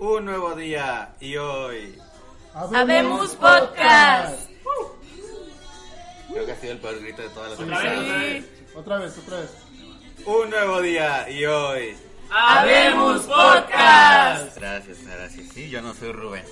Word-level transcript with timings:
Un 0.00 0.24
nuevo 0.24 0.54
día 0.54 1.14
y 1.20 1.36
hoy 1.36 1.98
Habemos 2.54 3.34
Podcast. 3.36 4.48
creo 6.32 6.46
que 6.46 6.52
ha 6.52 6.56
sido 6.56 6.72
el 6.72 6.78
peor 6.78 7.00
grito 7.00 7.20
de 7.20 7.28
toda 7.28 7.48
la 7.48 7.54
Otra 7.54 7.66
vez, 7.66 7.98
otra 8.00 8.16
vez. 8.16 8.44
Otra 8.74 8.98
vez, 8.98 9.18
otra 9.18 9.40
vez. 9.40 9.50
Un 10.24 10.50
nuevo 10.50 10.80
día 10.80 11.30
y 11.30 11.44
hoy. 11.44 11.94
Habemos 12.30 13.24
Podcast. 13.24 14.56
Gracias, 14.56 15.06
gracias. 15.06 15.48
Sí, 15.52 15.68
yo 15.68 15.82
no 15.82 15.92
soy 15.92 16.12
Rubén. 16.12 16.44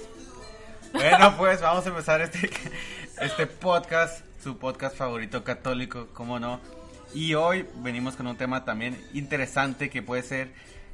Bueno, 0.93 1.35
pues 1.39 1.62
vamos 1.62 1.87
a 1.87 1.89
empezar 1.89 2.21
este, 2.21 2.51
este 3.21 3.46
podcast, 3.46 4.27
su 4.43 4.59
podcast 4.59 4.95
favorito 4.95 5.43
católico, 5.43 6.09
cómo 6.12 6.39
no. 6.39 6.61
Y 7.15 7.33
hoy 7.33 7.66
venimos 7.77 8.15
con 8.15 8.27
un 8.27 8.37
tema 8.37 8.66
también 8.66 9.02
interesante 9.15 9.88
que 9.88 10.02
puede 10.02 10.23
ser, 10.23 10.52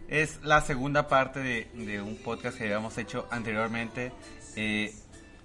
es 0.08 0.42
la 0.42 0.60
segunda 0.60 1.08
parte 1.08 1.40
de, 1.40 2.02
un 2.02 2.16
podcast 2.16 2.58
que 2.58 2.64
habíamos 2.64 2.96
hecho 2.98 3.26
anteriormente. 3.30 4.12
eh, 4.56 4.94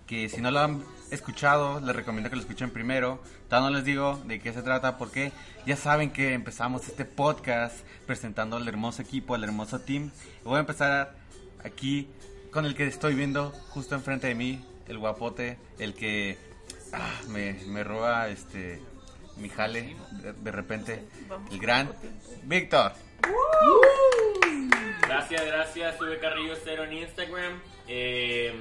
que 0.09 0.27
si 0.27 0.41
no 0.41 0.49
lo 0.49 0.59
han 0.59 0.83
escuchado, 1.11 1.79
les 1.81 1.95
recomiendo 1.95 2.31
que 2.31 2.35
lo 2.35 2.41
escuchen 2.41 2.71
primero. 2.71 3.21
Todavía 3.47 3.69
no 3.69 3.75
les 3.75 3.85
digo 3.85 4.19
de 4.25 4.39
qué 4.39 4.51
se 4.51 4.63
trata 4.63 4.97
porque 4.97 5.31
ya 5.67 5.77
saben 5.77 6.09
que 6.09 6.33
empezamos 6.33 6.87
este 6.87 7.05
podcast 7.05 7.75
presentando 8.07 8.57
al 8.57 8.67
hermoso 8.67 9.03
equipo, 9.03 9.35
al 9.35 9.43
hermoso 9.43 9.81
team. 9.81 10.09
Voy 10.43 10.57
a 10.57 10.61
empezar 10.61 11.13
aquí 11.63 12.07
con 12.51 12.65
el 12.65 12.73
que 12.73 12.87
estoy 12.87 13.13
viendo 13.13 13.51
justo 13.69 13.93
enfrente 13.93 14.25
de 14.25 14.33
mí, 14.33 14.65
el 14.87 14.97
guapote, 14.97 15.59
el 15.77 15.93
que 15.93 16.39
ah, 16.91 17.21
me, 17.27 17.83
roba 17.83 18.29
este 18.29 18.81
mi 19.37 19.47
jale 19.47 19.95
de, 20.23 20.33
de 20.33 20.51
repente, 20.51 21.03
el 21.51 21.59
gran 21.59 21.93
Víctor. 22.45 22.93
Gracias, 25.01 25.45
gracias. 25.45 25.97
Sube 25.97 26.19
Carrillo 26.19 26.55
Cero 26.63 26.83
en 26.83 26.93
Instagram. 26.93 27.61
Eh, 27.87 28.53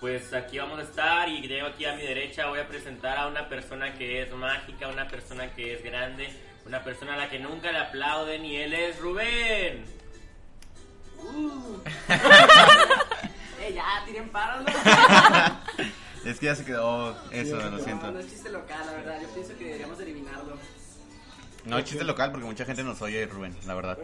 pues 0.00 0.32
aquí 0.32 0.58
vamos 0.58 0.78
a 0.78 0.82
estar 0.82 1.28
y 1.28 1.46
tengo 1.46 1.66
aquí 1.66 1.84
a 1.84 1.94
mi 1.94 2.02
derecha 2.02 2.46
voy 2.48 2.58
a 2.60 2.66
presentar 2.68 3.18
a 3.18 3.26
una 3.26 3.48
persona 3.48 3.92
que 3.94 4.22
es 4.22 4.32
mágica, 4.32 4.88
una 4.88 5.06
persona 5.08 5.52
que 5.54 5.74
es 5.74 5.82
grande, 5.84 6.28
una 6.64 6.82
persona 6.82 7.14
a 7.14 7.16
la 7.18 7.28
que 7.28 7.38
nunca 7.38 7.70
le 7.70 7.78
aplauden 7.78 8.44
y 8.44 8.56
él 8.56 8.72
es 8.72 8.98
Rubén. 9.00 9.84
Eh, 13.62 13.74
ya, 13.74 13.84
tiren 14.06 14.30
paros, 14.30 14.64
¿no? 14.64 14.72
Es 16.30 16.38
que 16.38 16.46
ya 16.46 16.54
se 16.54 16.64
quedó 16.64 17.14
eso, 17.30 17.56
lo 17.56 17.70
No, 17.72 17.78
siento. 17.78 18.10
no 18.10 18.18
es 18.18 18.30
chiste 18.30 18.50
local, 18.50 18.86
la 18.86 18.92
verdad. 18.92 19.20
Yo 19.20 19.28
pienso 19.28 19.56
que 19.58 19.64
deberíamos 19.64 20.00
eliminarlo. 20.00 20.56
No 21.66 21.78
es 21.78 21.84
chiste 21.84 22.04
local 22.04 22.30
porque 22.30 22.46
mucha 22.46 22.64
gente 22.64 22.82
nos 22.84 23.02
oye, 23.02 23.26
Rubén, 23.26 23.54
la 23.66 23.74
verdad. 23.74 23.98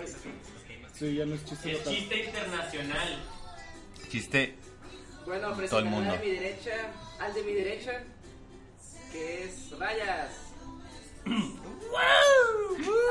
Sí, 0.99 1.15
ya 1.15 1.27
no 1.27 1.35
es 1.35 1.45
chiste 1.45 1.73
Es 1.73 1.79
local. 1.79 1.95
chiste 1.95 2.25
internacional. 2.25 3.23
Chiste 4.11 4.55
Bueno, 5.27 5.41
Todo 5.43 5.51
el 5.51 5.57
presentaré 5.59 5.91
mundo. 5.91 6.15
a 6.15 6.17
mi 6.19 6.31
derecha, 6.31 6.71
al 7.21 7.35
de 7.35 7.43
mi 7.43 7.53
derecha, 7.53 8.03
que 9.13 9.45
es 9.45 9.71
Rayas. 9.79 10.31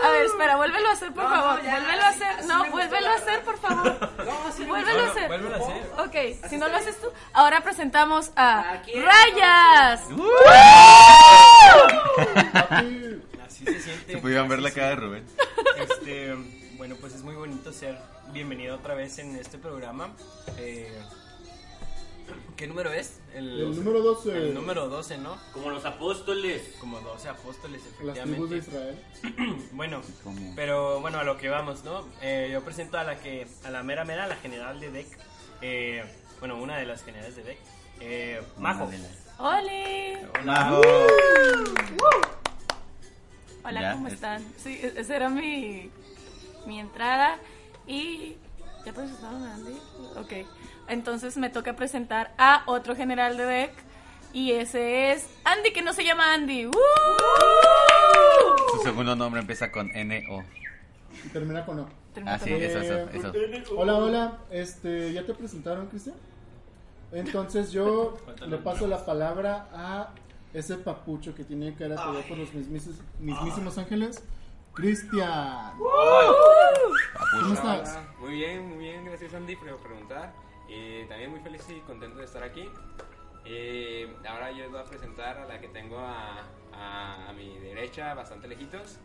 A 0.04 0.10
ver, 0.12 0.26
espera, 0.26 0.56
vuélvelo 0.56 0.88
a 0.88 0.92
hacer, 0.94 1.12
por 1.14 1.24
No, 1.26 1.30
favor. 1.30 1.62
ya, 1.64 1.72
vuélvelo 1.80 2.02
a 2.04 2.08
hacer. 2.08 2.46
No, 2.46 2.58
gustó 2.60 2.72
vuélvelo 2.72 3.08
la 3.08 3.12
a 3.12 3.16
hacer, 3.18 3.42
por 3.44 3.58
favor. 3.60 4.12
No, 4.26 4.44
me 4.60 4.66
Vuélvelo 4.66 5.04
a 5.04 5.08
hacer. 5.12 5.28
Vuélvelo 5.28 5.56
a 5.56 5.58
hacer. 5.60 5.92
Ok, 6.00 6.16
si 6.50 6.58
no 6.58 6.68
lo 6.70 6.78
haces 6.78 7.00
tú, 7.02 7.08
ahora 7.34 7.62
presentamos 7.62 8.32
a 8.38 8.72
Aquí 8.76 8.92
es. 8.94 9.04
Rayas. 9.04 10.02
Así 13.46 13.66
se 13.66 13.80
siente. 13.82 14.14
Se 14.14 14.18
pudieron 14.20 14.48
ver 14.48 14.62
la 14.62 14.72
cara 14.72 14.90
de 14.90 14.96
Rubén. 14.96 15.26
Este, 15.78 16.34
bueno, 16.86 16.98
pues 17.02 17.16
es 17.16 17.24
muy 17.24 17.34
bonito 17.34 17.74
ser 17.74 17.98
bienvenido 18.32 18.76
otra 18.76 18.94
vez 18.94 19.18
en 19.18 19.36
este 19.38 19.58
programa. 19.58 20.12
Eh, 20.60 20.94
¿Qué 22.56 22.68
número 22.68 22.94
es? 22.94 23.22
el 23.34 23.76
número 23.76 24.04
12. 24.04 24.38
el 24.38 24.54
número 24.54 24.88
12, 24.88 25.18
¿no? 25.18 25.36
Como 25.52 25.72
los 25.72 25.84
apóstoles. 25.84 26.76
Como 26.80 27.00
12 27.00 27.28
apóstoles, 27.30 27.82
Las 28.04 28.20
tribus 28.22 28.52
de 28.52 28.58
efectivamente. 28.60 29.02
Israel. 29.24 29.62
Bueno, 29.72 30.02
¿Cómo? 30.24 30.54
pero 30.56 31.00
bueno, 31.02 31.18
a 31.18 31.24
lo 31.24 31.38
que 31.38 31.50
vamos, 31.50 31.84
¿no? 31.84 32.06
Eh, 32.22 32.50
yo 32.54 32.62
presento 32.64 33.00
a 33.00 33.04
la 33.04 33.20
que, 33.20 33.48
a 33.64 33.72
la 33.72 33.82
mera 33.82 34.06
mera, 34.06 34.28
la 34.28 34.36
general 34.36 34.80
de 34.80 34.92
DEC. 34.92 35.08
Eh, 35.62 36.04
bueno, 36.40 36.56
una 36.62 36.78
de 36.78 36.86
las 36.86 37.04
generales 37.04 37.36
de 37.36 37.44
DEC. 37.46 37.58
Eh, 38.00 38.42
Majo. 38.60 38.88
Hola, 39.40 40.22
Ya, 43.82 43.94
¿cómo 43.94 44.08
es- 44.08 44.14
están? 44.14 44.46
Sí, 44.64 44.80
e- 44.84 44.94
esa 44.98 45.16
era 45.16 45.30
mi, 45.30 45.90
mi 46.66 46.80
entrada. 46.80 47.38
Y. 47.88 48.38
¿Ya 48.86 48.94
presentaron 48.94 49.44
a 49.44 49.56
Andy? 49.56 49.74
Ok. 50.18 50.48
Entonces 50.88 51.38
me 51.38 51.50
toca 51.50 51.76
presentar 51.76 52.34
a 52.38 52.64
otro 52.68 52.96
general 52.96 53.36
de 53.38 53.46
DEC. 53.46 53.72
Y 54.34 54.52
ese 54.52 55.12
es 55.12 55.28
Andy, 55.46 55.72
que 55.72 55.82
no 55.82 55.94
se 55.94 56.04
llama 56.04 56.34
Andy. 56.34 56.66
¡Woo! 56.66 56.74
Su 58.78 58.84
segundo 58.84 59.16
nombre 59.16 59.42
empieza 59.42 59.72
con 59.72 59.90
N-O. 59.96 60.44
Y 61.26 61.30
termina 61.30 61.66
con 61.66 61.80
O. 61.80 61.88
Termina 62.14 62.36
Ah, 62.36 62.40
sí, 62.40 62.52
con- 62.52 62.62
eso, 62.62 62.80
eso, 62.80 63.10
eso. 63.12 63.32
Hola, 63.78 63.96
hola. 63.96 64.38
Este, 64.52 65.14
¿ya 65.14 65.26
te 65.26 65.34
presentaron, 65.34 65.88
Cristian? 65.88 66.16
Entonces 67.12 67.72
yo 67.72 68.18
le 68.48 68.58
paso 68.58 68.88
la 68.88 69.06
palabra 69.06 69.68
a 69.74 70.10
ese 70.54 70.76
papucho 70.76 71.34
que 71.34 71.44
tiene 71.44 71.74
cara 71.76 71.96
de 72.06 72.12
ver 72.18 72.28
por 72.28 72.38
los 72.38 72.54
mismísimos, 72.54 72.98
mismísimos 73.20 73.78
ángeles. 73.78 74.22
Cristian. 74.76 75.74
¿Cómo 75.78 77.54
estás? 77.54 77.92
Hola, 77.98 78.08
Muy 78.20 78.32
bien, 78.34 78.68
muy 78.70 78.78
bien, 78.78 79.06
gracias 79.06 79.34
Andy 79.34 79.56
por 79.56 79.78
preguntar. 79.78 80.34
Eh, 80.70 81.06
también 81.08 81.32
muy 81.32 81.40
feliz 81.42 81.66
y 81.70 81.80
contento 81.82 82.20
de 82.20 82.26
estar 82.26 82.44
aquí. 82.44 82.70
Eh, 83.46 84.14
ahora 84.28 84.52
yo 84.52 84.58
les 84.64 84.72
voy 84.72 84.82
a 84.82 84.84
presentar 84.86 85.38
a 85.38 85.46
la 85.46 85.60
que 85.60 85.68
tengo 85.70 86.00
a, 86.00 86.44
a- 86.74 87.30
a 87.30 87.34
mi 87.34 87.58
derecha, 87.60 88.14
bastante 88.16 88.48
lejitos. 88.48 88.98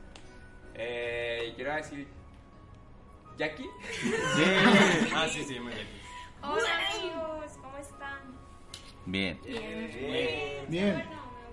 Eh, 0.74 1.52
quiero 1.56 1.74
decir, 1.74 2.08
Jackie. 3.36 3.68
Ah, 5.14 5.26
sí, 5.28 5.44
sí, 5.44 5.58
muy 5.60 5.72
bien. 5.74 5.86
Hola 6.42 6.68
amigos, 6.96 7.58
¿cómo 7.62 7.76
están? 7.76 8.18
Bien. 9.06 9.38
Bien. 10.68 11.04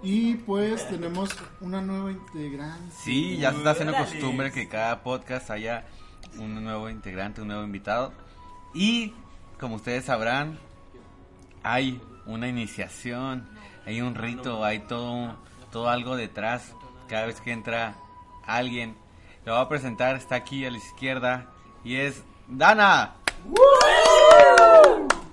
Y 0.04 0.36
pues 0.36 0.88
tenemos 0.88 1.30
una 1.60 1.82
nueva 1.82 2.12
integrante. 2.12 2.94
Sí, 3.04 3.38
ya 3.38 3.52
se 3.52 3.58
está 3.58 3.72
haciendo 3.72 3.96
costumbre 3.96 4.52
que 4.52 4.68
cada 4.68 5.02
podcast 5.04 5.50
haya 5.50 5.86
un 6.38 6.64
nuevo 6.64 6.90
integrante, 6.90 7.42
un 7.42 7.48
nuevo 7.48 7.64
invitado. 7.64 8.14
Y 8.74 9.14
como 9.60 9.76
ustedes 9.76 10.06
sabrán, 10.06 10.60
hay 11.64 12.00
una 12.26 12.48
iniciación, 12.48 13.50
hay 13.86 14.02
un 14.02 14.16
rito, 14.16 14.64
hay 14.64 14.80
todo, 14.80 15.36
todo 15.72 15.90
algo 15.90 16.16
detrás. 16.16 16.74
Cada 17.10 17.26
vez 17.26 17.42
que 17.42 17.52
entra 17.52 17.96
alguien, 18.46 18.96
lo 19.46 19.54
voy 19.54 19.62
a 19.66 19.70
presentar, 19.70 20.16
está 20.16 20.36
aquí 20.36 20.64
a 20.66 20.72
la 20.72 20.78
izquierda 20.78 21.48
y 21.84 21.96
es 21.96 22.24
Dana. 22.48 23.16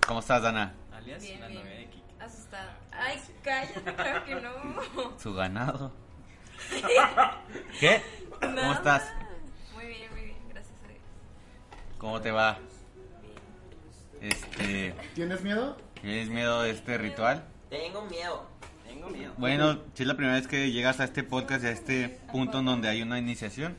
¿Cómo 0.07 0.21
estás, 0.21 0.43
Dana? 0.43 0.75
Alias, 0.95 1.23
Bien, 1.23 1.41
la 1.41 1.49
bien. 1.49 1.61
novia 1.61 1.77
de 1.77 1.85
Kiki. 1.87 2.03
Asustada. 2.21 2.79
Ay, 2.93 3.21
cállate, 3.45 3.95
claro 3.95 4.25
que 4.25 4.35
no. 4.37 5.19
Su 5.19 5.35
ganado. 5.35 5.93
¿Qué? 7.81 8.03
¿Cómo 8.41 8.73
estás? 8.73 9.13
Muy 9.75 9.87
bien, 9.87 10.11
muy 10.13 10.23
bien, 10.23 10.37
gracias 10.49 10.75
a 10.85 10.89
Dios. 10.89 11.01
¿Cómo 11.99 12.21
te 12.21 12.31
va? 12.31 12.59
Este, 14.21 14.95
¿Tienes 15.15 15.43
miedo? 15.43 15.77
¿tienes 16.01 16.29
miedo 16.29 16.63
de 16.63 16.71
este 16.71 16.99
ritual? 16.99 17.45
Tengo 17.71 18.03
miedo. 18.07 18.47
Tengo 18.87 19.09
miedo. 19.11 19.33
Bueno, 19.37 19.81
si 19.95 20.03
es 20.03 20.07
la 20.07 20.17
primera 20.17 20.37
vez 20.37 20.47
que 20.47 20.71
llegas 20.71 21.01
a 21.01 21.05
este 21.05 21.23
podcast, 21.23 21.65
a 21.65 21.71
este 21.71 22.09
punto 22.33 22.61
en 22.61 22.67
donde 22.67 22.89
hay 22.89 23.03
una 23.03 23.19
iniciación, 23.19 23.77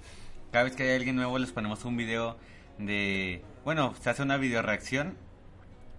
cada 0.52 0.66
vez 0.66 0.76
que 0.76 0.84
hay 0.84 0.96
alguien 0.96 1.16
nuevo 1.16 1.38
les 1.40 1.52
ponemos 1.52 1.86
un 1.86 1.98
video 1.98 2.38
de, 2.78 3.44
bueno, 3.64 3.94
se 4.02 4.10
hace 4.10 4.24
una 4.24 4.38
video 4.38 4.62
reacción 4.62 5.18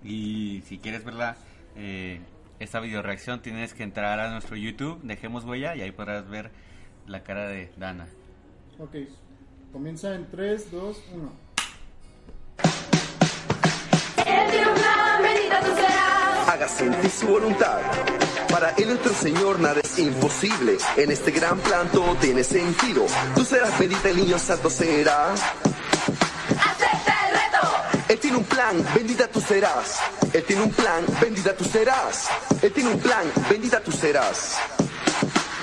y 0.03 0.63
si 0.67 0.79
quieres 0.79 1.05
verla, 1.05 1.37
eh, 1.77 2.21
esta 2.59 2.81
video 2.81 3.03
reacción 3.03 3.43
tienes 3.43 3.75
que 3.75 3.83
entrar 3.83 4.19
a 4.21 4.31
nuestro 4.31 4.57
YouTube, 4.57 5.01
dejemos 5.03 5.45
huella 5.45 5.75
y 5.77 5.83
ahí 5.83 5.93
podrás 5.93 6.29
ver 6.29 6.51
la 7.07 7.23
cara 7.23 7.47
de 7.49 7.71
Dana. 7.77 8.07
Ok. 8.79 8.97
Comienza 9.73 10.15
en 10.15 10.31
3, 10.31 10.71
2, 10.71 11.05
1. 11.15 11.47
hágase 16.57 16.87
en 16.87 17.01
ti 17.03 17.09
su 17.11 17.27
voluntad. 17.27 17.81
Para 18.51 18.71
él 18.71 18.89
nuestro 18.89 19.13
Señor 19.13 19.61
nada 19.61 19.81
es 19.81 19.99
imposible. 19.99 20.79
En 20.97 21.11
este 21.11 21.31
gran 21.31 21.59
plan 21.59 21.89
todo 21.93 22.15
tiene 22.17 22.43
sentido. 22.45 23.05
Tú 23.35 23.45
serás 23.45 23.79
bendita, 23.79 24.09
el 24.09 24.17
niño 24.17 24.39
santo 24.39 24.71
será. 24.71 25.35
Él 28.09 28.19
tiene 28.21 28.37
un 28.37 28.45
plan, 28.45 28.85
bendita 28.95 29.27
tú 29.27 29.41
serás. 29.41 29.99
Él 30.33 30.45
tiene 30.45 30.63
un 30.63 30.71
plan, 30.71 31.05
bendita 31.21 31.57
tú 31.57 31.65
serás. 31.65 32.29
Él 32.63 32.73
tiene 32.73 32.91
un 32.91 33.01
plan, 33.01 33.25
bendita 33.51 33.81
tú 33.81 33.91
serás. 33.91 34.59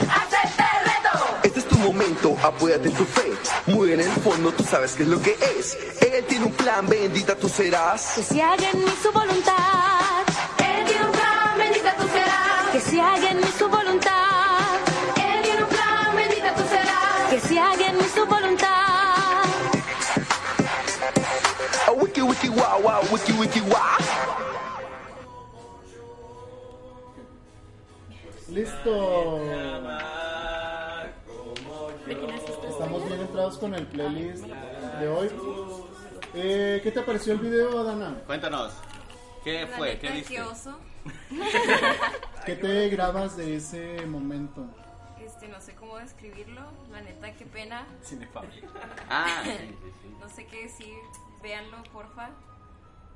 ¡Acepta 0.02 0.70
el 0.80 0.86
reto! 0.86 1.38
Este 1.44 1.60
es 1.60 1.68
tu 1.68 1.78
momento, 1.78 2.38
apóyate 2.44 2.90
en 2.90 2.96
tu 2.96 3.06
fe. 3.06 3.32
Muy 3.68 3.94
en 3.94 4.02
el 4.02 4.12
fondo 4.12 4.52
tú 4.52 4.64
sabes 4.64 4.92
qué 4.94 5.04
es 5.04 5.10
lo 5.10 5.22
que 5.22 5.38
es. 5.58 5.78
Él 6.02 6.26
tiene 6.26 6.46
un 6.46 6.52
plan, 6.52 6.86
bendita 6.88 7.36
tú 7.36 7.48
serás. 7.48 8.14
Que 8.16 8.24
se 8.24 8.42
haga 8.42 8.72
en 8.72 8.80
mí 8.84 8.94
su 9.02 9.12
voluntad. 9.12 10.03
Wow 22.74 22.82
wow, 22.82 23.02
wiki 23.12 23.34
wiki 23.34 23.62
wow. 23.62 23.98
Listo. 28.50 29.40
Estamos 32.70 33.08
bien 33.08 33.22
entrados 33.22 33.58
con 33.58 33.74
el 33.76 33.86
playlist 33.88 34.46
de 35.00 35.08
hoy. 35.08 35.30
Eh, 36.34 36.80
¿Qué 36.84 36.92
te 36.92 37.02
pareció 37.02 37.34
el 37.34 37.40
video, 37.40 37.84
Dana? 37.84 38.16
Cuéntanos. 38.26 38.74
¿Qué 39.44 39.68
fue? 39.68 40.00
¿Qué 40.00 40.10
viste? 40.12 40.36
qué 40.36 40.42
oso. 40.42 40.78
¿Qué 42.46 42.56
te 42.56 42.90
grabas 42.90 43.38
de 43.38 43.58
ese 43.58 44.06
momento? 44.08 44.66
Este, 45.24 45.48
no 45.48 45.62
sé 45.62 45.74
cómo 45.76 45.98
describirlo. 45.98 46.62
La 46.92 47.02
neta, 47.02 47.32
qué 47.34 47.46
pena. 47.46 47.86
Cinefable. 48.04 48.64
Ah, 49.10 49.44
sí, 49.44 49.52
sí, 49.52 49.92
sí. 50.02 50.16
No 50.20 50.30
sé 50.30 50.46
qué 50.48 50.64
decir. 50.64 50.96
Véanlo, 51.42 51.84
porfa. 51.92 52.30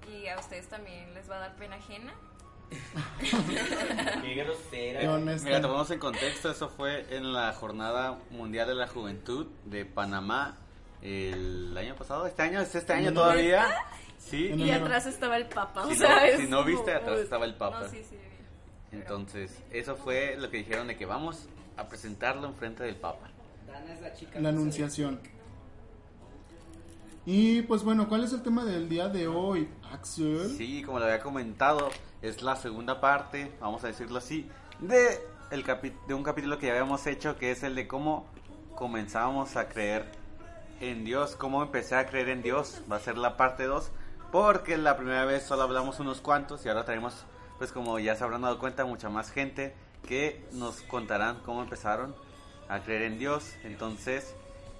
Y 0.07 0.27
a 0.27 0.39
ustedes 0.39 0.68
también 0.68 1.13
les 1.13 1.30
va 1.30 1.38
a 1.38 1.39
dar 1.39 1.56
pena 1.56 1.75
ajena. 1.75 2.13
Qué 4.21 4.36
grosera. 4.36 5.18
Mira, 5.18 5.62
te 5.62 5.62
ponemos 5.62 5.92
en 5.92 6.00
contexto, 6.00 6.51
eso 6.51 6.69
fue 6.69 7.06
en 7.15 7.33
la 7.33 7.54
Jornada 7.54 8.19
Mundial 8.31 8.68
de 8.68 8.75
la 8.75 8.88
Juventud 8.88 9.48
de 9.65 9.86
Panamá 9.86 10.57
el 11.01 11.77
año 11.77 11.95
pasado, 11.95 12.27
este 12.27 12.42
año, 12.42 12.59
es 12.59 12.74
este 12.75 12.94
año 12.94 13.12
¿Neta? 13.12 13.21
todavía. 13.21 13.68
Sí, 14.18 14.51
Y 14.57 14.71
atrás 14.71 15.06
estaba 15.06 15.38
el 15.38 15.45
papa, 15.45 15.86
o 15.86 15.89
si 15.89 15.95
sea, 15.95 16.10
no, 16.10 16.21
es 16.21 16.39
si 16.42 16.48
no 16.48 16.63
viste, 16.65 16.94
atrás 16.94 17.19
estaba 17.19 17.45
el 17.45 17.53
Papa. 17.53 17.83
No, 17.83 17.89
sí, 17.89 18.03
sí. 18.10 18.18
Entonces, 18.92 19.57
eso 19.71 19.95
fue 19.95 20.36
lo 20.38 20.50
que 20.50 20.57
dijeron 20.57 20.88
de 20.88 20.98
que 20.98 21.06
vamos 21.06 21.48
a 21.77 21.88
presentarlo 21.88 22.48
enfrente 22.48 22.83
del 22.83 22.98
Papa. 22.98 23.30
Dana 23.68 23.94
es 23.94 24.01
la 24.01 24.13
chica. 24.13 24.39
La 24.39 24.50
anunciación. 24.50 25.21
Y 27.29 27.62
pues 27.63 27.83
bueno, 27.83 28.07
¿cuál 28.07 28.24
es 28.24 28.31
el 28.31 28.41
tema 28.41 28.63
del 28.63 28.88
día 28.88 29.09
de 29.09 29.27
hoy, 29.27 29.68
Axel? 29.91 30.50
Sí, 30.57 30.81
como 30.81 30.97
lo 31.00 31.06
había 31.06 31.19
comentado, 31.19 31.89
es 32.21 32.41
la 32.41 32.56
segunda 32.56 33.01
parte, 33.01 33.51
vamos 33.59 33.83
a 33.83 33.88
decirlo 33.88 34.19
así, 34.19 34.50
de, 34.79 35.19
el 35.51 35.65
capi- 35.65 35.91
de 36.07 36.13
un 36.13 36.24
capítulo 36.24 36.57
que 36.57 36.68
ya 36.68 36.71
habíamos 36.71 37.06
hecho, 37.06 37.35
que 37.35 37.51
es 37.51 37.63
el 37.63 37.75
de 37.75 37.85
cómo 37.85 38.25
comenzamos 38.75 39.57
a 39.57 39.68
creer 39.68 40.09
en 40.79 41.03
Dios, 41.03 41.35
cómo 41.35 41.62
empecé 41.63 41.95
a 41.95 42.06
creer 42.06 42.29
en 42.29 42.41
Dios. 42.44 42.81
Va 42.89 42.95
a 42.95 43.00
ser 43.01 43.18
la 43.18 43.35
parte 43.35 43.65
2, 43.65 43.91
porque 44.31 44.77
la 44.77 44.95
primera 44.95 45.25
vez 45.25 45.44
solo 45.44 45.63
hablamos 45.63 46.00
unos 46.00 46.21
cuantos 46.21 46.65
y 46.65 46.69
ahora 46.69 46.85
traemos, 46.85 47.25
pues 47.57 47.74
como 47.74 48.00
ya 48.00 48.15
se 48.15 48.24
habrán 48.24 48.44
dado 48.44 48.57
cuenta, 48.57 48.85
mucha 48.85 49.09
más 49.09 49.31
gente 49.31 49.75
que 50.07 50.45
nos 50.53 50.81
contarán 50.83 51.39
cómo 51.44 51.62
empezaron 51.62 52.15
a 52.69 52.79
creer 52.79 53.01
en 53.01 53.19
Dios. 53.19 53.51
Entonces, 53.65 54.33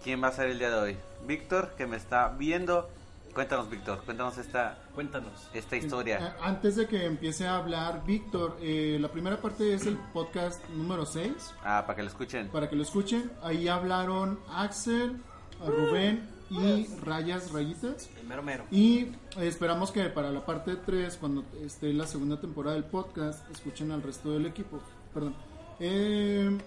¿quién 0.07 0.24
va 0.24 0.30
a 0.30 0.31
ser 0.31 0.48
el 0.48 0.57
día 0.57 0.69
de 0.69 0.75
hoy? 0.77 0.98
Víctor, 1.27 1.74
que 1.77 1.86
me 1.86 1.98
está 1.98 2.30
viendo. 2.30 2.89
Cuéntanos, 3.33 3.69
Víctor, 3.69 4.01
cuéntanos 4.06 4.38
esta, 4.38 4.77
Cuéntanos. 4.95 5.50
esta 5.54 5.75
historia. 5.75 6.18
Eh, 6.18 6.33
Antes 6.42 6.77
de 6.77 6.88
que 6.88 7.06
empiece 7.06 7.45
a 7.45 7.57
hablar 7.57 8.06
Víctor, 8.06 8.57
eh, 8.62 8.98
la 9.01 9.09
primera 9.09 9.36
parte 9.42 9.74
es 9.74 9.86
el 9.86 9.98
podcast 10.13 10.63
número 10.69 11.06
6, 11.06 11.54
Ah, 11.62 11.83
para 11.86 11.98
que 11.98 12.04
lo 12.04 12.07
escuchen. 12.07 12.48
para 12.48 12.69
que 12.69 12.77
lo 12.77 12.83
escuchen. 12.83 13.30
Ahí 13.44 13.68
hablaron 13.68 14.39
Axel, 14.50 15.18
Rubén 15.59 16.25
y 16.50 16.88
Rayas 17.04 17.51
Rayitas. 17.51 18.09
El 18.21 18.27
mero 18.27 18.44
mero. 18.44 18.63
Y 18.71 19.07
esperamos 19.42 19.92
que 19.92 20.06
para 20.06 20.31
la 20.31 20.45
parte 20.45 20.77
3, 20.77 21.18
cuando 21.18 21.44
esté 21.65 21.92
la 21.92 22.07
segunda 22.07 22.39
temporada 22.39 22.75
del 22.75 22.86
podcast, 22.86 23.44
escuchen 23.51 23.92
al 23.92 24.01
resto 24.01 24.31
del 24.31 24.45
equipo. 24.45 24.80
Perdón. 25.13 25.36
Eh, 25.81 26.57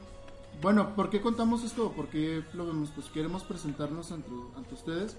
bueno, 0.62 0.94
¿por 0.94 1.10
qué 1.10 1.20
contamos 1.20 1.64
esto? 1.64 1.92
Porque 1.96 2.42
lo 2.54 2.66
vemos, 2.66 2.90
pues 2.94 3.08
queremos 3.08 3.42
presentarnos 3.44 4.12
ante, 4.12 4.30
ante 4.56 4.74
ustedes 4.74 5.16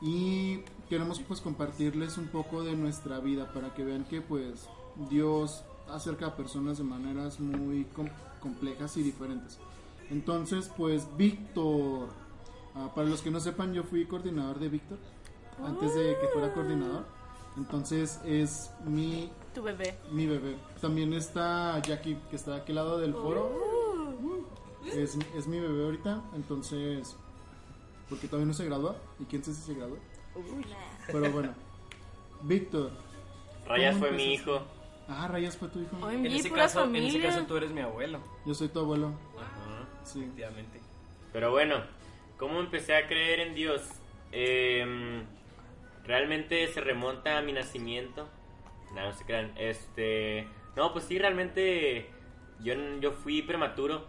y 0.00 0.58
queremos 0.88 1.20
pues 1.20 1.40
compartirles 1.40 2.16
un 2.18 2.28
poco 2.28 2.62
de 2.62 2.74
nuestra 2.74 3.18
vida 3.20 3.52
para 3.52 3.74
que 3.74 3.84
vean 3.84 4.04
que 4.04 4.20
pues 4.20 4.68
Dios 5.10 5.62
acerca 5.90 6.26
a 6.26 6.36
personas 6.36 6.78
de 6.78 6.84
maneras 6.84 7.40
muy 7.40 7.84
com- 7.86 8.08
complejas 8.40 8.96
y 8.96 9.02
diferentes. 9.02 9.58
Entonces, 10.10 10.70
pues 10.76 11.06
Víctor, 11.18 12.08
ah, 12.74 12.90
para 12.94 13.08
los 13.08 13.20
que 13.20 13.30
no 13.30 13.40
sepan, 13.40 13.74
yo 13.74 13.82
fui 13.82 14.06
coordinador 14.06 14.58
de 14.58 14.68
Víctor 14.68 14.98
antes 15.64 15.94
de 15.94 16.16
que 16.20 16.28
fuera 16.32 16.54
coordinador. 16.54 17.04
Entonces 17.56 18.20
es 18.24 18.70
mi, 18.86 19.30
Tu 19.52 19.62
bebé. 19.62 19.98
mi 20.12 20.26
bebé. 20.26 20.56
También 20.80 21.12
está 21.12 21.80
Jackie, 21.82 22.16
que 22.30 22.36
está 22.36 22.52
de 22.52 22.56
aquel 22.58 22.76
lado 22.76 22.98
del 22.98 23.12
foro. 23.12 23.50
Es, 24.86 25.18
es 25.34 25.46
mi 25.46 25.60
bebé 25.60 25.84
ahorita. 25.84 26.22
Entonces, 26.34 27.16
porque 28.08 28.26
todavía 28.26 28.46
no 28.46 28.54
se 28.54 28.64
gradúa. 28.64 28.96
¿Y 29.18 29.24
quién 29.24 29.42
sabe 29.44 29.56
si 29.56 29.62
se 29.62 29.74
gradúa? 29.74 29.98
Pero 31.06 31.32
bueno, 31.32 31.54
Víctor. 32.42 32.90
Rayas 33.66 33.94
¿Cómo 33.94 34.06
fue 34.06 34.16
mi 34.16 34.34
hijo. 34.34 34.62
Ah, 35.08 35.28
Rayas 35.28 35.56
fue 35.56 35.68
tu 35.68 35.80
hijo. 35.80 35.96
Ay, 36.02 36.16
En 36.16 36.22
mi 36.22 36.36
ese, 36.36 36.48
pura 36.48 36.62
caso, 36.62 36.84
en 36.84 36.96
ese 36.96 37.20
caso 37.20 37.44
tú 37.46 37.56
eres 37.56 37.70
mi 37.72 37.80
abuelo. 37.80 38.20
Yo 38.44 38.54
soy 38.54 38.68
tu 38.68 38.80
abuelo. 38.80 39.12
Ajá. 39.36 39.88
Sí. 40.04 40.20
Efectivamente. 40.20 40.80
Pero 41.32 41.50
bueno, 41.50 41.82
¿cómo 42.38 42.60
empecé 42.60 42.94
a 42.94 43.06
creer 43.06 43.40
en 43.40 43.54
Dios? 43.54 43.82
Em, 44.32 45.24
realmente 46.04 46.66
se 46.68 46.80
remonta 46.80 47.38
a 47.38 47.42
mi 47.42 47.52
nacimiento. 47.52 48.28
No, 48.94 49.02
no 49.02 49.12
se 49.12 49.24
crean. 49.24 49.52
Este, 49.56 50.46
no, 50.76 50.92
pues 50.92 51.04
sí, 51.04 51.18
realmente 51.18 52.10
yo, 52.60 52.74
yo 53.00 53.12
fui 53.12 53.42
prematuro. 53.42 54.06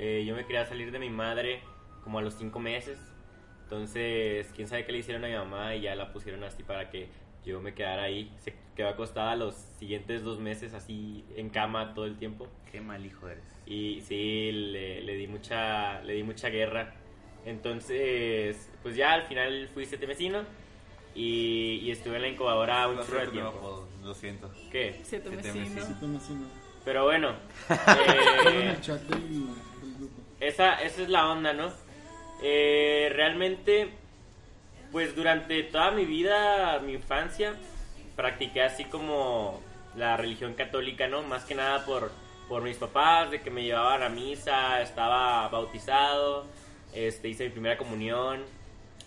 Eh, 0.00 0.24
yo 0.24 0.36
me 0.36 0.46
quería 0.46 0.64
salir 0.64 0.92
de 0.92 0.98
mi 1.00 1.10
madre 1.10 1.60
como 2.04 2.20
a 2.20 2.22
los 2.22 2.34
cinco 2.34 2.60
meses. 2.60 2.98
Entonces, 3.64 4.50
quién 4.54 4.68
sabe 4.68 4.86
qué 4.86 4.92
le 4.92 4.98
hicieron 4.98 5.24
a 5.24 5.28
mi 5.28 5.34
mamá 5.34 5.74
y 5.74 5.82
ya 5.82 5.94
la 5.94 6.12
pusieron 6.12 6.44
así 6.44 6.62
para 6.62 6.88
que 6.88 7.08
yo 7.44 7.60
me 7.60 7.74
quedara 7.74 8.04
ahí. 8.04 8.32
Se 8.38 8.54
quedó 8.76 8.88
acostada 8.88 9.34
los 9.34 9.54
siguientes 9.78 10.22
dos 10.22 10.38
meses 10.38 10.72
así 10.72 11.24
en 11.36 11.50
cama 11.50 11.94
todo 11.94 12.04
el 12.06 12.16
tiempo. 12.16 12.46
Qué 12.70 12.80
mal 12.80 13.04
hijo 13.04 13.28
eres. 13.28 13.44
Y 13.66 14.00
sí, 14.02 14.52
le, 14.52 15.02
le 15.02 15.14
di 15.16 15.26
mucha 15.26 16.00
le 16.02 16.14
di 16.14 16.22
mucha 16.22 16.48
guerra. 16.48 16.94
Entonces, 17.44 18.70
pues 18.82 18.94
ya 18.94 19.14
al 19.14 19.24
final 19.24 19.68
fui 19.74 19.84
setemesino 19.84 20.42
y, 21.14 21.80
y 21.82 21.90
estuve 21.90 22.16
en 22.16 22.22
la 22.22 22.28
incubadora 22.28 22.86
un 22.88 22.98
chorro 22.98 23.20
de 23.20 23.26
tiempo. 23.28 23.88
Lo 24.04 24.14
siento. 24.14 24.50
¿Qué? 24.70 25.02
Te 25.10 25.18
menciono. 25.28 26.46
Pero 26.84 27.04
bueno, 27.04 27.34
eh, 27.70 28.76
esa, 30.40 30.74
esa 30.82 31.02
es 31.02 31.08
la 31.08 31.30
onda, 31.30 31.52
¿no? 31.52 31.72
Eh, 32.42 33.10
realmente, 33.12 33.90
pues 34.92 35.16
durante 35.16 35.62
toda 35.64 35.90
mi 35.90 36.04
vida, 36.04 36.78
mi 36.80 36.92
infancia, 36.92 37.54
practiqué 38.16 38.62
así 38.62 38.84
como 38.84 39.60
la 39.96 40.16
religión 40.16 40.54
católica, 40.54 41.08
¿no? 41.08 41.22
Más 41.22 41.44
que 41.44 41.54
nada 41.54 41.84
por, 41.84 42.12
por 42.48 42.62
mis 42.62 42.76
papás, 42.76 43.30
de 43.30 43.40
que 43.40 43.50
me 43.50 43.64
llevaban 43.64 44.02
a 44.02 44.08
misa, 44.08 44.80
estaba 44.80 45.48
bautizado, 45.48 46.46
este, 46.94 47.28
hice 47.28 47.44
mi 47.44 47.50
primera 47.50 47.76
comunión, 47.76 48.44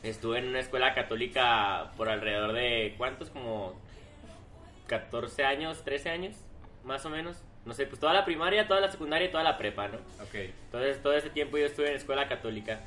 estuve 0.03 0.39
en 0.39 0.47
una 0.47 0.59
escuela 0.59 0.93
católica 0.93 1.91
por 1.97 2.09
alrededor 2.09 2.53
de, 2.53 2.95
¿cuántos? 2.97 3.29
Como 3.29 3.79
14 4.87 5.45
años, 5.45 5.83
13 5.83 6.09
años, 6.09 6.35
más 6.83 7.05
o 7.05 7.09
menos. 7.09 7.41
No 7.65 7.73
sé, 7.73 7.85
pues 7.85 7.99
toda 7.99 8.13
la 8.13 8.25
primaria, 8.25 8.67
toda 8.67 8.79
la 8.79 8.91
secundaria 8.91 9.27
y 9.27 9.31
toda 9.31 9.43
la 9.43 9.57
prepa, 9.57 9.87
¿no? 9.87 9.97
Ok. 10.23 10.33
Entonces, 10.65 11.01
todo 11.01 11.13
ese 11.13 11.29
tiempo 11.29 11.57
yo 11.57 11.65
estuve 11.65 11.89
en 11.89 11.95
escuela 11.95 12.27
católica. 12.27 12.79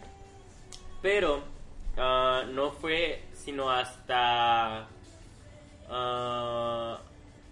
Pero 1.01 1.45
ah, 1.97 2.45
no 2.51 2.73
fue 2.73 3.23
sino 3.33 3.71
hasta 3.71 4.89
ah, 5.89 7.01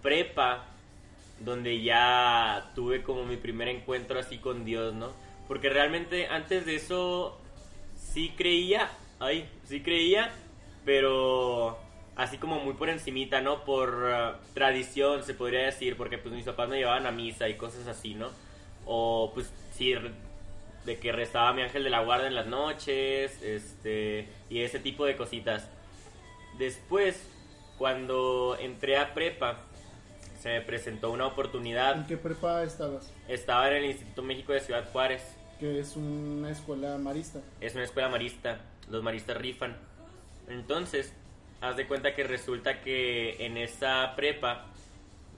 prepa 0.03 0.65
donde 1.41 1.83
ya 1.83 2.71
tuve 2.75 3.03
como 3.03 3.25
mi 3.25 3.37
primer 3.37 3.69
encuentro 3.69 4.19
así 4.19 4.39
con 4.39 4.65
Dios, 4.65 4.95
¿no? 4.95 5.13
Porque 5.49 5.69
realmente 5.69 6.27
antes 6.29 6.67
de 6.67 6.77
eso 6.77 7.39
sí 7.95 8.33
creía, 8.37 8.91
ay, 9.19 9.49
sí 9.65 9.83
creía, 9.83 10.33
pero 10.85 11.79
así 12.17 12.39
como 12.39 12.59
muy 12.61 12.75
por 12.75 12.89
encimita, 12.89 13.41
¿no? 13.41 13.65
Por 13.65 14.11
ah, 14.13 14.39
tradición, 14.55 15.23
se 15.25 15.35
podría 15.35 15.65
decir, 15.65 15.97
porque 15.97 16.19
pues 16.19 16.35
mis 16.35 16.45
papás 16.45 16.69
me 16.69 16.79
llevaban 16.79 17.07
a 17.07 17.11
misa 17.11 17.49
y 17.49 17.55
cosas 17.55 17.87
así, 17.87 18.15
¿no? 18.15 18.29
O 18.87 19.31
pues 19.35 19.53
sí, 19.75 19.95
de 20.85 20.99
que 20.99 21.13
rezaba 21.13 21.53
mi 21.53 21.63
ángel 21.63 21.85
de 21.85 21.91
la 21.91 22.03
guarda 22.03 22.27
en 22.27 22.35
las 22.35 22.47
noches, 22.47 23.41
este, 23.43 24.29
y 24.51 24.61
ese 24.61 24.79
tipo 24.81 25.05
de 25.05 25.17
cositas. 25.17 25.69
Después, 26.59 27.29
cuando 27.79 28.57
entré 28.61 28.99
a 28.99 29.15
prepa, 29.15 29.59
se 30.41 30.49
me 30.51 30.61
presentó 30.61 31.11
una 31.13 31.25
¿En 31.25 31.31
oportunidad. 31.31 32.07
qué 32.07 32.17
prepa 32.17 32.65
estabas? 32.65 33.13
Estaba 33.29 33.69
en 33.71 33.77
el 33.77 33.85
Instituto 33.87 34.23
México 34.23 34.53
de 34.53 34.61
Ciudad 34.61 34.85
Juárez. 34.93 35.23
que 35.61 35.79
es 35.79 35.97
una 35.97 36.51
escuela 36.51 36.99
marista. 36.99 37.41
es 37.61 37.75
una 37.75 37.85
escuela 37.85 38.09
marista, 38.09 38.59
los 38.91 39.03
maristas 39.05 39.37
rifan. 39.37 39.77
Entonces, 40.49 41.15
haz 41.63 41.77
de 41.77 41.87
cuenta 41.87 42.15
que 42.15 42.25
resulta 42.25 42.81
que 42.81 43.47
en 43.47 43.57
esa 43.57 44.15
prepa, 44.17 44.67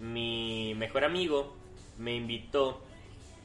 mi 0.00 0.74
mejor 0.74 1.04
amigo 1.04 1.54
me 1.98 2.14
invitó 2.14 2.82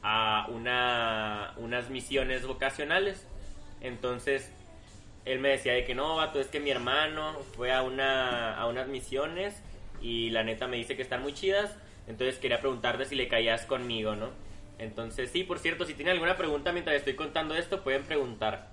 a 0.01 0.47
una, 0.49 1.53
unas 1.57 1.89
misiones 1.89 2.47
vocacionales. 2.47 3.27
Entonces, 3.81 4.49
él 5.25 5.39
me 5.39 5.49
decía 5.49 5.73
de 5.73 5.83
que 5.83 5.93
no, 5.93 6.15
vato, 6.15 6.39
es 6.39 6.47
que 6.47 6.61
mi 6.61 6.71
hermano 6.71 7.33
fue 7.55 7.73
a 7.73 7.83
unas 7.83 8.87
misiones 8.87 9.61
y 10.01 10.29
la 10.29 10.43
neta 10.43 10.67
me 10.67 10.77
dice 10.77 10.95
que 10.95 11.01
están 11.01 11.21
muy 11.21 11.33
chidas. 11.33 11.75
Entonces 12.07 12.39
quería 12.39 12.61
preguntarte 12.61 13.05
si 13.05 13.15
le 13.15 13.27
caías 13.27 13.65
conmigo, 13.65 14.15
¿no? 14.15 14.29
Entonces, 14.79 15.29
sí, 15.29 15.43
por 15.43 15.59
cierto, 15.59 15.85
si 15.85 15.93
tienen 15.93 16.13
alguna 16.13 16.37
pregunta 16.37 16.71
mientras 16.71 16.95
estoy 16.95 17.15
contando 17.15 17.55
esto, 17.55 17.83
pueden 17.83 18.03
preguntar. 18.03 18.69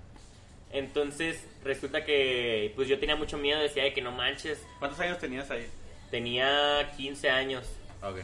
Entonces, 0.71 1.47
resulta 1.63 2.03
que 2.03 2.71
pues 2.75 2.87
yo 2.87 2.99
tenía 2.99 3.15
mucho 3.15 3.37
miedo, 3.37 3.59
decía 3.59 3.83
de 3.83 3.93
que 3.93 4.01
no 4.01 4.11
manches. 4.11 4.65
¿Cuántos 4.79 4.99
años 4.99 5.17
tenías 5.19 5.49
ahí? 5.49 5.67
Tenía 6.11 6.91
15 6.97 7.29
años. 7.29 7.67
Ok. 8.01 8.19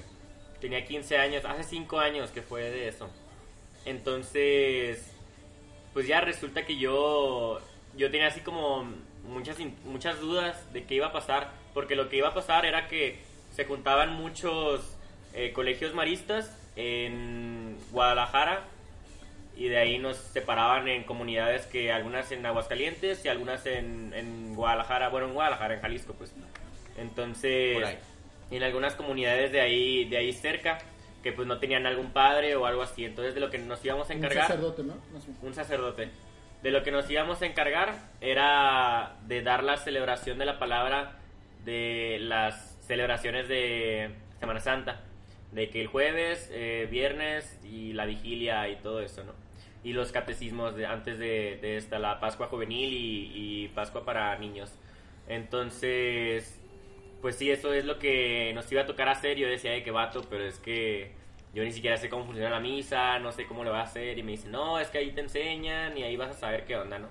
Tenía 0.60 0.86
15 0.86 1.18
años, 1.18 1.46
hace 1.46 1.64
5 1.64 2.00
años 2.00 2.32
que 2.32 2.42
fue 2.42 2.64
de 2.64 2.88
eso. 2.88 3.10
Entonces, 3.86 5.12
pues 5.94 6.08
ya 6.08 6.22
resulta 6.22 6.66
que 6.66 6.78
yo 6.78 7.62
yo 7.96 8.10
tenía 8.10 8.28
así 8.28 8.42
como 8.42 8.88
muchas 9.28 9.58
muchas 9.86 10.20
dudas 10.20 10.72
de 10.74 10.86
qué 10.86 10.96
iba 10.96 11.08
a 11.08 11.12
pasar, 11.12 11.52
porque 11.74 11.96
lo 11.96 12.10
que 12.10 12.18
iba 12.18 12.30
a 12.30 12.34
pasar 12.34 12.66
era 12.66 12.88
que 12.88 13.20
se 13.56 13.66
juntaban 13.66 14.14
muchos 14.14 14.98
eh, 15.34 15.52
colegios 15.54 15.94
maristas 15.94 16.58
en 16.76 17.78
Guadalajara 17.92 18.68
y 19.56 19.68
de 19.68 19.78
ahí 19.78 20.00
nos 20.00 20.18
separaban 20.18 20.88
en 20.88 21.04
comunidades 21.04 21.66
que 21.68 21.92
algunas 21.92 22.32
en 22.32 22.46
Aguascalientes 22.46 23.24
y 23.24 23.28
algunas 23.28 23.66
en, 23.66 24.14
en 24.16 24.56
Guadalajara, 24.56 25.10
bueno, 25.10 25.28
en 25.28 25.34
Guadalajara, 25.34 25.76
en 25.76 25.82
Jalisco, 25.82 26.14
pues. 26.14 26.34
Entonces, 26.98 27.98
en 28.50 28.64
algunas 28.64 28.96
comunidades 28.96 29.52
de 29.52 29.62
ahí, 29.62 30.06
de 30.06 30.18
ahí 30.18 30.34
cerca, 30.34 30.80
que 31.22 31.32
pues 31.32 31.48
no 31.48 31.60
tenían 31.60 31.86
algún 31.86 32.12
padre 32.12 32.56
o 32.56 32.66
algo 32.66 32.82
así. 32.82 33.06
Entonces, 33.06 33.34
de 33.36 33.42
lo 33.42 33.50
que 33.50 33.60
nos 33.60 33.84
íbamos 33.86 34.10
a 34.10 34.14
Un 34.14 34.20
encargar, 34.20 34.48
sacerdote, 34.48 34.84
¿no? 34.84 34.96
Más 35.14 35.26
bien. 35.26 35.38
un 35.42 35.54
sacerdote, 35.54 36.10
de 36.62 36.72
lo 36.72 36.84
que 36.84 36.92
nos 36.92 37.10
íbamos 37.10 37.42
a 37.42 37.46
encargar 37.46 37.96
era 38.22 39.18
de 39.28 39.42
dar 39.42 39.64
la 39.64 39.78
celebración 39.78 40.38
de 40.38 40.46
la 40.46 40.60
palabra 40.60 41.20
de 41.64 42.18
las 42.22 42.78
celebraciones 42.86 43.48
de 43.48 44.16
Semana 44.40 44.60
Santa. 44.60 45.02
De 45.52 45.70
que 45.70 45.82
el 45.82 45.88
jueves, 45.88 46.50
eh, 46.52 46.88
viernes 46.90 47.60
y 47.64 47.94
la 47.94 48.06
vigilia 48.06 48.68
y 48.70 48.76
todo 48.78 49.02
eso, 49.02 49.24
¿no? 49.24 49.43
Y 49.84 49.94
los 49.94 50.12
catecismos 50.12 50.76
de, 50.76 50.86
antes 50.86 51.20
de, 51.20 51.60
de 51.62 51.78
esta, 51.78 52.00
la 52.00 52.20
Pascua 52.20 52.48
Juvenil 52.48 52.94
y, 52.94 53.32
y 53.64 53.68
Pascua 53.70 54.06
para 54.06 54.38
niños. 54.38 54.78
Entonces, 55.28 56.60
pues 57.22 57.36
sí, 57.38 57.52
eso 57.52 57.74
es 57.74 57.86
lo 57.86 58.00
que 58.00 58.52
nos 58.54 58.72
iba 58.72 58.82
a 58.82 58.86
tocar 58.86 59.10
hacer. 59.10 59.38
Yo 59.38 59.48
decía 59.48 59.72
de 59.72 59.84
que 59.84 59.92
vato, 59.92 60.24
pero 60.30 60.44
es 60.44 60.60
que 60.60 61.12
yo 61.54 61.64
ni 61.64 61.72
siquiera 61.72 61.98
sé 61.98 62.10
cómo 62.10 62.26
funciona 62.26 62.50
la 62.50 62.60
misa, 62.60 63.20
no 63.20 63.32
sé 63.32 63.46
cómo 63.46 63.64
lo 63.64 63.72
va 63.72 63.82
a 63.82 63.84
hacer. 63.84 64.18
Y 64.18 64.24
me 64.24 64.32
dice, 64.32 64.50
no, 64.50 64.80
es 64.80 64.90
que 64.90 64.98
ahí 64.98 65.12
te 65.12 65.22
enseñan 65.22 65.98
y 65.98 66.04
ahí 66.04 66.18
vas 66.18 66.32
a 66.32 66.34
saber 66.34 66.66
qué 66.66 66.76
onda, 66.76 67.00
¿no? 67.00 67.08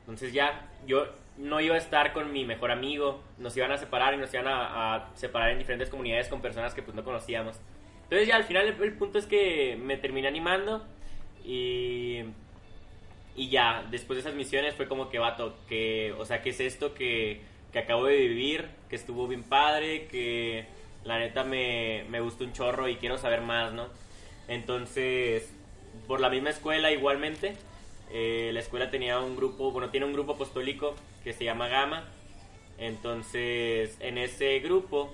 Entonces 0.00 0.32
ya, 0.32 0.68
yo 0.86 1.06
no 1.38 1.60
iba 1.60 1.74
a 1.74 1.78
estar 1.78 2.12
con 2.12 2.32
mi 2.32 2.44
mejor 2.44 2.70
amigo, 2.70 3.22
nos 3.38 3.56
iban 3.56 3.72
a 3.72 3.78
separar 3.78 4.14
y 4.14 4.18
nos 4.18 4.32
iban 4.34 4.46
a, 4.46 4.94
a 4.94 5.16
separar 5.16 5.50
en 5.50 5.58
diferentes 5.58 5.88
comunidades 5.88 6.28
con 6.28 6.42
personas 6.42 6.74
que 6.74 6.82
pues 6.82 6.94
no 6.94 7.04
conocíamos. 7.04 7.58
Entonces 8.04 8.28
ya 8.28 8.36
al 8.36 8.44
final 8.44 8.66
el, 8.66 8.82
el 8.82 8.92
punto 8.92 9.18
es 9.18 9.26
que 9.26 9.76
me 9.82 9.96
terminé 9.96 10.28
animando 10.28 10.86
y, 11.44 12.20
y 13.36 13.48
ya, 13.50 13.86
después 13.90 14.16
de 14.16 14.20
esas 14.20 14.34
misiones 14.34 14.74
fue 14.74 14.88
como 14.88 15.08
que 15.08 15.18
vato, 15.18 15.56
que, 15.68 16.14
o 16.18 16.24
sea, 16.24 16.42
¿qué 16.42 16.50
es 16.50 16.60
esto 16.60 16.94
que, 16.94 17.40
que 17.72 17.78
acabo 17.78 18.06
de 18.06 18.16
vivir? 18.16 18.68
Que 18.88 18.96
estuvo 18.96 19.28
bien 19.28 19.42
padre, 19.42 20.06
que 20.06 20.66
la 21.04 21.18
neta 21.18 21.44
me, 21.44 22.04
me 22.08 22.20
gustó 22.20 22.44
un 22.44 22.52
chorro 22.52 22.88
y 22.88 22.96
quiero 22.96 23.18
saber 23.18 23.42
más, 23.42 23.72
¿no? 23.72 23.88
Entonces, 24.48 25.52
por 26.06 26.20
la 26.20 26.30
misma 26.30 26.50
escuela 26.50 26.90
igualmente, 26.90 27.54
eh, 28.10 28.50
la 28.52 28.60
escuela 28.60 28.90
tenía 28.90 29.18
un 29.20 29.36
grupo, 29.36 29.70
bueno, 29.70 29.90
tiene 29.90 30.06
un 30.06 30.12
grupo 30.12 30.32
apostólico 30.32 30.94
que 31.22 31.32
se 31.32 31.44
llama 31.44 31.68
Gama. 31.68 32.04
Entonces, 32.78 33.96
en 34.00 34.18
ese 34.18 34.58
grupo 34.60 35.12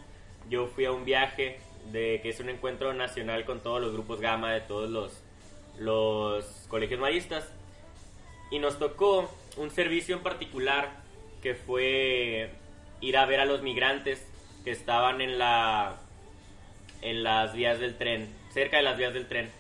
yo 0.49 0.67
fui 0.67 0.85
a 0.85 0.93
un 0.93 1.05
viaje 1.05 1.59
de 1.93 2.21
que 2.23 2.31
es 2.31 2.41
un 2.41 2.49
encuentro 2.49 2.93
nacional 2.95 3.45
con 3.45 3.61
todos 3.61 3.81
los 3.81 3.93
grupos 3.93 4.21
Gama 4.21 4.53
de 4.53 4.61
todos 4.61 4.91
los, 4.91 5.23
los 5.81 6.45
colegios 6.69 7.01
maristas. 7.01 7.51
Y 8.53 8.59
nos 8.61 8.79
tocó 8.79 9.29
un 9.57 9.71
servicio 9.71 10.17
en 10.17 10.23
particular 10.23 10.91
que 11.43 11.55
fue 11.55 12.51
ir 13.01 13.17
a 13.17 13.27
ver 13.27 13.41
a 13.41 13.45
los 13.45 13.63
migrantes 13.63 14.25
que 14.63 14.71
estaban 14.71 15.21
en 15.21 15.39
la 15.39 15.97
en 17.03 17.23
las 17.23 17.55
vías 17.55 17.81
del 17.81 17.97
tren, 17.97 18.29
cerca 18.53 18.77
de 18.77 18.83
las 18.83 18.99
vías 18.99 19.15
del 19.15 19.27
tren. 19.27 19.51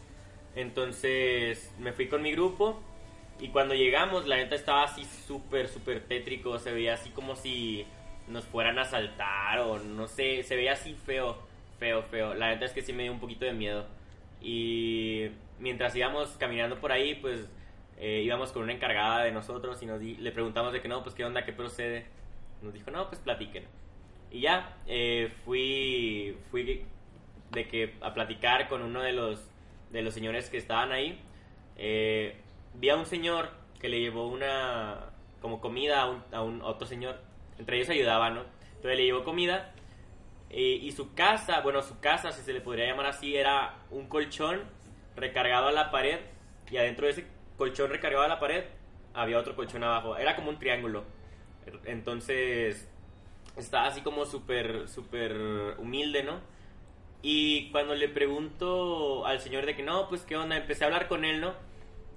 Entonces 0.54 1.72
me 1.78 1.92
fui 1.92 2.08
con 2.08 2.20
mi 2.22 2.32
grupo 2.32 2.78
y 3.40 3.48
cuando 3.48 3.74
llegamos 3.74 4.26
la 4.26 4.36
neta 4.36 4.54
estaba 4.54 4.84
así 4.84 5.06
súper, 5.26 5.68
súper 5.68 6.02
tétrico, 6.02 6.58
se 6.58 6.72
veía 6.72 6.94
así 6.94 7.08
como 7.10 7.34
si 7.36 7.86
nos 8.28 8.44
fueran 8.44 8.78
a 8.78 8.82
asaltar 8.82 9.60
o 9.60 9.78
no 9.78 10.06
sé, 10.06 10.42
se 10.42 10.56
veía 10.56 10.74
así 10.74 10.94
feo, 11.06 11.38
feo, 11.78 12.02
feo. 12.02 12.34
La 12.34 12.48
neta 12.48 12.66
es 12.66 12.72
que 12.72 12.82
sí 12.82 12.92
me 12.92 13.04
dio 13.04 13.12
un 13.12 13.20
poquito 13.20 13.46
de 13.46 13.54
miedo. 13.54 13.86
Y 14.42 15.28
mientras 15.60 15.94
íbamos 15.94 16.30
caminando 16.38 16.80
por 16.80 16.90
ahí, 16.92 17.14
pues 17.16 17.48
eh, 17.98 18.22
íbamos 18.24 18.50
con 18.52 18.62
una 18.62 18.72
encargada 18.72 19.22
de 19.24 19.30
nosotros 19.32 19.80
y 19.82 19.86
nos 19.86 20.00
di- 20.00 20.16
le 20.16 20.32
preguntamos 20.32 20.72
de 20.72 20.80
que 20.80 20.88
no, 20.88 21.02
pues 21.02 21.14
qué 21.14 21.24
onda, 21.24 21.44
qué 21.44 21.52
procede. 21.52 22.06
Nos 22.62 22.74
dijo, 22.74 22.90
no, 22.90 23.08
pues 23.08 23.20
platiquen. 23.20 23.64
Y 24.30 24.40
ya, 24.40 24.76
eh, 24.86 25.32
fui, 25.44 26.36
fui 26.50 26.84
de 27.52 27.68
que 27.68 27.94
a 28.00 28.12
platicar 28.14 28.68
con 28.68 28.82
uno 28.82 29.00
de 29.02 29.12
los, 29.12 29.40
de 29.90 30.02
los 30.02 30.14
señores 30.14 30.50
que 30.50 30.56
estaban 30.58 30.92
ahí. 30.92 31.20
Eh, 31.76 32.36
vi 32.74 32.90
a 32.90 32.96
un 32.96 33.06
señor 33.06 33.50
que 33.80 33.88
le 33.88 34.00
llevó 34.00 34.26
una 34.28 35.06
como 35.40 35.60
comida 35.60 36.02
a, 36.02 36.10
un, 36.10 36.22
a, 36.32 36.42
un- 36.42 36.60
a 36.62 36.66
otro 36.66 36.86
señor. 36.86 37.18
Entre 37.58 37.76
ellos 37.76 37.88
ayudaban, 37.90 38.34
¿no? 38.34 38.42
Entonces 38.76 38.96
le 38.98 39.04
llevó 39.04 39.24
comida. 39.24 39.72
eh, 40.50 40.78
y 40.82 40.92
su 40.92 41.14
casa, 41.14 41.60
bueno, 41.60 41.80
su 41.82 42.00
casa, 42.00 42.32
si 42.32 42.42
se 42.42 42.52
le 42.52 42.60
podría 42.60 42.86
llamar 42.86 43.06
así, 43.06 43.36
era 43.36 43.76
un 43.90 44.06
colchón 44.08 44.62
recargado 45.20 45.68
a 45.68 45.72
la 45.72 45.90
pared. 45.90 46.18
Y 46.70 46.76
adentro 46.76 47.06
de 47.06 47.12
ese 47.12 47.26
colchón 47.56 47.90
recargado 47.90 48.24
a 48.24 48.28
la 48.28 48.40
pared 48.40 48.64
había 49.14 49.38
otro 49.38 49.56
colchón 49.56 49.84
abajo. 49.84 50.16
Era 50.16 50.36
como 50.36 50.50
un 50.50 50.58
triángulo. 50.58 51.04
Entonces 51.84 52.88
estaba 53.56 53.86
así 53.86 54.00
como 54.00 54.24
súper, 54.24 54.88
súper 54.88 55.34
humilde, 55.78 56.22
¿no? 56.22 56.40
Y 57.22 57.70
cuando 57.70 57.94
le 57.94 58.08
pregunto 58.08 59.26
al 59.26 59.40
señor 59.40 59.66
de 59.66 59.76
que 59.76 59.82
no, 59.82 60.08
pues 60.08 60.22
qué 60.22 60.36
onda, 60.36 60.56
empecé 60.56 60.84
a 60.84 60.86
hablar 60.86 61.06
con 61.08 61.24
él, 61.24 61.40
¿no? 61.40 61.54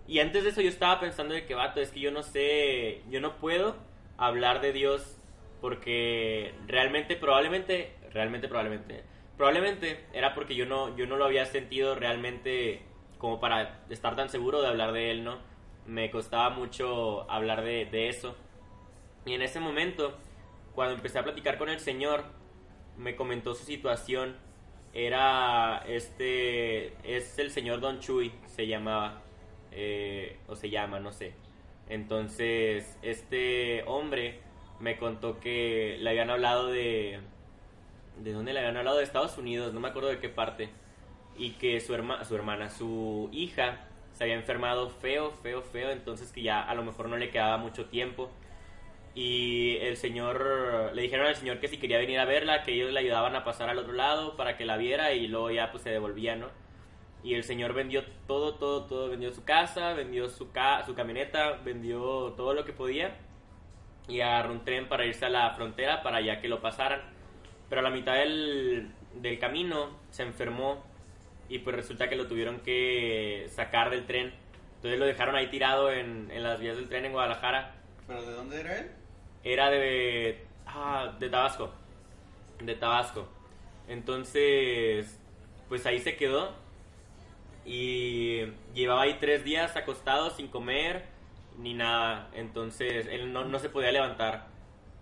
Y 0.07 0.19
antes 0.19 0.43
de 0.43 0.49
eso 0.49 0.61
yo 0.61 0.69
estaba 0.69 0.99
pensando 0.99 1.33
de 1.33 1.45
que, 1.45 1.55
vato, 1.55 1.81
es 1.81 1.91
que 1.91 1.99
yo 1.99 2.11
no 2.11 2.23
sé, 2.23 3.01
yo 3.09 3.19
no 3.21 3.37
puedo 3.37 3.75
hablar 4.17 4.61
de 4.61 4.71
Dios 4.73 5.17
porque 5.61 6.53
realmente, 6.67 7.15
probablemente, 7.15 7.93
realmente, 8.11 8.47
probablemente, 8.47 9.03
probablemente 9.37 10.05
era 10.13 10.35
porque 10.35 10.55
yo 10.55 10.65
no, 10.65 10.95
yo 10.97 11.05
no 11.05 11.17
lo 11.17 11.25
había 11.25 11.45
sentido 11.45 11.95
realmente 11.95 12.81
como 13.23 13.39
para 13.39 13.79
estar 13.89 14.17
tan 14.17 14.27
seguro 14.27 14.61
de 14.61 14.67
hablar 14.67 14.91
de 14.91 15.09
él, 15.09 15.23
¿no? 15.23 15.37
Me 15.87 16.11
costaba 16.11 16.49
mucho 16.49 17.25
hablar 17.31 17.63
de, 17.63 17.85
de 17.85 18.09
eso. 18.09 18.35
Y 19.25 19.31
en 19.31 19.41
ese 19.41 19.61
momento, 19.61 20.17
cuando 20.75 20.95
empecé 20.95 21.19
a 21.19 21.23
platicar 21.23 21.57
con 21.57 21.69
el 21.69 21.79
señor, 21.79 22.25
me 22.97 23.15
comentó 23.15 23.55
su 23.55 23.63
situación. 23.63 24.35
Era 24.93 25.85
este, 25.87 26.87
es 27.09 27.39
el 27.39 27.51
señor 27.51 27.79
Don 27.79 28.01
Chuy, 28.01 28.33
se 28.45 28.67
llamaba, 28.67 29.21
eh, 29.71 30.39
o 30.49 30.57
se 30.57 30.69
llama, 30.69 30.99
no 30.99 31.13
sé. 31.13 31.33
Entonces, 31.87 32.99
este 33.03 33.83
hombre 33.87 34.41
me 34.81 34.97
contó 34.97 35.39
que 35.39 35.95
le 35.97 36.09
habían 36.09 36.29
hablado 36.29 36.67
de, 36.67 37.21
¿de 38.17 38.33
dónde 38.33 38.51
le 38.51 38.59
habían 38.59 38.75
hablado? 38.75 38.97
De 38.97 39.05
Estados 39.05 39.37
Unidos, 39.37 39.73
no 39.73 39.79
me 39.79 39.87
acuerdo 39.87 40.09
de 40.09 40.19
qué 40.19 40.27
parte. 40.27 40.82
Y 41.37 41.51
que 41.51 41.79
su, 41.79 41.93
herma, 41.93 42.23
su 42.25 42.35
hermana, 42.35 42.69
su 42.69 43.29
hija, 43.31 43.87
se 44.13 44.23
había 44.23 44.35
enfermado 44.35 44.89
feo, 44.89 45.31
feo, 45.31 45.61
feo, 45.61 45.89
entonces 45.91 46.31
que 46.31 46.43
ya 46.43 46.61
a 46.61 46.75
lo 46.75 46.83
mejor 46.83 47.09
no 47.09 47.17
le 47.17 47.29
quedaba 47.29 47.57
mucho 47.57 47.85
tiempo. 47.85 48.29
Y 49.15 49.77
el 49.81 49.97
señor 49.97 50.91
le 50.93 51.01
dijeron 51.01 51.27
al 51.27 51.35
señor 51.35 51.59
que 51.59 51.67
si 51.67 51.77
quería 51.77 51.99
venir 51.99 52.19
a 52.19 52.25
verla 52.25 52.63
que 52.63 52.73
ellos 52.73 52.91
le 52.91 52.99
ayudaban 52.99 53.35
a 53.35 53.43
pasar 53.43 53.69
al 53.69 53.77
otro 53.77 53.93
lado 53.93 54.35
para 54.35 54.57
que 54.57 54.65
la 54.65 54.77
viera 54.77 55.13
y 55.13 55.27
luego 55.27 55.51
ya 55.51 55.71
pues 55.71 55.83
se 55.83 55.91
devolvía 55.91 56.35
no 56.35 56.47
y 57.23 57.35
el 57.35 57.43
señor 57.43 57.73
vendió 57.73 58.03
todo 58.27 58.55
todo 58.55 58.85
todo 58.85 59.09
vendió 59.09 59.31
su 59.31 59.43
casa 59.43 59.93
vendió 59.93 60.29
su 60.29 60.51
ca 60.51 60.83
su 60.83 60.95
camioneta 60.95 61.59
vendió 61.63 62.33
todo 62.35 62.55
lo 62.55 62.65
que 62.65 62.73
podía 62.73 63.15
y 64.07 64.21
agarró 64.21 64.53
un 64.53 64.63
tren 64.63 64.87
para 64.87 65.05
irse 65.05 65.25
a 65.25 65.29
la 65.29 65.49
frontera 65.51 66.03
para 66.03 66.21
ya 66.21 66.41
que 66.41 66.47
lo 66.47 66.61
pasaran. 66.61 67.01
Pero 67.69 67.79
a 67.79 67.83
la 67.83 67.89
mitad 67.89 68.15
del, 68.15 68.91
del 69.15 69.39
camino 69.39 69.97
se 70.09 70.23
enfermó 70.23 70.83
y 71.49 71.59
pues 71.59 71.75
resulta 71.75 72.09
que 72.09 72.15
lo 72.15 72.27
tuvieron 72.27 72.59
que 72.61 73.47
sacar 73.49 73.89
del 73.89 74.05
tren 74.05 74.33
Entonces 74.75 74.99
lo 74.99 75.05
dejaron 75.05 75.35
ahí 75.35 75.47
tirado 75.47 75.91
en, 75.91 76.29
en 76.31 76.43
las 76.43 76.59
vías 76.59 76.75
del 76.75 76.89
tren 76.89 77.05
en 77.05 77.11
Guadalajara. 77.11 77.75
¿Pero 78.07 78.23
de 78.23 78.33
dónde 78.33 78.59
era 78.59 78.79
él? 78.79 78.91
Era 79.43 79.69
de. 79.69 80.45
Ah, 80.65 81.15
de 81.19 81.29
Tabasco. 81.29 81.71
De 82.59 82.75
Tabasco. 82.75 83.27
Entonces, 83.87 85.19
pues 85.69 85.85
ahí 85.85 85.99
se 85.99 86.15
quedó. 86.15 86.53
Y 87.65 88.41
llevaba 88.73 89.03
ahí 89.03 89.17
tres 89.19 89.43
días 89.43 89.75
acostado 89.75 90.29
sin 90.29 90.47
comer 90.47 91.05
ni 91.57 91.73
nada. 91.73 92.29
Entonces, 92.33 93.07
él 93.07 93.31
no, 93.31 93.45
no 93.45 93.59
se 93.59 93.69
podía 93.69 93.91
levantar. 93.91 94.47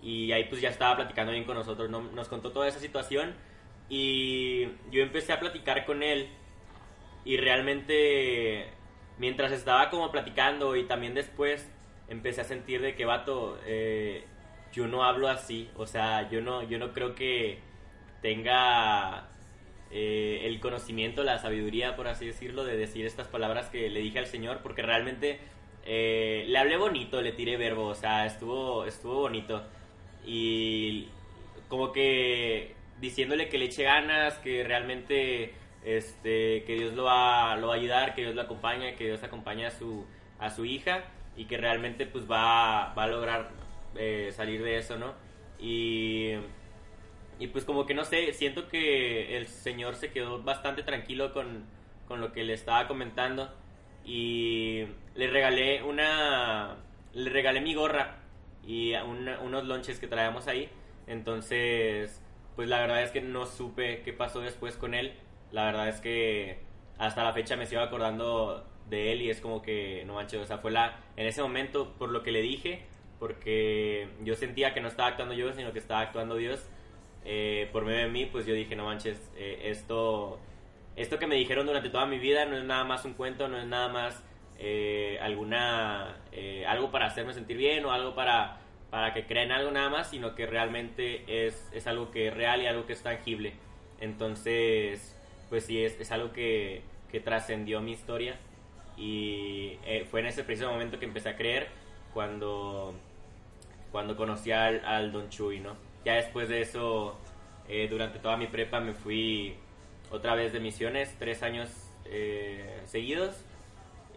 Y 0.01 0.31
ahí 0.31 0.45
pues 0.45 0.61
ya 0.61 0.69
estaba 0.69 0.95
platicando 0.95 1.31
bien 1.31 1.45
con 1.45 1.55
nosotros. 1.55 1.89
¿no? 1.89 2.01
Nos 2.01 2.27
contó 2.27 2.51
toda 2.51 2.67
esa 2.67 2.79
situación. 2.79 3.33
Y 3.91 4.69
yo 4.89 5.03
empecé 5.03 5.33
a 5.33 5.41
platicar 5.41 5.83
con 5.83 6.01
él. 6.01 6.29
Y 7.25 7.35
realmente, 7.35 8.67
mientras 9.17 9.51
estaba 9.51 9.89
como 9.89 10.13
platicando 10.13 10.77
y 10.77 10.85
también 10.85 11.13
después, 11.13 11.69
empecé 12.07 12.39
a 12.39 12.45
sentir 12.45 12.79
de 12.81 12.95
que, 12.95 13.03
vato, 13.03 13.59
eh, 13.65 14.23
yo 14.71 14.87
no 14.87 15.03
hablo 15.03 15.27
así. 15.27 15.69
O 15.75 15.87
sea, 15.87 16.29
yo 16.29 16.39
no, 16.39 16.63
yo 16.63 16.79
no 16.79 16.93
creo 16.93 17.15
que 17.15 17.59
tenga 18.21 19.27
eh, 19.91 20.43
el 20.45 20.61
conocimiento, 20.61 21.25
la 21.25 21.39
sabiduría, 21.39 21.97
por 21.97 22.07
así 22.07 22.27
decirlo, 22.27 22.63
de 22.63 22.77
decir 22.77 23.05
estas 23.05 23.27
palabras 23.27 23.67
que 23.67 23.89
le 23.89 23.99
dije 23.99 24.19
al 24.19 24.27
Señor, 24.27 24.59
porque 24.63 24.83
realmente 24.83 25.37
eh, 25.83 26.45
le 26.47 26.57
hablé 26.57 26.77
bonito, 26.77 27.21
le 27.21 27.33
tiré 27.33 27.57
verbo, 27.57 27.87
o 27.87 27.95
sea, 27.95 28.25
estuvo, 28.25 28.85
estuvo 28.85 29.15
bonito. 29.15 29.63
Y 30.25 31.09
como 31.67 31.91
que 31.91 32.79
diciéndole 33.01 33.49
que 33.49 33.57
le 33.57 33.65
eche 33.65 33.83
ganas, 33.83 34.35
que 34.39 34.63
realmente 34.63 35.53
este, 35.83 36.63
que 36.65 36.75
Dios 36.75 36.93
lo 36.93 37.05
va, 37.05 37.55
lo 37.57 37.67
va 37.67 37.73
a 37.73 37.77
ayudar, 37.77 38.15
que 38.15 38.21
Dios 38.21 38.35
lo 38.35 38.41
acompaña, 38.43 38.95
que 38.95 39.05
Dios 39.05 39.23
acompaña 39.23 39.67
a 39.69 39.71
su, 39.71 40.05
a 40.39 40.49
su 40.49 40.65
hija 40.65 41.03
y 41.35 41.45
que 41.45 41.57
realmente 41.57 42.05
pues 42.05 42.29
va, 42.29 42.93
va 42.93 43.03
a 43.03 43.07
lograr 43.07 43.49
eh, 43.95 44.29
salir 44.33 44.63
de 44.63 44.77
eso, 44.77 44.97
¿no? 44.97 45.13
Y, 45.59 46.33
y 47.39 47.47
pues 47.47 47.65
como 47.65 47.85
que 47.85 47.93
no 47.93 48.05
sé, 48.05 48.33
siento 48.33 48.67
que 48.67 49.37
el 49.37 49.47
Señor 49.47 49.95
se 49.95 50.11
quedó 50.11 50.41
bastante 50.43 50.83
tranquilo 50.83 51.33
con, 51.33 51.65
con 52.07 52.21
lo 52.21 52.31
que 52.33 52.43
le 52.43 52.53
estaba 52.53 52.87
comentando 52.87 53.51
y 54.05 54.85
le 55.15 55.27
regalé 55.27 55.81
una, 55.83 56.77
le 57.13 57.29
regalé 57.29 57.61
mi 57.61 57.73
gorra 57.73 58.17
y 58.65 58.93
una- 58.93 59.39
unos 59.39 59.65
lonches 59.65 59.99
que 59.99 60.07
traíamos 60.07 60.47
ahí, 60.47 60.69
entonces 61.07 62.21
pues 62.61 62.69
la 62.69 62.79
verdad 62.79 63.01
es 63.01 63.09
que 63.09 63.21
no 63.21 63.47
supe 63.47 64.03
qué 64.03 64.13
pasó 64.13 64.39
después 64.39 64.77
con 64.77 64.93
él. 64.93 65.13
La 65.51 65.65
verdad 65.65 65.89
es 65.89 65.99
que 65.99 66.59
hasta 66.99 67.23
la 67.23 67.33
fecha 67.33 67.55
me 67.55 67.65
sigo 67.65 67.81
acordando 67.81 68.63
de 68.87 69.11
él 69.11 69.23
y 69.23 69.31
es 69.31 69.41
como 69.41 69.63
que 69.63 70.03
no 70.05 70.13
manches, 70.13 70.41
o 70.41 70.45
sea, 70.45 70.59
fue 70.59 70.69
la 70.69 70.99
en 71.17 71.25
ese 71.25 71.41
momento 71.41 71.95
por 71.97 72.11
lo 72.11 72.21
que 72.21 72.31
le 72.31 72.43
dije, 72.43 72.83
porque 73.17 74.09
yo 74.23 74.35
sentía 74.35 74.75
que 74.75 74.79
no 74.79 74.89
estaba 74.89 75.09
actuando 75.09 75.33
yo, 75.33 75.51
sino 75.53 75.73
que 75.73 75.79
estaba 75.79 76.01
actuando 76.01 76.35
Dios. 76.35 76.63
eh, 77.25 77.67
por 77.71 77.83
medio 77.83 78.01
de 78.01 78.09
mí, 78.09 78.27
pues 78.27 78.45
yo 78.45 78.53
dije, 78.53 78.75
no 78.75 78.85
manches, 78.85 79.17
eh, 79.35 79.61
esto 79.63 80.39
esto 80.95 81.17
que 81.17 81.25
me 81.25 81.33
dijeron 81.37 81.65
durante 81.65 81.89
toda 81.89 82.05
mi 82.05 82.19
vida 82.19 82.45
no 82.45 82.57
es 82.57 82.63
nada 82.63 82.83
más 82.83 83.05
un 83.05 83.15
cuento, 83.15 83.47
no 83.47 83.57
es 83.57 83.65
nada 83.65 83.87
más 83.89 84.23
eh, 84.59 85.17
alguna 85.19 86.17
eh, 86.31 86.63
algo 86.67 86.91
para 86.91 87.07
hacerme 87.07 87.33
sentir 87.33 87.57
bien 87.57 87.83
o 87.85 87.91
algo 87.91 88.13
para 88.13 88.59
para 88.91 89.13
que 89.13 89.25
crean 89.25 89.51
algo 89.51 89.71
nada 89.71 89.89
más, 89.89 90.09
sino 90.09 90.35
que 90.35 90.45
realmente 90.45 91.23
es, 91.47 91.67
es 91.73 91.87
algo 91.87 92.11
que 92.11 92.27
es 92.27 92.33
real 92.33 92.61
y 92.61 92.67
algo 92.67 92.85
que 92.85 92.93
es 92.93 93.01
tangible. 93.01 93.53
Entonces, 94.01 95.17
pues 95.49 95.65
sí, 95.65 95.83
es, 95.83 95.99
es 95.99 96.11
algo 96.11 96.33
que, 96.33 96.81
que 97.09 97.21
trascendió 97.21 97.81
mi 97.81 97.93
historia 97.93 98.35
y 98.97 99.77
eh, 99.85 100.05
fue 100.11 100.19
en 100.19 100.27
ese 100.27 100.43
preciso 100.43 100.69
momento 100.69 100.99
que 100.99 101.05
empecé 101.05 101.29
a 101.29 101.37
creer 101.37 101.69
cuando, 102.13 102.93
cuando 103.91 104.17
conocí 104.17 104.51
al, 104.51 104.83
al 104.85 105.13
Don 105.13 105.29
Chuy, 105.29 105.61
¿no? 105.61 105.75
Ya 106.03 106.15
después 106.15 106.49
de 106.49 106.61
eso, 106.61 107.17
eh, 107.69 107.87
durante 107.89 108.19
toda 108.19 108.35
mi 108.35 108.47
prepa 108.47 108.81
me 108.81 108.93
fui 108.93 109.55
otra 110.11 110.35
vez 110.35 110.51
de 110.51 110.59
misiones, 110.59 111.15
tres 111.17 111.43
años 111.43 111.69
eh, 112.05 112.81
seguidos 112.85 113.35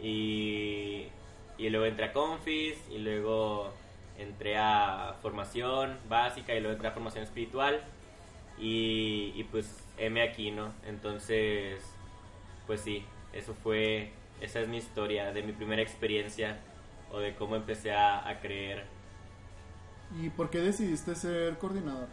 y, 0.02 1.06
y 1.58 1.70
luego 1.70 1.86
entré 1.86 2.06
a 2.06 2.12
Confis 2.12 2.76
y 2.90 2.98
luego 2.98 3.72
entré 4.18 4.56
a 4.58 5.16
formación 5.22 5.98
básica 6.08 6.54
y 6.54 6.60
luego 6.60 6.74
entré 6.74 6.88
a 6.88 6.92
formación 6.92 7.24
espiritual 7.24 7.82
y, 8.58 9.32
y 9.34 9.44
pues 9.44 9.84
M 9.98 10.22
aquí, 10.22 10.50
¿no? 10.50 10.72
Entonces, 10.86 11.82
pues 12.66 12.80
sí, 12.82 13.04
eso 13.32 13.54
fue, 13.54 14.12
esa 14.40 14.60
es 14.60 14.68
mi 14.68 14.78
historia 14.78 15.32
de 15.32 15.42
mi 15.42 15.52
primera 15.52 15.82
experiencia 15.82 16.58
o 17.10 17.18
de 17.20 17.34
cómo 17.34 17.56
empecé 17.56 17.92
a, 17.92 18.28
a 18.28 18.40
creer. 18.40 18.84
¿Y 20.10 20.30
por 20.30 20.50
qué 20.50 20.60
decidiste 20.60 21.14
ser 21.14 21.58
coordinador? 21.58 22.08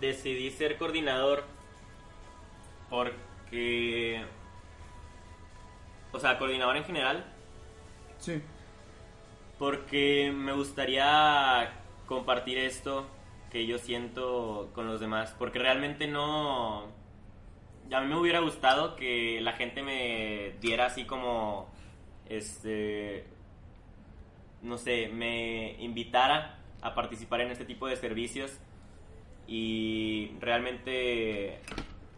Decidí 0.00 0.50
ser 0.52 0.76
coordinador 0.78 1.44
porque, 2.88 4.24
o 6.12 6.18
sea, 6.20 6.38
coordinador 6.38 6.76
en 6.76 6.84
general, 6.84 7.24
Sí. 8.18 8.42
Porque 9.58 10.32
me 10.34 10.52
gustaría 10.52 11.72
compartir 12.06 12.58
esto 12.58 13.06
que 13.50 13.66
yo 13.66 13.78
siento 13.78 14.70
con 14.74 14.86
los 14.86 15.00
demás, 15.00 15.34
porque 15.38 15.58
realmente 15.58 16.06
no... 16.06 16.84
A 17.92 18.00
mí 18.00 18.08
me 18.08 18.16
hubiera 18.16 18.40
gustado 18.40 18.96
que 18.96 19.40
la 19.40 19.52
gente 19.52 19.82
me 19.82 20.54
diera 20.60 20.86
así 20.86 21.04
como, 21.04 21.68
este, 22.28 23.24
no 24.62 24.76
sé, 24.76 25.08
me 25.08 25.76
invitara 25.80 26.58
a 26.82 26.94
participar 26.94 27.42
en 27.42 27.52
este 27.52 27.64
tipo 27.64 27.86
de 27.86 27.94
servicios 27.96 28.58
y 29.46 30.32
realmente, 30.40 31.60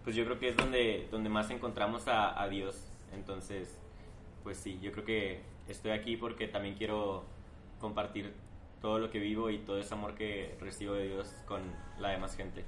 pues 0.05 0.16
yo 0.16 0.24
creo 0.24 0.38
que 0.38 0.48
es 0.48 0.57
donde, 0.57 1.07
donde 1.11 1.29
más 1.29 1.51
encontramos 1.51 2.09
a, 2.09 2.40
a 2.40 2.48
Dios. 2.48 2.87
Entonces, 3.12 3.79
pues 4.42 4.57
sí, 4.57 4.79
yo 4.81 4.90
creo 4.92 5.05
que 5.05 5.42
estoy 5.68 5.92
aquí 5.92 6.16
porque 6.16 6.48
también 6.48 6.74
quiero 6.76 7.24
compartir 7.81 8.35
todo 8.81 8.98
lo 8.98 9.11
que 9.11 9.18
vivo 9.18 9.50
y 9.50 9.59
todo 9.59 9.78
ese 9.78 9.94
amor 9.94 10.14
que 10.14 10.57
recibo 10.61 10.94
de 10.94 11.09
Dios 11.09 11.35
con 11.46 11.62
la 11.98 12.11
demás 12.11 12.37
gente. 12.37 12.64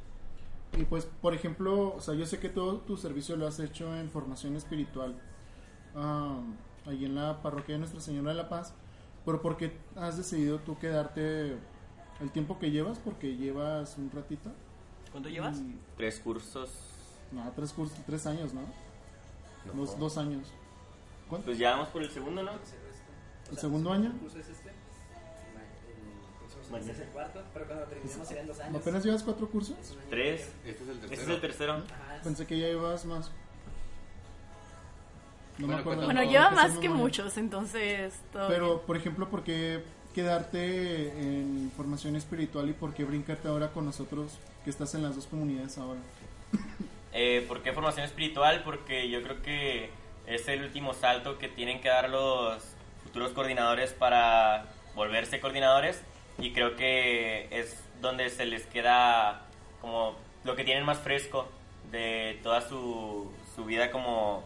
Y 0.79 0.85
pues, 0.85 1.05
por 1.05 1.35
ejemplo, 1.35 1.95
o 1.95 2.01
sea, 2.01 2.15
yo 2.15 2.27
sé 2.27 2.39
que 2.39 2.49
todo 2.49 2.79
tu 2.79 2.97
servicio 2.97 3.37
lo 3.37 3.47
has 3.47 3.59
hecho 3.59 3.97
en 3.97 4.09
formación 4.11 4.57
espiritual, 4.57 5.21
ah, 5.97 6.39
ahí 6.87 7.05
en 7.05 7.15
la 7.17 7.43
parroquia 7.43 7.75
de 7.75 7.81
Nuestra 7.81 8.01
Señora 8.01 8.31
de 8.31 8.37
la 8.37 8.49
Paz, 8.49 8.75
pero 9.25 9.43
¿por 9.43 9.57
qué 9.57 9.73
has 9.97 10.17
decidido 10.17 10.59
tú 10.61 10.79
quedarte 10.79 11.57
el 12.21 12.31
tiempo 12.33 12.59
que 12.59 12.71
llevas? 12.71 12.99
Porque 12.99 13.37
llevas 13.37 13.97
un 13.99 14.11
ratito. 14.11 14.51
¿Cuánto 15.11 15.29
llevas? 15.29 15.59
Y- 15.59 15.77
Tres 15.97 16.21
cursos. 16.21 16.71
no, 17.33 17.51
tres, 17.55 17.73
cursos, 17.73 17.99
tres 18.07 18.27
años, 18.27 18.55
¿no? 18.55 18.63
no, 19.67 19.73
Dos, 19.75 19.99
dos 19.99 20.19
años. 20.19 20.49
¿Cuánto? 21.29 21.47
Pues 21.47 21.59
ya 21.59 21.73
vamos 21.73 21.89
por 21.89 22.03
el 22.03 22.11
segundo, 22.11 22.43
¿no? 22.43 22.53
¿El 23.51 23.59
segundo 23.59 23.93
año? 23.93 24.13
curso 24.21 24.39
es 24.39 24.49
este. 24.49 24.71
Mañana. 26.71 26.93
Es 26.93 27.01
el 27.01 27.09
cuarto, 27.09 27.43
pero 27.53 27.67
cuando 27.67 27.85
terminemos 27.87 28.29
serían 28.29 28.47
dos 28.47 28.61
años. 28.61 28.81
¿Apenas 28.81 29.05
llevas 29.05 29.23
cuatro 29.25 29.49
cursos? 29.49 29.77
Tres. 30.09 30.49
Este 30.65 30.83
es 30.85 30.89
el 30.89 30.97
Este 31.05 31.15
es 31.17 31.29
el 31.29 31.41
tercero. 31.41 31.73
Ajá, 31.75 32.21
Pensé 32.23 32.47
que 32.47 32.59
ya 32.61 32.69
llevas 32.69 33.05
más. 33.07 33.31
No 35.59 35.67
Bueno, 35.67 35.75
me 35.75 35.81
acuerdo. 35.81 36.05
Bueno, 36.05 36.23
No, 36.23 36.31
lleva 36.31 36.51
más 36.53 36.79
que 36.79 36.89
muchos, 36.89 37.37
entonces 37.39 38.15
todo 38.33 38.47
Pero, 38.49 38.67
bien. 38.77 38.87
por 38.87 38.97
ejemplo, 38.97 39.29
¿por 39.29 39.43
qué 39.43 39.83
quedarte 40.15 41.09
en 41.09 41.73
formación 41.77 42.15
espiritual 42.15 42.69
y 42.69 42.73
por 42.73 42.95
qué 42.95 43.05
brincarte 43.05 43.49
ahora 43.49 43.73
con 43.73 43.85
nosotros 43.85 44.39
que 44.65 44.71
estás 44.71 44.95
en 44.95 45.03
las 45.03 45.17
dos 45.17 45.27
comunidades 45.27 45.77
ahora? 45.77 45.99
Eh, 47.13 47.45
¿Por 47.49 47.63
qué 47.63 47.73
formación 47.73 48.05
espiritual? 48.07 48.63
Porque 48.65 49.11
yo 49.11 49.23
creo 49.25 49.43
que 49.43 49.91
es 50.27 50.47
el 50.47 50.63
último 50.63 50.95
salto 50.95 51.37
que 51.37 51.49
tienen 51.49 51.81
que 51.81 51.89
dar 51.89 52.09
los 52.09 52.63
futuros 53.11 53.33
coordinadores 53.33 53.93
para 53.93 54.67
volverse 54.95 55.41
coordinadores 55.41 56.01
y 56.39 56.53
creo 56.53 56.77
que 56.77 57.49
es 57.51 57.83
donde 58.01 58.31
se 58.31 58.47
les 58.47 58.67
queda 58.67 59.43
como 59.81 60.15
lo 60.45 60.55
que 60.55 60.63
tienen 60.63 60.85
más 60.85 61.01
fresco 61.01 61.49
de 61.91 62.39
toda 62.45 62.61
su, 62.61 63.33
su 63.57 63.65
vida 63.65 63.91
como 63.91 64.45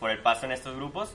por 0.00 0.10
el 0.10 0.18
paso 0.18 0.46
en 0.46 0.52
estos 0.52 0.74
grupos 0.74 1.14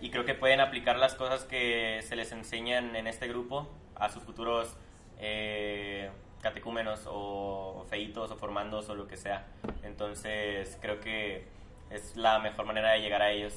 y 0.00 0.10
creo 0.10 0.24
que 0.24 0.34
pueden 0.34 0.58
aplicar 0.58 0.98
las 0.98 1.14
cosas 1.14 1.44
que 1.44 2.00
se 2.02 2.16
les 2.16 2.32
enseñan 2.32 2.96
en 2.96 3.06
este 3.06 3.28
grupo 3.28 3.68
a 3.94 4.08
sus 4.08 4.24
futuros 4.24 4.76
eh, 5.20 6.10
catecúmenos 6.42 7.02
o 7.06 7.86
feitos 7.88 8.32
o 8.32 8.36
formandos 8.36 8.88
o 8.88 8.96
lo 8.96 9.06
que 9.06 9.16
sea. 9.16 9.46
Entonces 9.84 10.76
creo 10.80 10.98
que 10.98 11.46
es 11.90 12.16
la 12.16 12.40
mejor 12.40 12.66
manera 12.66 12.90
de 12.90 13.02
llegar 13.02 13.22
a 13.22 13.30
ellos. 13.30 13.54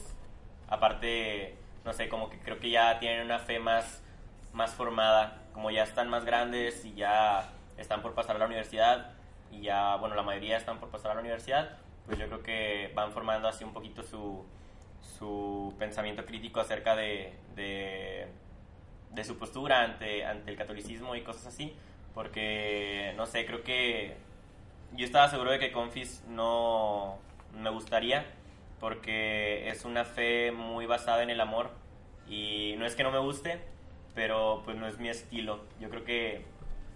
Aparte, 0.67 1.58
no 1.86 1.94
sé, 1.94 2.10
como 2.10 2.30
que 2.30 2.39
creo 2.39 2.60
que 2.60 2.70
ya 2.70 3.00
tienen 3.00 3.26
una 3.26 3.39
fe 3.39 3.60
más, 3.60 4.02
más 4.54 4.74
formada, 4.74 5.41
como 5.54 5.72
ya 5.72 5.84
están 5.84 6.10
más 6.10 6.26
grandes 6.26 6.86
y 6.86 6.94
ya 6.94 7.50
están 7.78 8.02
por 8.02 8.13
pasar 8.13 8.36
a 8.36 8.39
la 8.39 8.46
universidad 8.46 9.12
y 9.52 9.62
ya, 9.62 9.96
bueno, 9.96 10.15
la 10.15 10.24
mayoría 10.24 10.58
están 10.58 10.80
por 10.80 10.89
pasar 10.89 11.12
a 11.12 11.13
la 11.15 11.22
universidad, 11.22 11.78
pues 12.06 12.17
yo 12.17 12.28
creo 12.28 12.44
que 12.44 12.91
van 12.96 13.12
formando 13.12 13.48
así 13.48 13.63
un 13.63 13.74
poquito 13.74 14.04
su, 14.04 14.46
su 15.02 15.74
pensamiento 15.78 16.26
crítico 16.26 16.60
acerca 16.60 16.96
de, 16.96 17.34
de, 17.56 18.28
de 19.12 19.24
su 19.24 19.38
postura 19.38 19.82
ante, 19.82 20.26
ante 20.26 20.52
el 20.52 20.58
catolicismo 20.58 21.15
y 21.15 21.22
cosas 21.22 21.48
así, 21.48 21.76
porque, 22.13 23.13
no 23.17 23.26
sé, 23.26 23.46
creo 23.46 23.63
que 23.63 24.15
yo 24.94 25.06
estaba 25.06 25.30
seguro 25.30 25.52
de 25.52 25.60
que 25.60 25.72
Confis 25.72 26.24
no 26.28 27.17
me 27.54 27.70
gustaría, 27.70 28.26
porque 28.82 29.70
es 29.70 29.86
una 29.86 30.04
fe 30.04 30.52
muy 30.52 30.86
basada 30.86 31.24
en 31.24 31.30
el 31.30 31.39
amor, 31.39 31.70
y 32.28 32.76
no 32.78 32.86
es 32.86 32.96
que 32.96 33.04
no 33.04 33.12
me 33.12 33.20
guste, 33.20 33.62
pero 34.13 34.63
pues 34.65 34.76
no 34.76 34.88
es 34.88 34.98
mi 34.98 35.08
estilo. 35.08 35.62
Yo 35.80 35.89
creo 35.89 36.04
que 36.04 36.46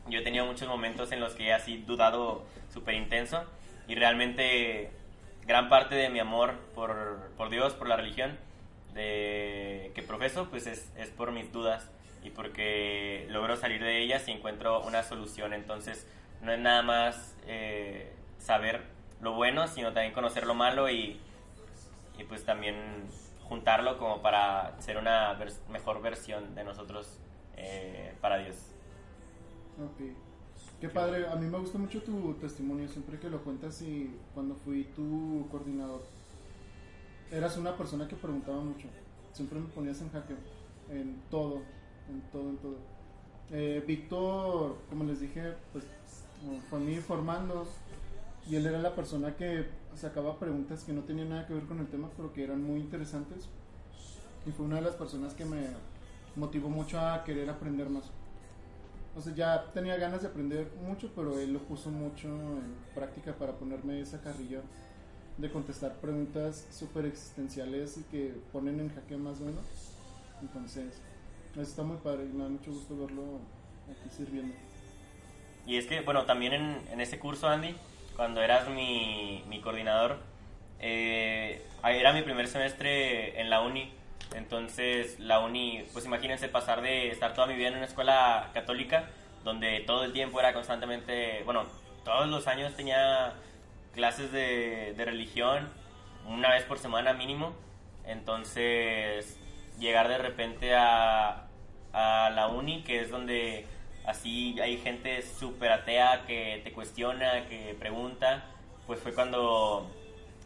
yo 0.08 0.20
he 0.20 0.24
tenido 0.24 0.46
muchos 0.46 0.68
momentos 0.68 1.12
en 1.14 1.22
los 1.22 1.34
que 1.34 1.46
he 1.46 1.54
así 1.54 1.78
dudado 1.78 2.44
súper 2.74 2.96
intenso, 2.96 3.46
y 3.88 3.96
realmente 3.96 4.92
gran 5.46 5.70
parte 5.70 5.96
de 5.96 6.10
mi 6.10 6.20
amor 6.20 6.56
por, 6.74 7.30
por 7.38 7.50
Dios, 7.50 7.74
por 7.74 7.88
la 7.88 7.96
religión 7.96 8.38
de, 8.94 9.92
que 9.94 10.02
profeso, 10.02 10.50
pues 10.50 10.68
es, 10.68 10.92
es 10.98 11.10
por 11.10 11.32
mis 11.32 11.52
dudas 11.52 11.92
y 12.24 12.32
porque 12.32 13.28
logro 13.30 13.56
salir 13.56 13.84
de 13.84 14.02
ellas 14.02 14.28
y 14.28 14.32
encuentro 14.32 14.82
una 14.82 15.04
solución. 15.04 15.54
Entonces, 15.54 16.08
no 16.42 16.52
es 16.52 16.60
nada 16.60 16.82
más 16.82 17.38
eh, 17.46 18.12
saber 18.40 18.82
lo 19.22 19.34
bueno, 19.34 19.68
sino 19.68 19.94
también 19.94 20.14
conocer 20.14 20.48
lo 20.48 20.56
malo 20.56 20.90
y, 20.90 21.20
y 22.18 22.24
pues 22.24 22.44
también 22.46 22.76
juntarlo 23.48 23.98
como 23.98 24.22
para 24.22 24.80
ser 24.82 24.98
una 24.98 25.38
vers- 25.40 25.66
mejor 25.70 26.02
versión 26.02 26.56
de 26.56 26.64
nosotros 26.64 27.20
eh, 27.58 28.14
para 28.22 28.38
Dios. 28.38 28.56
Ok. 29.78 30.16
Qué 30.82 30.90
padre, 30.90 31.28
a 31.28 31.36
mí 31.36 31.46
me 31.48 31.58
gusta 31.58 31.78
mucho 31.78 32.02
tu 32.04 32.34
testimonio, 32.36 32.88
siempre 32.88 33.20
que 33.20 33.30
lo 33.30 33.42
cuentas 33.44 33.82
y 33.82 34.16
cuando 34.34 34.56
fui 34.56 34.84
tu 34.96 35.48
coordinador. 35.50 36.04
Eras 37.32 37.58
una 37.58 37.76
persona 37.76 38.08
que 38.08 38.16
preguntaba 38.16 38.60
mucho, 38.60 38.88
siempre 39.32 39.60
me 39.60 39.68
ponías 39.68 40.00
en 40.02 40.12
jaque, 40.12 40.36
en 40.90 41.22
todo, 41.32 41.62
en 42.10 42.22
todo, 42.32 42.50
en 42.50 42.58
todo. 42.58 42.78
Eh, 43.52 43.84
Víctor, 43.86 44.78
como 44.90 45.04
les 45.06 45.22
dije, 45.22 45.54
pues 45.72 45.86
fue 46.70 46.80
mi 46.80 46.98
formando 46.98 47.68
y 48.50 48.56
él 48.56 48.66
era 48.66 48.80
la 48.80 48.94
persona 48.94 49.36
que 49.36 49.66
sacaba 49.96 50.38
preguntas 50.38 50.84
que 50.84 50.94
no 50.94 51.02
tenían 51.02 51.30
nada 51.30 51.48
que 51.48 51.54
ver 51.54 51.64
con 51.64 51.80
el 51.80 51.88
tema, 51.88 52.10
pero 52.16 52.32
que 52.32 52.44
eran 52.44 52.64
muy 52.64 52.80
interesantes. 52.80 53.50
Y 54.46 54.52
fue 54.52 54.66
una 54.66 54.76
de 54.76 54.84
las 54.84 54.96
personas 54.96 55.34
que 55.34 55.46
me 55.46 55.68
motivó 56.36 56.70
mucho 56.70 57.00
a 57.00 57.24
querer 57.24 57.50
aprender 57.50 57.90
más. 57.90 58.12
O 59.16 59.22
sea, 59.22 59.34
ya 59.34 59.72
tenía 59.74 59.96
ganas 59.98 60.22
de 60.22 60.28
aprender 60.28 60.68
mucho, 60.86 61.12
pero 61.16 61.40
él 61.40 61.54
lo 61.54 61.60
puso 61.60 61.90
mucho 61.90 62.28
en 62.28 62.76
práctica 62.94 63.34
para 63.34 63.54
ponerme 63.54 64.02
esa 64.02 64.22
carrilla 64.22 64.62
de 65.38 65.52
contestar 65.52 65.96
preguntas 65.96 66.68
súper 66.70 67.06
existenciales 67.06 67.98
y 67.98 68.04
que 68.04 68.36
ponen 68.54 68.80
en 68.80 68.94
jaque 68.94 69.18
más 69.18 69.40
uno. 69.40 69.62
Entonces, 70.42 71.02
eso 71.54 71.62
está 71.62 71.84
muy 71.84 71.98
padre 71.98 72.26
y 72.26 72.34
me 72.34 72.44
da 72.44 72.50
mucho 72.50 72.72
gusto 72.72 72.96
verlo 72.98 73.40
aquí 73.90 74.16
sirviendo. 74.16 74.54
Y 75.66 75.78
es 75.78 75.88
que, 75.88 76.02
bueno, 76.02 76.26
también 76.26 76.54
en, 76.54 76.88
en 76.92 77.02
ese 77.02 77.18
curso, 77.18 77.48
Andy, 77.48 77.76
cuando 78.16 78.42
eras 78.42 78.70
mi, 78.70 79.44
mi 79.48 79.62
coordinador, 79.62 80.20
eh, 80.80 81.62
era 81.84 82.14
mi 82.14 82.22
primer 82.22 82.48
semestre 82.48 83.40
en 83.40 83.50
la 83.50 83.62
uni. 83.62 83.94
Entonces, 84.34 85.20
la 85.20 85.40
uni, 85.40 85.84
pues 85.94 86.06
imagínense 86.06 86.48
pasar 86.50 86.82
de 86.82 87.10
estar 87.10 87.34
toda 87.34 87.48
mi 87.48 87.56
vida 87.56 87.70
en 87.70 87.76
una 87.76 87.86
escuela 87.86 88.50
católica, 88.54 89.10
donde 89.44 89.82
todo 89.82 90.04
el 90.04 90.14
tiempo 90.14 90.40
era 90.40 90.54
constantemente, 90.54 91.44
bueno, 91.46 91.66
todos 92.04 92.28
los 92.28 92.48
años 92.48 92.76
tenía 92.76 93.34
clases 93.94 94.32
de, 94.32 94.94
de 94.98 95.06
religión, 95.06 95.70
una 96.28 96.50
vez 96.50 96.64
por 96.64 96.80
semana 96.80 97.14
mínimo. 97.14 97.56
Entonces, 98.06 99.40
llegar 99.80 100.08
de 100.08 100.18
repente 100.18 100.76
a, 100.76 101.48
a 101.94 102.30
la 102.32 102.48
uni, 102.48 102.84
que 102.84 103.02
es 103.02 103.10
donde 103.10 103.66
así 104.08 104.60
hay 104.62 104.78
gente 104.78 105.22
súper 105.22 105.72
atea 105.72 106.24
que 106.26 106.62
te 106.64 106.72
cuestiona, 106.72 107.48
que 107.48 107.76
pregunta, 107.80 108.46
pues 108.88 109.00
fue 109.00 109.14
cuando 109.14 109.90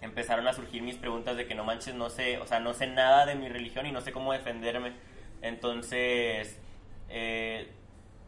empezaron 0.01 0.47
a 0.47 0.53
surgir 0.53 0.81
mis 0.81 0.95
preguntas 0.95 1.35
de 1.37 1.45
que 1.45 1.55
no 1.55 1.63
manches, 1.63 1.95
no 1.95 2.09
sé, 2.09 2.37
o 2.39 2.45
sea, 2.45 2.59
no 2.59 2.73
sé 2.73 2.87
nada 2.87 3.25
de 3.25 3.35
mi 3.35 3.49
religión 3.49 3.85
y 3.85 3.91
no 3.91 4.01
sé 4.01 4.11
cómo 4.11 4.33
defenderme. 4.33 4.93
Entonces, 5.41 6.57
eh, 7.09 7.69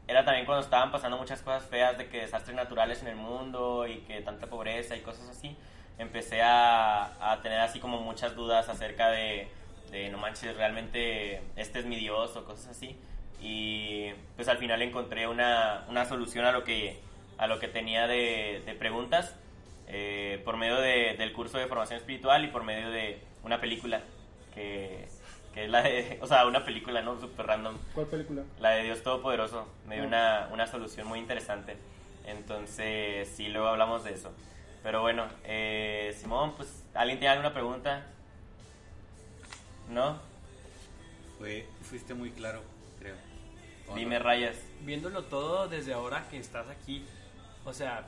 era 0.07 0.25
también 0.25 0.45
cuando 0.45 0.63
estaban 0.63 0.91
pasando 0.91 1.17
muchas 1.17 1.41
cosas 1.41 1.63
feas 1.69 1.97
de 1.97 2.09
que 2.09 2.21
desastres 2.21 2.55
naturales 2.55 3.01
en 3.01 3.07
el 3.07 3.15
mundo 3.15 3.87
y 3.87 3.97
que 3.99 4.21
tanta 4.21 4.47
pobreza 4.47 4.95
y 4.95 5.01
cosas 5.01 5.29
así. 5.29 5.55
Empecé 5.97 6.41
a, 6.41 7.31
a 7.31 7.41
tener 7.41 7.59
así 7.59 7.79
como 7.79 8.01
muchas 8.01 8.35
dudas 8.35 8.67
acerca 8.69 9.09
de, 9.11 9.47
de, 9.91 10.09
no 10.09 10.17
manches, 10.17 10.55
realmente 10.55 11.41
este 11.55 11.79
es 11.79 11.85
mi 11.85 11.95
Dios 11.95 12.35
o 12.35 12.45
cosas 12.45 12.67
así. 12.67 12.97
Y 13.41 14.11
pues 14.35 14.47
al 14.47 14.57
final 14.57 14.81
encontré 14.81 15.27
una, 15.27 15.85
una 15.89 16.05
solución 16.05 16.45
a 16.45 16.51
lo 16.51 16.63
que, 16.63 16.99
a 17.37 17.47
lo 17.47 17.59
que 17.59 17.67
tenía 17.67 18.07
de, 18.07 18.61
de 18.65 18.73
preguntas 18.75 19.35
eh, 19.87 20.41
por 20.45 20.57
medio 20.57 20.75
de- 20.79 21.15
del 21.17 21.33
curso 21.33 21.57
de 21.57 21.65
formación 21.67 21.97
espiritual 21.99 22.43
y 22.45 22.47
por 22.47 22.63
medio 22.63 22.89
de 22.91 23.19
una 23.43 23.59
película 23.59 24.01
que, 24.53 25.07
que 25.53 25.65
es 25.65 25.69
la 25.71 25.81
de, 25.81 26.19
o 26.21 26.27
sea, 26.27 26.45
una 26.45 26.63
película, 26.63 27.01
¿no? 27.01 27.19
Súper 27.19 27.47
random. 27.47 27.77
¿Cuál 27.95 28.05
película? 28.07 28.43
La 28.59 28.69
de 28.71 28.83
Dios 28.83 29.01
Todopoderoso. 29.03 29.67
Me 29.87 29.95
dio 29.95 30.03
Ah. 30.03 30.07
una, 30.07 30.49
una 30.53 30.67
solución 30.67 31.07
muy 31.07 31.19
interesante. 31.19 31.75
Entonces, 32.25 33.27
sí, 33.35 33.47
luego 33.47 33.67
hablamos 33.67 34.03
de 34.03 34.13
eso. 34.13 34.31
Pero 34.83 35.01
bueno, 35.01 35.25
eh, 35.45 36.15
Simón, 36.19 36.53
pues, 36.55 36.83
¿alguien 36.93 37.17
tiene 37.19 37.31
alguna 37.33 37.53
pregunta? 37.53 38.05
¿No? 39.89 40.17
Fue, 41.37 41.65
fuiste 41.91 42.13
muy 42.13 42.31
claro, 42.31 42.63
creo. 42.99 43.15
¿O 43.89 43.95
Dime, 43.95 44.17
no? 44.17 44.23
Rayas. 44.23 44.55
viéndolo 44.85 45.25
todo 45.25 45.67
desde 45.67 45.93
ahora 45.93 46.25
que 46.29 46.37
estás 46.37 46.67
aquí, 46.69 47.05
o 47.65 47.73
sea, 47.73 48.05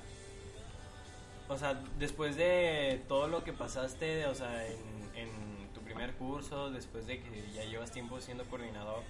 o 1.50 1.58
sea, 1.58 1.84
después 2.00 2.38
de 2.38 3.04
todo 3.10 3.28
lo 3.28 3.44
que 3.44 3.52
pasaste, 3.54 4.26
o 4.28 4.34
sea, 4.36 4.66
en, 4.66 4.78
en 5.16 5.30
tu 5.74 5.82
primer 5.82 6.14
curso, 6.14 6.72
después 6.72 7.06
de 7.06 7.22
que 7.22 7.52
ya 7.54 7.66
llevas 7.66 7.92
tiempo 7.92 8.20
siendo 8.22 8.46
coordinador, 8.46 9.04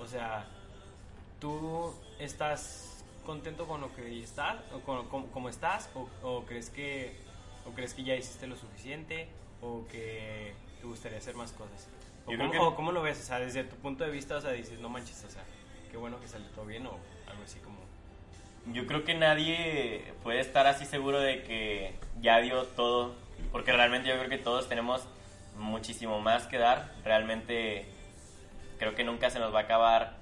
o 0.00 0.06
sea, 0.06 0.46
¿tú 1.40 1.92
estás 2.20 3.04
contento 3.26 3.66
con 3.66 3.80
lo 3.80 3.92
que 3.94 4.22
estás, 4.22 4.56
o 4.72 4.80
con, 4.80 5.08
con- 5.08 5.26
como 5.28 5.48
estás, 5.48 5.90
o, 5.94 6.08
o 6.22 6.44
crees 6.44 6.70
que, 6.70 7.16
o 7.66 7.72
crees 7.74 7.92
que 7.94 8.04
ya 8.04 8.14
hiciste 8.14 8.46
lo 8.46 8.54
suficiente, 8.56 9.26
o 9.60 9.84
que 9.90 10.54
te 10.80 10.86
gustaría 10.86 11.18
hacer 11.18 11.34
más 11.34 11.50
cosas? 11.52 11.88
¿O 12.26 12.30
Yo 12.32 12.38
cómo, 12.38 12.50
creo 12.50 12.62
que- 12.62 12.68
o 12.68 12.74
cómo 12.76 12.92
lo 12.92 13.02
ves? 13.02 13.20
O 13.20 13.24
sea, 13.24 13.38
desde 13.38 13.64
tu 13.64 13.76
punto 13.76 14.04
de 14.04 14.10
vista, 14.10 14.36
o 14.36 14.40
sea, 14.40 14.52
dices, 14.52 14.78
no 14.80 14.88
manches, 14.88 15.22
o 15.24 15.30
sea, 15.30 15.42
qué 15.90 15.96
bueno 15.96 16.20
que 16.20 16.28
salió 16.28 16.46
todo 16.48 16.64
bien, 16.66 16.86
o 16.86 16.96
algo 17.28 17.42
así 17.44 17.58
como... 17.60 17.78
Yo 18.72 18.86
creo 18.86 19.04
que 19.04 19.14
nadie 19.14 20.14
puede 20.22 20.40
estar 20.40 20.66
así 20.66 20.86
seguro 20.86 21.20
de 21.20 21.42
que 21.42 21.94
ya 22.22 22.38
dio 22.38 22.64
todo, 22.64 23.14
porque 23.52 23.72
realmente 23.72 24.08
yo 24.08 24.16
creo 24.16 24.30
que 24.30 24.38
todos 24.38 24.68
tenemos 24.70 25.06
muchísimo 25.58 26.18
más 26.20 26.46
que 26.46 26.56
dar. 26.56 26.90
Realmente 27.04 27.84
creo 28.78 28.94
que 28.94 29.04
nunca 29.04 29.28
se 29.28 29.38
nos 29.38 29.54
va 29.54 29.60
a 29.60 29.62
acabar 29.64 30.16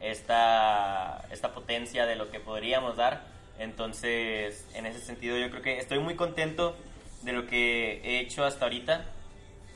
esta, 0.00 1.24
esta 1.32 1.52
potencia 1.52 2.06
de 2.06 2.14
lo 2.16 2.30
que 2.30 2.38
podríamos 2.38 2.96
dar. 2.96 3.24
Entonces, 3.58 4.68
en 4.74 4.86
ese 4.86 5.00
sentido, 5.00 5.36
yo 5.36 5.50
creo 5.50 5.62
que 5.62 5.78
estoy 5.78 5.98
muy 5.98 6.14
contento 6.14 6.76
de 7.22 7.32
lo 7.32 7.46
que 7.46 8.00
he 8.04 8.20
hecho 8.20 8.44
hasta 8.44 8.64
ahorita 8.64 9.04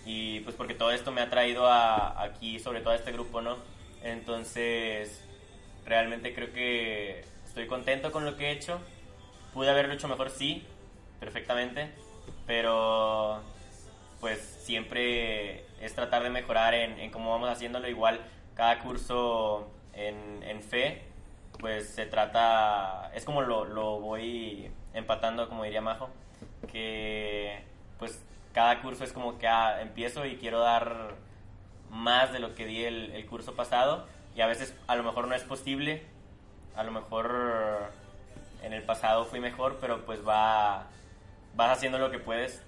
y 0.07 0.41
pues 0.41 0.55
porque 0.55 0.73
todo 0.75 0.93
esto 0.93 1.11
me 1.11 1.21
ha 1.21 1.29
traído 1.29 1.67
a, 1.67 2.23
aquí, 2.23 2.61
sobre 2.61 2.81
todo 2.81 2.93
a 2.93 2.97
este 2.97 3.11
grupo, 3.11 3.43
¿no? 3.43 3.57
Entonces, 4.05 5.21
realmente 5.85 6.33
creo 6.33 6.53
que 6.53 7.25
estoy 7.45 7.67
contento 7.67 8.13
con 8.13 8.25
lo 8.25 8.37
que 8.37 8.47
he 8.47 8.51
hecho. 8.53 8.81
Pude 9.53 9.69
haberlo 9.69 9.95
hecho 9.95 10.07
mejor, 10.07 10.31
sí, 10.31 10.65
perfectamente, 11.19 11.91
pero 12.47 13.43
pues 14.21 14.39
siempre 14.63 15.65
es 15.81 15.95
tratar 15.95 16.23
de 16.23 16.31
mejorar 16.31 16.75
en, 16.75 17.01
en 17.01 17.11
cómo 17.11 17.33
vamos 17.33 17.51
haciéndolo. 17.51 17.89
Igual 17.89 18.21
cada 18.55 18.79
curso 18.79 19.69
en, 19.93 20.43
en 20.45 20.63
fe, 20.63 21.03
pues 21.59 21.89
se 21.89 22.07
trata, 22.07 23.11
es 23.13 23.25
como 23.25 23.43
lo, 23.43 23.65
lo 23.65 23.99
voy 23.99 24.71
empatando, 24.95 25.49
como 25.49 25.65
diría 25.65 25.81
Majo, 25.81 26.11
que 26.71 27.61
pues 27.99 28.23
cada 28.57 28.81
curso 28.81 29.05
es 29.05 29.13
como 29.13 29.39
que 29.39 29.47
ah, 29.47 29.83
empiezo 29.83 30.25
y 30.25 30.39
quiero 30.39 30.61
dar 30.61 31.15
más 31.91 32.33
de 32.33 32.39
lo 32.39 32.55
que 32.55 32.65
di 32.65 32.85
el, 32.85 33.27
curso 33.27 33.55
pasado 33.55 34.07
y 34.35 34.41
a 34.41 34.47
veces 34.47 34.75
a 34.87 34.97
lo 34.97 35.03
mejor 35.03 35.29
no 35.29 35.35
es 35.35 35.43
posible, 35.43 36.07
a 36.75 36.83
lo 36.83 36.91
mejor 36.91 37.93
en 38.63 38.73
el 38.73 38.83
pasado 38.83 39.27
fui 39.27 39.41
mejor, 39.41 39.77
pero 39.79 40.07
pues 40.07 40.27
va, 40.27 40.87
vas 41.55 41.77
haciendo 41.77 41.99
lo 41.99 42.11
que 42.11 42.19
puedes 42.19 42.63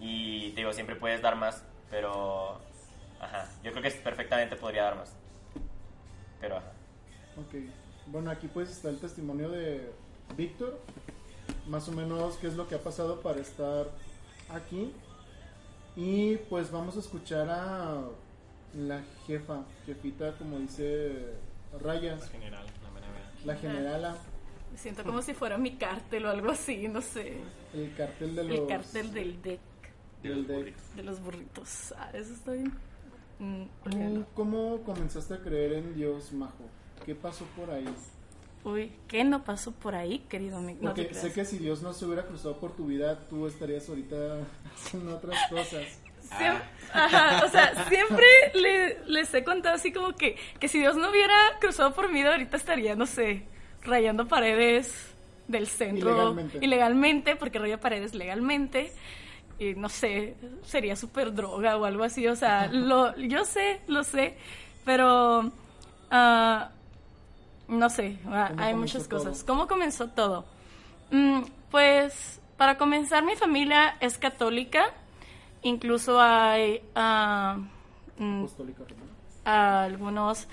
y 0.00 0.50
te 0.50 0.62
digo, 0.62 0.72
siempre 0.72 0.96
puedes 0.96 1.22
dar 1.22 1.36
más, 1.36 1.62
pero 1.90 2.60
ajá, 3.20 3.46
yo 3.62 3.70
creo 3.70 3.84
que 3.84 3.90
perfectamente 3.92 4.56
podría 4.56 4.82
dar 4.82 4.96
más. 4.96 5.14
Pero 6.40 6.56
ajá. 6.56 6.72
Ok. 7.36 7.54
Bueno, 8.06 8.32
aquí 8.32 8.48
pues 8.48 8.68
está 8.68 8.88
el 8.88 8.98
testimonio 8.98 9.48
de 9.48 9.92
Víctor. 10.36 10.80
Más 11.68 11.88
o 11.88 11.92
menos 11.92 12.34
qué 12.38 12.48
es 12.48 12.54
lo 12.54 12.66
que 12.66 12.74
ha 12.74 12.82
pasado 12.82 13.20
para 13.20 13.38
estar 13.38 13.86
aquí. 14.48 14.92
Y 15.96 16.36
pues 16.48 16.70
vamos 16.70 16.96
a 16.96 17.00
escuchar 17.00 17.48
a 17.50 18.02
la 18.74 19.02
jefa, 19.26 19.64
jefita, 19.86 20.36
como 20.38 20.58
dice 20.58 21.34
Rayas, 21.80 22.30
General, 22.30 22.64
la 22.82 22.90
verdad. 22.90 23.08
la 23.44 23.56
generala, 23.56 24.16
Me 24.72 24.78
siento 24.78 25.02
como 25.04 25.20
si 25.22 25.34
fuera 25.34 25.58
mi 25.58 25.76
cártel 25.76 26.26
o 26.26 26.30
algo 26.30 26.50
así, 26.52 26.88
no 26.88 27.02
sé. 27.02 27.38
el 27.74 27.94
cartel 27.96 28.36
de 28.36 28.44
los... 28.44 28.58
El 28.58 28.66
cártel 28.66 29.12
del 29.12 29.42
deck, 29.42 29.60
del 30.22 30.46
deck. 30.46 30.76
de 30.94 31.02
los 31.02 31.20
burritos. 31.20 31.92
Ah, 31.98 32.10
eso 32.14 32.32
estoy... 32.34 32.60
Mm, 33.40 33.64
¿Tú 33.90 33.90
olvídalo. 33.90 34.26
cómo 34.34 34.80
comenzaste 34.82 35.34
a 35.34 35.38
creer 35.40 35.72
en 35.72 35.94
Dios, 35.94 36.32
Majo? 36.32 36.64
¿Qué 37.04 37.14
pasó 37.14 37.44
por 37.56 37.70
ahí? 37.70 37.88
Uy, 38.64 38.92
¿qué 39.08 39.24
no 39.24 39.42
pasó 39.44 39.72
por 39.72 39.94
ahí, 39.94 40.18
querido 40.28 40.58
amigo? 40.58 40.78
No 40.82 40.94
Porque 40.94 41.14
sé 41.14 41.32
que 41.32 41.44
si 41.46 41.56
Dios 41.58 41.80
no 41.82 41.92
se 41.94 42.04
hubiera 42.04 42.24
cruzado 42.26 42.58
por 42.58 42.76
tu 42.76 42.86
vida, 42.86 43.18
tú 43.30 43.46
estarías 43.46 43.88
ahorita 43.88 44.16
haciendo 44.74 45.16
otras 45.16 45.38
cosas. 45.48 45.82
Siem- 46.38 46.60
Ajá, 46.92 47.44
o 47.44 47.48
sea, 47.48 47.88
siempre 47.88 48.26
le- 48.54 48.98
les 49.06 49.32
he 49.32 49.42
contado 49.44 49.74
así 49.76 49.92
como 49.92 50.14
que, 50.14 50.36
que 50.58 50.68
si 50.68 50.78
Dios 50.78 50.96
no 50.96 51.10
hubiera 51.10 51.34
cruzado 51.60 51.94
por 51.94 52.12
mí, 52.12 52.22
ahorita 52.22 52.56
estaría, 52.56 52.94
no 52.96 53.06
sé, 53.06 53.44
rayando 53.82 54.28
paredes 54.28 54.94
del 55.48 55.66
centro. 55.66 56.10
Ilegalmente. 56.10 56.58
Ilegalmente, 56.60 57.36
porque 57.36 57.58
raya 57.58 57.80
paredes 57.80 58.14
legalmente. 58.14 58.92
Y 59.58 59.74
no 59.74 59.88
sé, 59.88 60.36
sería 60.62 60.96
súper 60.96 61.34
droga 61.34 61.76
o 61.76 61.84
algo 61.84 62.04
así. 62.04 62.26
O 62.28 62.36
sea, 62.36 62.66
lo, 62.68 63.16
yo 63.16 63.44
sé, 63.44 63.80
lo 63.88 64.04
sé, 64.04 64.34
pero 64.84 65.50
ah, 66.10 66.70
no 67.70 67.88
sé, 67.88 68.18
ah, 68.26 68.48
¿Cómo 68.50 68.62
hay 68.62 68.74
muchas 68.74 69.08
todo? 69.08 69.18
cosas. 69.18 69.44
¿Cómo 69.44 69.66
comenzó 69.66 70.08
todo? 70.08 70.44
Mm, 71.10 71.42
pues, 71.70 72.40
para 72.56 72.76
comenzar, 72.76 73.24
mi 73.24 73.36
familia 73.36 73.96
es 74.00 74.18
católica. 74.18 74.90
Incluso 75.62 76.20
hay 76.20 76.82
mm, 76.94 78.44
a 79.44 79.82
algunos 79.84 80.48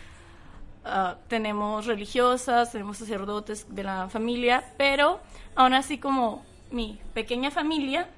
ah, 0.85 1.17
tenemos 1.27 1.85
religiosas, 1.85 2.71
tenemos 2.71 2.97
sacerdotes 2.97 3.73
de 3.73 3.83
la 3.83 4.09
familia, 4.09 4.63
pero 4.77 5.19
aún 5.55 5.73
así 5.73 5.97
como 5.97 6.45
mi 6.71 6.99
pequeña 7.13 7.51
familia 7.51 8.09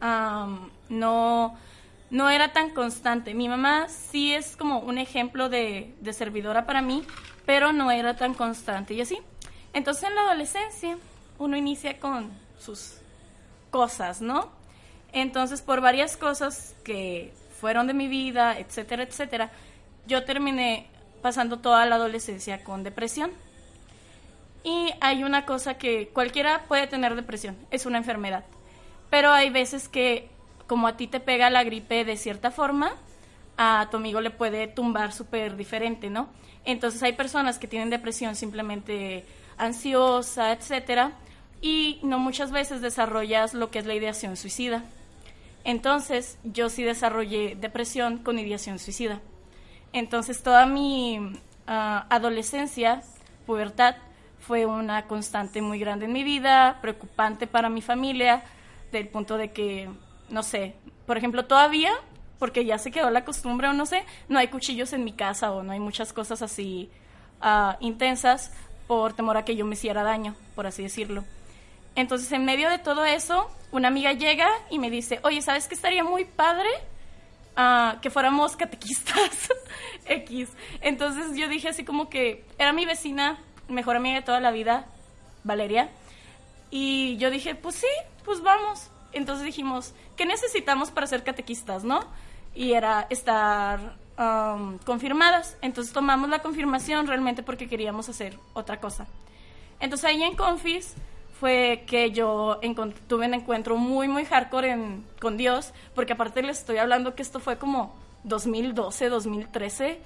am, 0.00 0.70
no, 0.88 1.56
no 2.12 2.30
era 2.30 2.52
tan 2.52 2.70
constante. 2.70 3.34
Mi 3.34 3.48
mamá 3.48 3.88
sí 3.88 4.32
es 4.32 4.56
como 4.56 4.78
un 4.78 4.98
ejemplo 4.98 5.48
de, 5.48 5.92
de 6.00 6.12
servidora 6.12 6.64
para 6.64 6.80
mí, 6.80 7.04
pero 7.44 7.72
no 7.72 7.90
era 7.90 8.14
tan 8.14 8.34
constante 8.34 8.94
y 8.94 9.00
así. 9.00 9.18
Entonces 9.72 10.04
en 10.04 10.14
la 10.14 10.20
adolescencia 10.20 10.96
uno 11.38 11.56
inicia 11.56 11.98
con 11.98 12.30
sus 12.60 12.98
cosas, 13.70 14.20
¿no? 14.20 14.50
Entonces, 15.12 15.60
por 15.60 15.80
varias 15.80 16.16
cosas 16.16 16.74
que 16.84 17.32
fueron 17.60 17.86
de 17.86 17.94
mi 17.94 18.08
vida, 18.08 18.58
etcétera, 18.58 19.02
etcétera, 19.02 19.50
yo 20.06 20.24
terminé 20.24 20.86
pasando 21.20 21.58
toda 21.58 21.84
la 21.86 21.96
adolescencia 21.96 22.64
con 22.64 22.82
depresión. 22.82 23.30
Y 24.64 24.90
hay 25.00 25.24
una 25.24 25.44
cosa 25.44 25.74
que 25.74 26.08
cualquiera 26.08 26.64
puede 26.68 26.86
tener 26.86 27.14
depresión, 27.14 27.56
es 27.70 27.84
una 27.84 27.98
enfermedad. 27.98 28.44
Pero 29.10 29.32
hay 29.32 29.50
veces 29.50 29.88
que, 29.88 30.30
como 30.72 30.86
a 30.88 30.96
ti 30.96 31.06
te 31.06 31.20
pega 31.20 31.50
la 31.50 31.64
gripe 31.64 32.02
de 32.02 32.16
cierta 32.16 32.50
forma, 32.50 32.94
a 33.58 33.88
tu 33.90 33.98
amigo 33.98 34.22
le 34.22 34.30
puede 34.30 34.68
tumbar 34.68 35.12
súper 35.12 35.54
diferente, 35.58 36.08
¿no? 36.08 36.30
Entonces 36.64 37.02
hay 37.02 37.12
personas 37.12 37.58
que 37.58 37.68
tienen 37.68 37.90
depresión 37.90 38.36
simplemente 38.36 39.26
ansiosa, 39.58 40.50
etcétera, 40.50 41.12
y 41.60 42.00
no 42.02 42.18
muchas 42.18 42.52
veces 42.52 42.80
desarrollas 42.80 43.52
lo 43.52 43.70
que 43.70 43.80
es 43.80 43.84
la 43.84 43.92
ideación 43.92 44.38
suicida. 44.38 44.82
Entonces, 45.64 46.38
yo 46.42 46.70
sí 46.70 46.84
desarrollé 46.84 47.54
depresión 47.54 48.16
con 48.16 48.38
ideación 48.38 48.78
suicida. 48.78 49.20
Entonces, 49.92 50.42
toda 50.42 50.64
mi 50.64 51.38
ah, 51.66 52.06
adolescencia, 52.08 53.02
pubertad, 53.44 53.96
fue 54.40 54.64
una 54.64 55.06
constante 55.06 55.60
muy 55.60 55.78
grande 55.78 56.06
en 56.06 56.14
mi 56.14 56.24
vida, 56.24 56.78
preocupante 56.80 57.46
para 57.46 57.68
mi 57.68 57.82
familia, 57.82 58.42
del 58.90 59.08
punto 59.08 59.36
de 59.36 59.52
que, 59.52 59.90
no 60.32 60.42
sé, 60.42 60.74
por 61.06 61.16
ejemplo, 61.16 61.44
todavía, 61.44 61.92
porque 62.38 62.64
ya 62.64 62.78
se 62.78 62.90
quedó 62.90 63.10
la 63.10 63.24
costumbre 63.24 63.68
o 63.68 63.72
no 63.72 63.86
sé, 63.86 64.04
no 64.28 64.38
hay 64.38 64.48
cuchillos 64.48 64.92
en 64.92 65.04
mi 65.04 65.12
casa 65.12 65.52
o 65.52 65.62
no 65.62 65.72
hay 65.72 65.78
muchas 65.78 66.12
cosas 66.12 66.42
así 66.42 66.90
ah, 67.40 67.76
intensas 67.80 68.50
por 68.86 69.12
temor 69.12 69.36
a 69.36 69.44
que 69.44 69.54
yo 69.54 69.64
me 69.64 69.74
hiciera 69.74 70.02
daño, 70.02 70.34
por 70.54 70.66
así 70.66 70.82
decirlo. 70.82 71.24
Entonces, 71.94 72.32
en 72.32 72.44
medio 72.44 72.70
de 72.70 72.78
todo 72.78 73.04
eso, 73.04 73.50
una 73.70 73.88
amiga 73.88 74.12
llega 74.12 74.48
y 74.70 74.78
me 74.78 74.90
dice, 74.90 75.20
oye, 75.22 75.42
¿sabes 75.42 75.68
qué 75.68 75.74
estaría 75.74 76.02
muy 76.02 76.24
padre? 76.24 76.68
Ah, 77.54 77.98
que 78.00 78.08
fuéramos 78.08 78.56
catequistas 78.56 79.50
X. 80.06 80.48
Entonces 80.80 81.36
yo 81.36 81.48
dije 81.48 81.68
así 81.68 81.84
como 81.84 82.08
que 82.08 82.46
era 82.58 82.72
mi 82.72 82.86
vecina, 82.86 83.38
mejor 83.68 83.96
amiga 83.96 84.16
de 84.16 84.22
toda 84.22 84.40
la 84.40 84.50
vida, 84.50 84.86
Valeria. 85.44 85.90
Y 86.70 87.18
yo 87.18 87.30
dije, 87.30 87.54
pues 87.54 87.74
sí, 87.74 87.86
pues 88.24 88.40
vamos. 88.40 88.91
Entonces 89.12 89.44
dijimos, 89.44 89.94
¿qué 90.16 90.26
necesitamos 90.26 90.90
para 90.90 91.06
ser 91.06 91.22
catequistas, 91.24 91.84
no? 91.84 92.00
Y 92.54 92.72
era 92.72 93.06
estar 93.10 93.96
am, 94.16 94.78
confirmadas. 94.78 95.56
Entonces 95.62 95.92
tomamos 95.92 96.28
la 96.28 96.40
confirmación 96.40 97.06
realmente 97.06 97.42
porque 97.42 97.68
queríamos 97.68 98.08
hacer 98.08 98.38
otra 98.54 98.80
cosa. 98.80 99.06
Entonces 99.80 100.04
ahí 100.08 100.22
en 100.22 100.36
Confis 100.36 100.94
fue 101.40 101.84
que 101.86 102.12
yo 102.12 102.60
tuve 103.08 103.26
un 103.26 103.34
encuentro 103.34 103.76
muy, 103.76 104.06
muy 104.08 104.24
hardcore 104.24 104.70
en- 104.70 105.04
con 105.20 105.36
Dios, 105.36 105.72
porque 105.94 106.12
aparte 106.12 106.42
les 106.42 106.58
estoy 106.60 106.78
hablando 106.78 107.14
que 107.16 107.22
esto 107.22 107.40
fue 107.40 107.58
como 107.58 107.94
2012, 108.24 109.08
2013, 109.08 109.98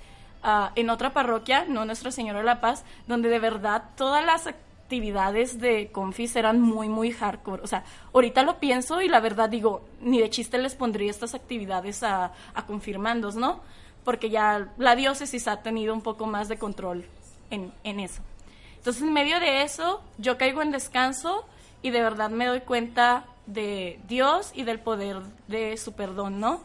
ah, 0.43 0.73
en 0.77 0.89
otra 0.89 1.13
parroquia, 1.13 1.67
no 1.69 1.85
Nuestra 1.85 2.11
Señora 2.11 2.39
de 2.39 2.45
la 2.47 2.61
Paz, 2.63 2.85
donde 3.07 3.29
de 3.29 3.39
verdad 3.39 3.83
todas 3.97 4.25
las 4.25 4.49
actividades 4.87 5.59
de 5.59 5.91
Confis 5.91 6.37
eran 6.37 6.61
muy, 6.61 6.89
muy 6.89 7.11
hardcore. 7.11 7.61
O 7.61 7.67
sea, 7.67 7.83
ahorita 8.15 8.45
lo 8.45 8.61
pienso 8.61 9.03
y 9.03 9.09
la 9.09 9.19
verdad 9.19 9.51
digo, 9.51 9.83
ni 10.01 10.21
de 10.21 10.31
chiste 10.31 10.59
les 10.59 10.77
pondría 10.77 11.11
estas 11.11 11.35
actividades 11.35 12.05
a, 12.05 12.33
a 12.55 12.67
confirmandos, 12.67 13.35
¿no? 13.35 13.61
Porque 14.05 14.31
ya 14.31 14.69
la 14.79 14.95
diócesis 14.95 15.49
ha 15.49 15.61
tenido 15.63 15.93
un 15.93 16.03
poco 16.03 16.27
más 16.27 16.49
de 16.49 16.57
control 16.57 17.05
en, 17.51 17.73
en 17.83 17.99
eso. 17.99 18.23
Entonces, 18.77 19.03
en 19.03 19.13
medio 19.13 19.41
de 19.41 19.63
eso, 19.63 20.01
yo 20.19 20.39
caigo 20.39 20.63
en 20.63 20.71
descanso 20.71 21.45
y 21.83 21.91
de 21.91 22.01
verdad 22.01 22.31
me 22.31 22.47
doy 22.47 22.61
cuenta 22.61 23.25
de 23.47 23.99
Dios 24.07 24.53
y 24.55 24.63
del 24.63 24.79
poder 24.79 25.17
de 25.49 25.77
su 25.79 25.95
perdón, 25.95 26.39
¿no? 26.39 26.61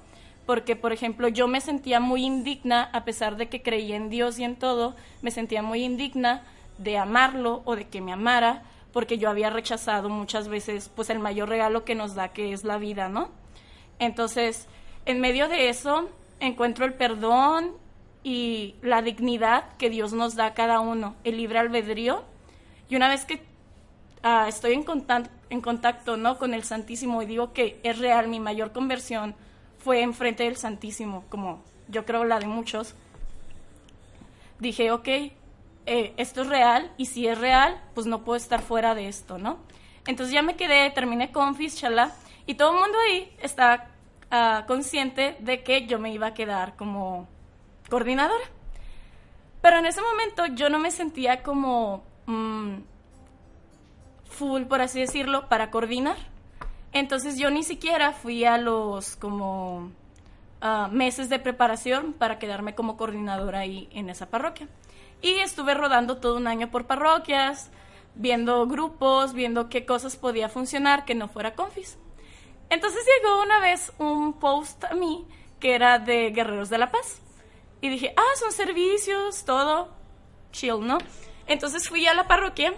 Porque, 0.46 0.76
por 0.76 0.94
ejemplo, 0.94 1.28
yo 1.28 1.48
me 1.48 1.60
sentía 1.60 2.00
muy 2.00 2.24
indigna, 2.24 2.84
a 2.94 3.04
pesar 3.04 3.36
de 3.36 3.50
que 3.50 3.64
creía 3.64 3.96
en 3.96 4.10
Dios 4.10 4.38
y 4.38 4.44
en 4.44 4.58
todo, 4.58 4.96
me 5.24 5.32
sentía 5.32 5.64
muy 5.64 5.84
indigna 5.84 6.44
de 6.84 6.98
amarlo 6.98 7.62
o 7.66 7.76
de 7.76 7.88
que 7.88 8.02
me 8.02 8.14
amara, 8.14 8.64
porque 8.92 9.18
yo 9.18 9.30
había 9.30 9.50
rechazado 9.50 10.10
muchas 10.10 10.48
veces, 10.48 10.90
pues, 10.96 11.10
el 11.10 11.20
mayor 11.20 11.50
regalo 11.50 11.86
que 11.86 11.96
nos 11.96 12.16
da, 12.16 12.30
que 12.30 12.54
es 12.54 12.64
la 12.64 12.78
vida, 12.78 13.10
¿no? 13.10 13.30
Entonces, 14.00 14.68
en 15.06 15.22
medio 15.22 15.48
de 15.48 15.70
eso, 15.70 16.10
encuentro 16.40 16.86
el 16.86 16.94
perdón 16.94 17.74
y 18.24 18.76
la 18.82 19.02
dignidad 19.02 19.76
que 19.78 19.90
Dios 19.90 20.14
nos 20.14 20.36
da 20.36 20.48
a 20.48 20.54
cada 20.54 20.80
uno, 20.80 21.16
el 21.24 21.38
libre 21.38 21.60
albedrío. 21.60 22.24
Y 22.90 22.96
una 22.96 23.08
vez 23.08 23.26
que 23.26 23.42
ah, 24.24 24.46
estoy 24.48 24.74
en 24.74 24.84
contacto, 24.84 25.30
en 25.50 25.62
contacto 25.62 26.18
¿no? 26.18 26.38
con 26.38 26.54
el 26.54 26.64
Santísimo 26.64 27.22
y 27.22 27.26
digo 27.26 27.54
que 27.54 27.80
es 27.84 28.00
real, 28.00 28.28
mi 28.28 28.40
mayor 28.40 28.72
conversión 28.72 29.36
fue 29.80 30.02
enfrente 30.02 30.44
del 30.44 30.56
Santísimo, 30.56 31.26
como 31.30 31.62
yo 31.88 32.06
creo 32.06 32.24
la 32.24 32.40
de 32.40 32.48
muchos, 32.48 32.96
dije, 34.60 34.92
ok, 34.92 35.08
eh, 35.92 36.14
esto 36.16 36.44
es 36.44 36.48
real 36.48 36.90
y 36.96 37.08
si 37.08 37.28
es 37.28 37.38
real, 37.38 37.78
pues 37.94 38.08
no 38.08 38.24
puedo 38.24 38.38
estar 38.38 38.62
fuera 38.62 38.96
de 38.96 39.10
esto, 39.10 39.38
¿no? 39.38 39.58
Entonces 40.08 40.34
ya 40.34 40.42
me 40.42 40.56
quedé, 40.56 40.90
terminé 40.92 41.34
confis, 41.34 41.76
chala, 41.76 42.16
y 42.46 42.56
todo 42.56 42.72
el 42.72 42.80
mundo 42.80 42.98
ahí 43.06 43.36
está 43.42 43.90
ah, 44.32 44.64
consciente 44.68 45.36
de 45.42 45.64
que 45.64 45.88
yo 45.88 46.00
me 46.00 46.14
iba 46.14 46.28
a 46.28 46.34
quedar 46.34 46.78
como 46.78 47.28
coordinadora. 47.90 48.46
Pero 49.62 49.80
en 49.80 49.86
ese 49.86 50.02
momento 50.02 50.46
yo 50.46 50.70
no 50.70 50.80
me 50.80 50.92
sentía 50.92 51.44
como 51.44 52.06
mm, 52.26 52.76
full, 54.30 54.62
por 54.64 54.80
así 54.80 55.02
decirlo, 55.02 55.50
para 55.50 55.72
coordinar. 55.72 56.16
Entonces 56.94 57.38
yo 57.38 57.50
ni 57.50 57.64
siquiera 57.64 58.14
fui 58.14 58.46
a 58.46 58.58
los 58.58 59.18
como 59.18 59.92
ah, 60.62 60.88
meses 60.90 61.28
de 61.28 61.38
preparación 61.38 62.14
para 62.14 62.40
quedarme 62.40 62.76
como 62.76 62.96
coordinadora 62.96 63.60
ahí 63.60 63.90
en 63.92 64.10
esa 64.10 64.30
parroquia. 64.30 64.70
Y 65.22 65.40
estuve 65.40 65.74
rodando 65.74 66.18
todo 66.18 66.38
un 66.38 66.48
año 66.48 66.72
por 66.72 66.88
parroquias, 66.88 67.70
viendo 68.16 68.66
grupos, 68.68 69.34
viendo 69.34 69.70
qué 69.70 69.86
cosas 69.86 70.16
podía 70.16 70.50
funcionar 70.50 71.06
que 71.06 71.16
no 71.16 71.28
fuera 71.28 71.56
confis. 71.56 71.98
Entonces 72.70 73.06
llegó 73.06 73.42
una 73.42 73.60
vez 73.60 73.92
un 74.00 74.34
post 74.34 74.84
a 74.86 74.94
mí 74.94 75.28
que 75.60 75.76
era 75.76 76.00
de 76.00 76.32
Guerreros 76.32 76.70
de 76.70 76.78
la 76.78 76.92
Paz. 76.92 77.22
Y 77.82 77.90
dije, 77.90 78.14
ah, 78.18 78.36
son 78.40 78.52
servicios, 78.52 79.46
todo 79.46 79.90
chill, 80.52 80.86
¿no? 80.86 80.98
Entonces 81.48 81.88
fui 81.88 82.06
a 82.08 82.14
la 82.14 82.28
parroquia. 82.28 82.74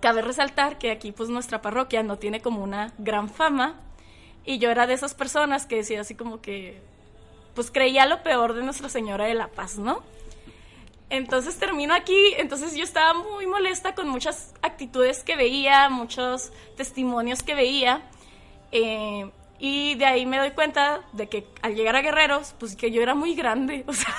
Cabe 0.00 0.22
resaltar 0.22 0.78
que 0.78 0.90
aquí 0.90 1.12
pues 1.12 1.28
nuestra 1.28 1.60
parroquia 1.60 2.02
no 2.02 2.18
tiene 2.18 2.40
como 2.40 2.62
una 2.62 2.94
gran 2.98 3.28
fama. 3.28 3.80
Y 4.44 4.58
yo 4.58 4.70
era 4.70 4.86
de 4.86 4.94
esas 4.94 5.14
personas 5.14 5.66
que 5.66 5.76
decía 5.76 6.00
así 6.00 6.14
como 6.14 6.40
que, 6.40 6.80
pues 7.54 7.70
creía 7.70 8.06
lo 8.06 8.22
peor 8.22 8.54
de 8.54 8.62
Nuestra 8.62 8.88
Señora 8.88 9.26
de 9.26 9.34
la 9.34 9.48
Paz, 9.48 9.78
¿no? 9.78 10.02
Entonces 11.10 11.58
termino 11.58 11.94
aquí, 11.94 12.34
entonces 12.36 12.76
yo 12.76 12.84
estaba 12.84 13.14
muy 13.14 13.46
molesta 13.46 13.94
con 13.94 14.08
muchas 14.08 14.54
actitudes 14.62 15.24
que 15.24 15.36
veía, 15.36 15.88
muchos 15.88 16.52
testimonios 16.76 17.42
que 17.42 17.54
veía. 17.54 18.02
eh, 18.72 19.30
y 19.58 19.96
de 19.96 20.06
ahí 20.06 20.24
me 20.24 20.38
doy 20.38 20.52
cuenta 20.52 21.04
de 21.12 21.28
que 21.28 21.46
al 21.62 21.74
llegar 21.74 21.96
a 21.96 22.00
Guerreros, 22.00 22.54
pues 22.58 22.76
que 22.76 22.92
yo 22.92 23.02
era 23.02 23.14
muy 23.14 23.34
grande, 23.34 23.84
o 23.88 23.92
sea, 23.92 24.14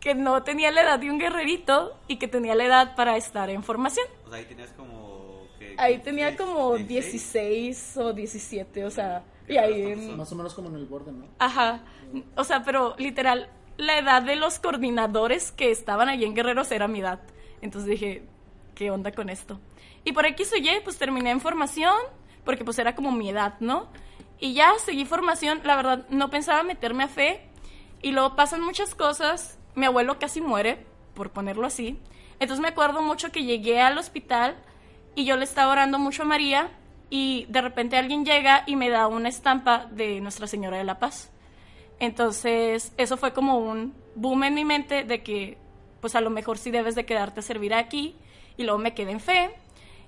que 0.00 0.14
no 0.14 0.42
tenía 0.42 0.70
la 0.70 0.82
edad 0.82 0.98
de 0.98 1.10
un 1.10 1.18
guerrerito 1.18 1.96
y 2.08 2.16
que 2.16 2.28
tenía 2.28 2.54
la 2.54 2.64
edad 2.64 2.94
para 2.94 3.16
estar 3.16 3.48
en 3.48 3.62
formación. 3.62 4.06
O 4.26 4.28
sea, 4.28 4.38
ahí 4.38 4.44
tenías 4.44 4.70
como... 4.72 5.46
¿qué? 5.58 5.74
Ahí 5.78 5.98
tenía 5.98 6.30
16, 6.30 6.36
como 6.36 6.76
16. 6.76 7.12
16 7.12 7.96
o 7.96 8.12
17, 8.12 8.84
o 8.84 8.90
sea, 8.90 9.22
y 9.48 9.56
ahí 9.56 9.92
en... 9.92 10.16
Más 10.16 10.30
o 10.30 10.36
menos 10.36 10.52
como 10.52 10.68
en 10.68 10.76
el 10.76 10.84
borde, 10.84 11.12
¿no? 11.12 11.24
Ajá, 11.38 11.80
o 12.36 12.44
sea, 12.44 12.62
pero 12.62 12.94
literal, 12.98 13.48
la 13.80 13.98
edad 13.98 14.22
de 14.22 14.36
los 14.36 14.58
coordinadores 14.58 15.52
que 15.52 15.70
estaban 15.70 16.08
allí 16.08 16.24
en 16.24 16.34
Guerreros 16.34 16.70
era 16.70 16.86
mi 16.86 17.00
edad. 17.00 17.20
Entonces 17.62 17.90
dije, 17.90 18.22
¿qué 18.74 18.90
onda 18.90 19.12
con 19.12 19.30
esto? 19.30 19.58
Y 20.04 20.12
por 20.12 20.26
X 20.26 20.52
o 20.52 20.56
Y, 20.56 20.68
pues 20.84 20.98
terminé 20.98 21.30
en 21.30 21.40
formación, 21.40 21.96
porque 22.44 22.64
pues 22.64 22.78
era 22.78 22.94
como 22.94 23.10
mi 23.10 23.30
edad, 23.30 23.54
¿no? 23.60 23.88
Y 24.38 24.54
ya 24.54 24.72
seguí 24.78 25.04
formación, 25.04 25.60
la 25.64 25.76
verdad, 25.76 26.06
no 26.10 26.30
pensaba 26.30 26.62
meterme 26.62 27.04
a 27.04 27.08
fe, 27.08 27.40
y 28.02 28.12
luego 28.12 28.36
pasan 28.36 28.62
muchas 28.62 28.94
cosas, 28.94 29.58
mi 29.74 29.86
abuelo 29.86 30.18
casi 30.18 30.40
muere, 30.40 30.84
por 31.14 31.30
ponerlo 31.30 31.66
así. 31.66 31.98
Entonces 32.38 32.60
me 32.60 32.68
acuerdo 32.68 33.02
mucho 33.02 33.32
que 33.32 33.44
llegué 33.44 33.80
al 33.80 33.98
hospital 33.98 34.56
y 35.14 35.24
yo 35.24 35.36
le 35.36 35.44
estaba 35.44 35.72
orando 35.72 35.98
mucho 35.98 36.22
a 36.22 36.26
María 36.26 36.70
y 37.10 37.46
de 37.48 37.60
repente 37.60 37.98
alguien 37.98 38.24
llega 38.24 38.62
y 38.66 38.76
me 38.76 38.88
da 38.88 39.06
una 39.06 39.28
estampa 39.28 39.86
de 39.90 40.20
Nuestra 40.20 40.46
Señora 40.46 40.78
de 40.78 40.84
la 40.84 40.98
Paz. 40.98 41.30
Entonces, 42.00 42.92
eso 42.96 43.16
fue 43.16 43.32
como 43.32 43.58
un 43.58 43.94
boom 44.16 44.44
en 44.44 44.54
mi 44.54 44.64
mente 44.64 45.04
de 45.04 45.22
que, 45.22 45.56
pues 46.00 46.14
a 46.16 46.20
lo 46.20 46.30
mejor 46.30 46.58
sí 46.58 46.70
debes 46.70 46.94
de 46.94 47.06
quedarte 47.06 47.40
a 47.40 47.42
servir 47.42 47.74
aquí. 47.74 48.16
Y 48.56 48.64
luego 48.64 48.78
me 48.78 48.94
quedé 48.94 49.12
en 49.12 49.20
fe. 49.20 49.50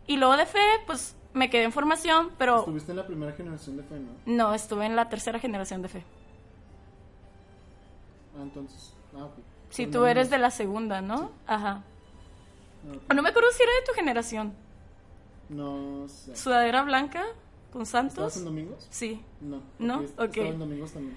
Y 0.07 0.17
luego 0.17 0.37
de 0.37 0.47
fe, 0.47 0.59
pues 0.87 1.15
me 1.33 1.49
quedé 1.49 1.63
en 1.65 1.73
formación, 1.73 2.31
pero 2.39 2.61
Estuviste 2.61 2.91
en 2.93 2.97
la 2.99 3.07
primera 3.07 3.33
generación 3.33 3.77
de 3.77 3.83
fe, 3.85 3.95
¿no? 4.01 4.11
no, 4.27 4.55
estuve 4.55 4.85
en 4.85 4.97
la 4.97 5.09
tercera 5.09 5.39
generación 5.39 5.81
de 5.81 5.89
fe. 5.89 6.05
Ah, 8.37 8.43
entonces. 8.43 8.93
Ah, 9.15 9.25
ok. 9.27 9.33
Si 9.71 9.85
Son 9.85 9.93
tú 9.93 10.05
eres 10.07 10.29
de 10.31 10.39
la 10.39 10.51
segunda, 10.51 11.01
¿no? 11.01 11.31
Ajá. 11.47 11.83
Ah. 13.09 13.15
No 13.15 13.23
me 13.23 13.29
acuerdo 13.31 13.49
si 13.53 13.63
era 13.63 13.73
de 13.73 13.87
tu 13.87 13.93
generación. 13.95 14.53
No 15.49 16.07
sé. 16.09 16.37
Sudadera 16.37 16.83
blanca 16.83 17.25
con 17.73 17.83
¿Estabas 17.83 18.13
santos. 18.15 18.37
en 18.39 18.45
domingos? 18.45 18.87
Sí. 18.91 19.23
No. 19.41 19.61
¿No? 19.79 20.03
est- 20.03 20.19
Ok. 20.19 20.29
Estaba 20.29 20.49
en 20.49 20.59
domingos 20.59 20.93
también. 20.93 21.17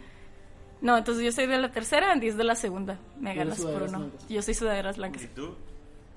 No, 0.86 0.95
entonces 0.98 1.24
yo 1.26 1.32
soy 1.32 1.48
de 1.48 1.58
la 1.58 1.71
tercera, 1.71 2.12
Andy 2.12 2.28
es 2.28 2.38
de 2.38 2.43
la 2.43 2.54
segunda. 2.56 3.00
Me 3.19 3.34
ganas 3.34 3.58
por 3.58 3.65
sudaderas 3.65 3.89
uno. 3.89 4.00
blancas. 4.00 4.28
Yo 4.30 4.41
soy 4.43 4.54
sudaderas 4.54 4.98
blancas. 4.98 5.24
¿Y 5.24 5.28
tú? 5.30 5.56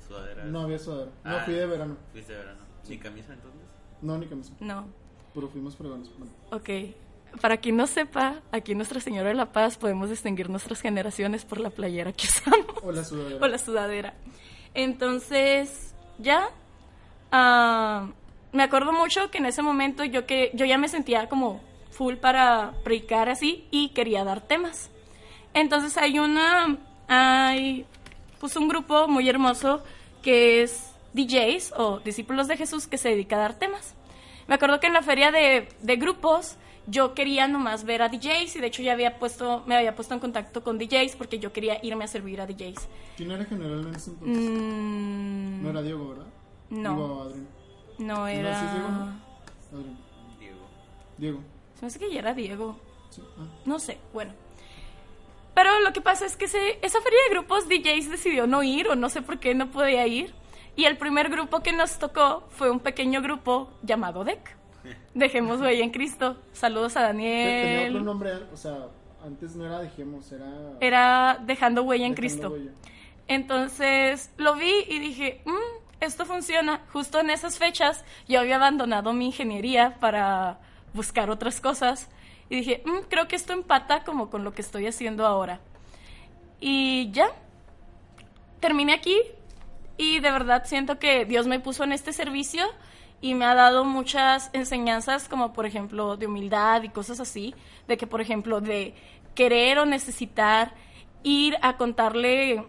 Sudadera. 0.06 0.44
No 0.44 0.60
había 0.60 0.78
sudadera. 0.78 1.10
No, 1.24 1.36
Ah. 1.36 1.42
fui 1.46 1.54
de 1.54 1.66
verano. 1.66 1.96
¿Fuiste 2.12 2.32
de 2.34 2.38
verano? 2.40 2.60
¿Ni 2.86 2.98
camisa 2.98 3.32
entonces? 3.32 3.60
No, 4.02 4.18
ni 4.18 4.26
camisa. 4.26 4.52
No. 4.60 4.86
Pero 5.34 5.48
fuimos 5.48 5.74
fregones. 5.74 6.10
Bueno. 6.18 6.32
Ok. 6.50 6.68
Para 7.40 7.56
quien 7.58 7.76
no 7.76 7.86
sepa, 7.86 8.40
aquí 8.52 8.72
en 8.72 8.78
Nuestra 8.78 9.00
Señora 9.00 9.28
de 9.28 9.34
la 9.34 9.52
Paz 9.52 9.76
podemos 9.78 10.10
distinguir 10.10 10.48
nuestras 10.50 10.80
generaciones 10.82 11.44
por 11.46 11.60
la 11.60 11.70
playera 11.70 12.12
que 12.12 12.26
usamos 12.26 12.66
O 12.82 12.92
la 12.92 13.04
sudadera. 13.04 13.38
o 13.44 13.48
la 13.48 13.58
sudadera. 13.58 14.14
Entonces, 14.74 15.94
ya. 16.18 16.50
ah, 17.32 18.08
me 18.52 18.62
acuerdo 18.62 18.92
mucho 18.92 19.30
que 19.30 19.38
en 19.38 19.46
ese 19.46 19.60
momento 19.62 20.04
yo, 20.04 20.26
que, 20.26 20.50
yo 20.54 20.64
ya 20.64 20.78
me 20.78 20.88
sentía 20.88 21.28
como 21.28 21.60
full 21.98 22.14
para 22.14 22.72
predicar 22.84 23.28
así 23.28 23.66
y 23.72 23.88
quería 23.90 24.22
dar 24.24 24.40
temas. 24.40 24.88
Entonces 25.52 25.96
hay 25.98 26.18
una. 26.20 26.78
Hay 27.08 27.84
pues 28.40 28.54
un 28.56 28.68
grupo 28.68 29.08
muy 29.08 29.28
hermoso 29.28 29.82
que 30.22 30.62
es 30.62 30.92
DJs 31.14 31.72
o 31.76 31.98
discípulos 31.98 32.46
de 32.46 32.56
Jesús 32.56 32.86
que 32.86 32.98
se 32.98 33.08
dedica 33.08 33.34
a 33.36 33.40
dar 33.40 33.54
temas. 33.58 33.94
Me 34.46 34.54
acuerdo 34.54 34.78
que 34.78 34.86
en 34.86 34.92
la 34.92 35.02
feria 35.02 35.32
de, 35.32 35.68
de 35.82 35.96
grupos 35.96 36.56
yo 36.86 37.14
quería 37.14 37.48
nomás 37.48 37.84
ver 37.84 38.00
a 38.02 38.08
DJs 38.08 38.56
y 38.56 38.60
de 38.60 38.66
hecho 38.68 38.82
ya 38.82 38.92
había 38.92 39.18
puesto, 39.18 39.62
me 39.66 39.76
había 39.76 39.94
puesto 39.96 40.14
en 40.14 40.20
contacto 40.20 40.62
con 40.62 40.78
DJs 40.78 41.16
porque 41.16 41.38
yo 41.38 41.52
quería 41.52 41.78
irme 41.82 42.04
a 42.04 42.08
servir 42.08 42.40
a 42.40 42.46
DJs. 42.46 42.88
¿Quién 43.16 43.30
era 43.32 43.44
general 43.44 43.86
en 43.88 43.94
ese 43.94 44.10
entonces? 44.10 44.50
Mm, 44.50 45.62
No 45.62 45.70
era 45.70 45.82
Diego, 45.82 46.08
¿verdad? 46.10 46.26
no. 46.70 46.90
Digo, 46.92 47.22
Adrián. 47.22 47.48
no 47.98 48.26
¿sí 48.26 48.32
es 48.32 48.38
era... 48.38 48.72
Diego, 48.72 48.88
no? 48.88 49.78
Adrián. 49.78 49.98
Diego. 50.38 50.58
Diego. 51.18 51.40
Se 51.78 51.82
me 51.82 51.86
hace 51.88 51.98
que 51.98 52.10
ya 52.12 52.18
era 52.20 52.34
Diego. 52.34 52.76
Sí. 53.10 53.22
Ah. 53.38 53.44
No 53.64 53.78
sé, 53.78 53.98
bueno. 54.12 54.32
Pero 55.54 55.80
lo 55.80 55.92
que 55.92 56.00
pasa 56.00 56.24
es 56.26 56.36
que 56.36 56.44
ese- 56.46 56.78
esa 56.82 57.00
feria 57.00 57.18
de 57.28 57.34
grupos 57.34 57.68
DJs 57.68 58.10
decidió 58.10 58.46
no 58.46 58.62
ir 58.62 58.88
o 58.88 58.94
no 58.94 59.08
sé 59.08 59.22
por 59.22 59.38
qué 59.38 59.54
no 59.54 59.70
podía 59.70 60.06
ir. 60.06 60.32
Y 60.76 60.84
el 60.84 60.96
primer 60.96 61.28
grupo 61.30 61.60
que 61.60 61.72
nos 61.72 61.98
tocó 61.98 62.44
fue 62.50 62.70
un 62.70 62.78
pequeño 62.80 63.20
grupo 63.22 63.70
llamado 63.82 64.22
DEC. 64.24 64.56
Dejemos 65.14 65.60
huella 65.60 65.82
en 65.84 65.90
Cristo. 65.90 66.36
Saludos 66.52 66.96
a 66.96 67.00
Te- 67.00 67.06
Tenía 67.08 67.28
otro 67.28 67.82
Daniel. 67.84 68.04
nombre, 68.04 68.32
o 68.52 68.56
sea, 68.56 68.86
antes 69.24 69.56
no 69.56 69.66
era 69.66 69.80
Dejemos, 69.80 70.30
era. 70.30 70.46
Era 70.80 71.38
Dejando 71.44 71.82
huella 71.82 72.06
en 72.06 72.14
Dejando 72.14 72.20
Cristo. 72.20 72.50
Huella. 72.50 72.70
Entonces 73.26 74.30
lo 74.36 74.54
vi 74.54 74.72
y 74.88 74.98
dije, 75.00 75.42
"Mm, 75.44 75.52
esto 76.00 76.24
funciona. 76.24 76.82
Justo 76.92 77.18
en 77.20 77.30
esas 77.30 77.58
fechas 77.58 78.04
yo 78.28 78.40
había 78.40 78.56
abandonado 78.56 79.12
mi 79.12 79.26
ingeniería 79.26 79.96
para 80.00 80.60
buscar 80.98 81.30
otras 81.30 81.60
cosas. 81.60 82.08
Y 82.50 82.56
dije, 82.56 82.82
"Mm, 82.84 83.06
creo 83.08 83.28
que 83.28 83.36
esto 83.36 83.52
empata 83.54 84.04
como 84.04 84.28
con 84.28 84.44
lo 84.44 84.52
que 84.52 84.62
estoy 84.62 84.86
haciendo 84.86 85.26
ahora. 85.26 85.60
Y 86.60 87.10
ya, 87.12 87.30
terminé 88.60 88.92
aquí 88.92 89.16
y 89.96 90.20
de 90.20 90.30
verdad 90.30 90.64
siento 90.66 90.98
que 90.98 91.24
Dios 91.24 91.46
me 91.46 91.60
puso 91.60 91.84
en 91.84 91.92
este 91.92 92.12
servicio 92.12 92.64
y 93.20 93.34
me 93.34 93.44
ha 93.44 93.54
dado 93.54 93.84
muchas 93.84 94.50
enseñanzas 94.52 95.28
como 95.28 95.52
por 95.52 95.66
ejemplo 95.66 96.16
de 96.16 96.26
humildad 96.26 96.82
y 96.82 96.88
cosas 96.88 97.20
así, 97.20 97.54
de 97.86 97.96
que 97.96 98.06
por 98.06 98.20
ejemplo 98.20 98.60
de 98.60 98.94
querer 99.34 99.78
o 99.78 99.86
necesitar 99.86 100.74
ir 101.22 101.56
a 101.62 101.76
contarle, 101.76 102.64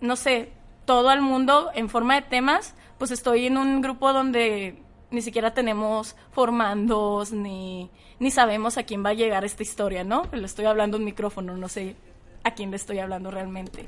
no 0.00 0.16
sé, 0.16 0.52
todo 0.84 1.10
al 1.10 1.20
mundo 1.20 1.70
en 1.74 1.88
forma 1.88 2.14
de 2.14 2.22
temas, 2.22 2.74
pues 2.98 3.10
estoy 3.10 3.46
en 3.46 3.56
un 3.56 3.80
grupo 3.80 4.12
donde 4.12 4.82
ni 5.10 5.22
siquiera 5.22 5.52
tenemos 5.54 6.16
formandos 6.32 7.32
ni, 7.32 7.90
ni 8.18 8.30
sabemos 8.30 8.78
a 8.78 8.84
quién 8.84 9.04
va 9.04 9.10
a 9.10 9.14
llegar 9.14 9.44
esta 9.44 9.62
historia, 9.62 10.04
¿no? 10.04 10.22
Le 10.32 10.44
estoy 10.46 10.66
hablando 10.66 10.96
un 10.98 11.04
micrófono, 11.04 11.56
no 11.56 11.68
sé 11.68 11.96
a 12.44 12.52
quién 12.52 12.70
le 12.70 12.76
estoy 12.76 12.98
hablando 12.98 13.30
realmente. 13.30 13.86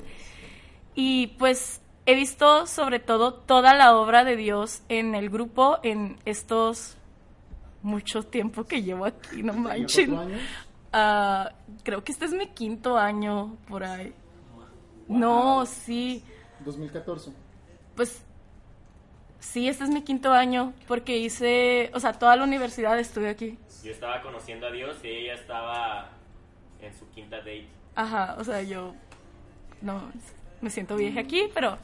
Y 0.94 1.28
pues 1.38 1.80
he 2.06 2.14
visto 2.14 2.66
sobre 2.66 2.98
todo 2.98 3.34
toda 3.34 3.74
la 3.74 3.96
obra 3.96 4.24
de 4.24 4.36
Dios 4.36 4.82
en 4.88 5.14
el 5.14 5.30
grupo 5.30 5.78
en 5.82 6.18
estos 6.24 6.96
mucho 7.82 8.22
tiempo 8.22 8.64
que 8.64 8.82
llevo 8.82 9.04
aquí, 9.06 9.42
no 9.42 9.52
¿Tenía 9.52 9.68
manchen. 9.68 10.16
años? 10.18 10.40
Ah, 10.92 11.52
creo 11.82 12.04
que 12.04 12.12
este 12.12 12.26
es 12.26 12.32
mi 12.32 12.48
quinto 12.48 12.98
año 12.98 13.56
por 13.68 13.84
ahí. 13.84 14.12
No, 15.08 15.64
sí, 15.66 16.22
2014. 16.64 17.32
pues 17.96 18.22
sí, 19.42 19.68
este 19.68 19.84
es 19.84 19.90
mi 19.90 20.02
quinto 20.02 20.32
año 20.32 20.72
porque 20.88 21.18
hice, 21.18 21.90
o 21.94 22.00
sea, 22.00 22.12
toda 22.14 22.36
la 22.36 22.44
universidad 22.44 22.98
estuve 22.98 23.28
aquí. 23.28 23.58
Yo 23.84 23.90
estaba 23.90 24.22
conociendo 24.22 24.66
a 24.68 24.70
Dios 24.70 24.96
y 25.02 25.08
ella 25.08 25.34
estaba 25.34 26.08
en 26.80 26.96
su 26.98 27.08
quinta 27.10 27.36
date. 27.38 27.66
Ajá, 27.96 28.36
o 28.38 28.44
sea, 28.44 28.62
yo 28.62 28.94
no 29.82 30.00
me 30.60 30.70
siento 30.70 30.96
vieja 30.96 31.20
aquí, 31.20 31.44
pero 31.52 31.76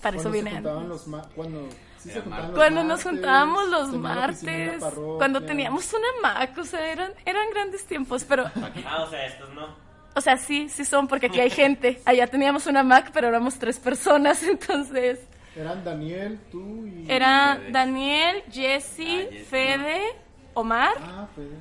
para 0.00 0.16
eso 0.16 0.30
los 0.30 1.06
ma- 1.08 1.28
cuando 1.34 1.68
sí 1.98 2.08
se 2.08 2.12
Era 2.12 2.22
juntaban 2.22 2.46
los 2.48 2.56
Cuando 2.56 2.84
nos 2.84 3.02
juntábamos 3.02 3.68
los 3.68 3.92
martes, 3.94 4.80
parroquia. 4.80 5.18
cuando 5.18 5.42
teníamos 5.42 5.92
una 5.92 6.06
Mac, 6.22 6.56
o 6.56 6.64
sea, 6.64 6.90
eran, 6.92 7.12
eran 7.26 7.50
grandes 7.50 7.84
tiempos, 7.84 8.24
pero, 8.24 8.44
Ah, 8.86 9.02
o 9.02 9.10
sea, 9.10 9.26
estos 9.26 9.50
no. 9.52 9.66
o 10.14 10.20
sea, 10.20 10.36
sí, 10.38 10.68
sí 10.68 10.84
son, 10.84 11.08
porque 11.08 11.26
aquí 11.26 11.40
hay 11.40 11.50
gente. 11.50 12.00
Allá 12.06 12.26
teníamos 12.28 12.66
una 12.66 12.82
Mac, 12.84 13.10
pero 13.12 13.28
éramos 13.28 13.58
tres 13.58 13.78
personas, 13.78 14.42
entonces. 14.44 15.18
Eran 15.60 15.84
Daniel, 15.84 16.38
tú 16.50 16.86
y. 16.86 17.06
Era 17.10 17.56
Fede. 17.56 17.70
Daniel, 17.72 18.42
Jesse, 18.50 19.00
Ah, 19.00 19.28
Jesse. 19.30 19.46
Fede, 19.48 20.00
Omar. 20.54 20.94
Ah, 21.00 21.28
Fede. 21.34 21.56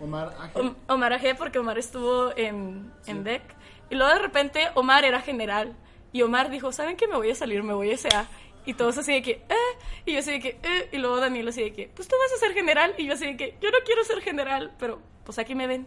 Omar 0.00 0.34
Ángel. 0.40 0.60
Om- 0.62 0.76
Omar 0.88 1.12
Aje, 1.12 1.34
porque 1.34 1.58
Omar 1.58 1.78
estuvo 1.78 2.36
en, 2.36 2.92
en 3.06 3.24
DEC. 3.24 3.42
Y 3.90 3.94
luego 3.94 4.12
de 4.12 4.18
repente 4.18 4.60
Omar 4.74 5.04
era 5.04 5.20
general. 5.20 5.74
Y 6.12 6.22
Omar 6.22 6.50
dijo, 6.50 6.72
¿saben 6.72 6.96
qué? 6.96 7.06
Me 7.08 7.16
voy 7.16 7.30
a 7.30 7.34
salir, 7.34 7.62
me 7.62 7.74
voy 7.74 7.90
a 7.92 7.96
SA. 7.96 8.26
Y 8.66 8.74
todos 8.74 8.96
así 8.98 9.12
de 9.12 9.22
que, 9.22 9.30
eh. 9.32 9.78
Y 10.06 10.12
yo 10.14 10.18
así 10.20 10.32
de 10.32 10.40
que, 10.40 10.58
eh. 10.62 10.88
Y 10.92 10.98
luego 10.98 11.20
Daniel 11.20 11.48
así 11.48 11.62
de 11.62 11.72
que, 11.72 11.88
pues 11.94 12.08
tú 12.08 12.16
vas 12.20 12.32
a 12.32 12.44
ser 12.44 12.54
general. 12.54 12.94
Y 12.98 13.06
yo 13.06 13.12
así 13.14 13.24
de 13.26 13.36
que, 13.36 13.56
yo 13.60 13.70
no 13.70 13.78
quiero 13.84 14.02
ser 14.04 14.20
general. 14.20 14.72
Pero 14.78 15.00
pues 15.24 15.38
aquí 15.38 15.54
me 15.54 15.66
ven. 15.66 15.86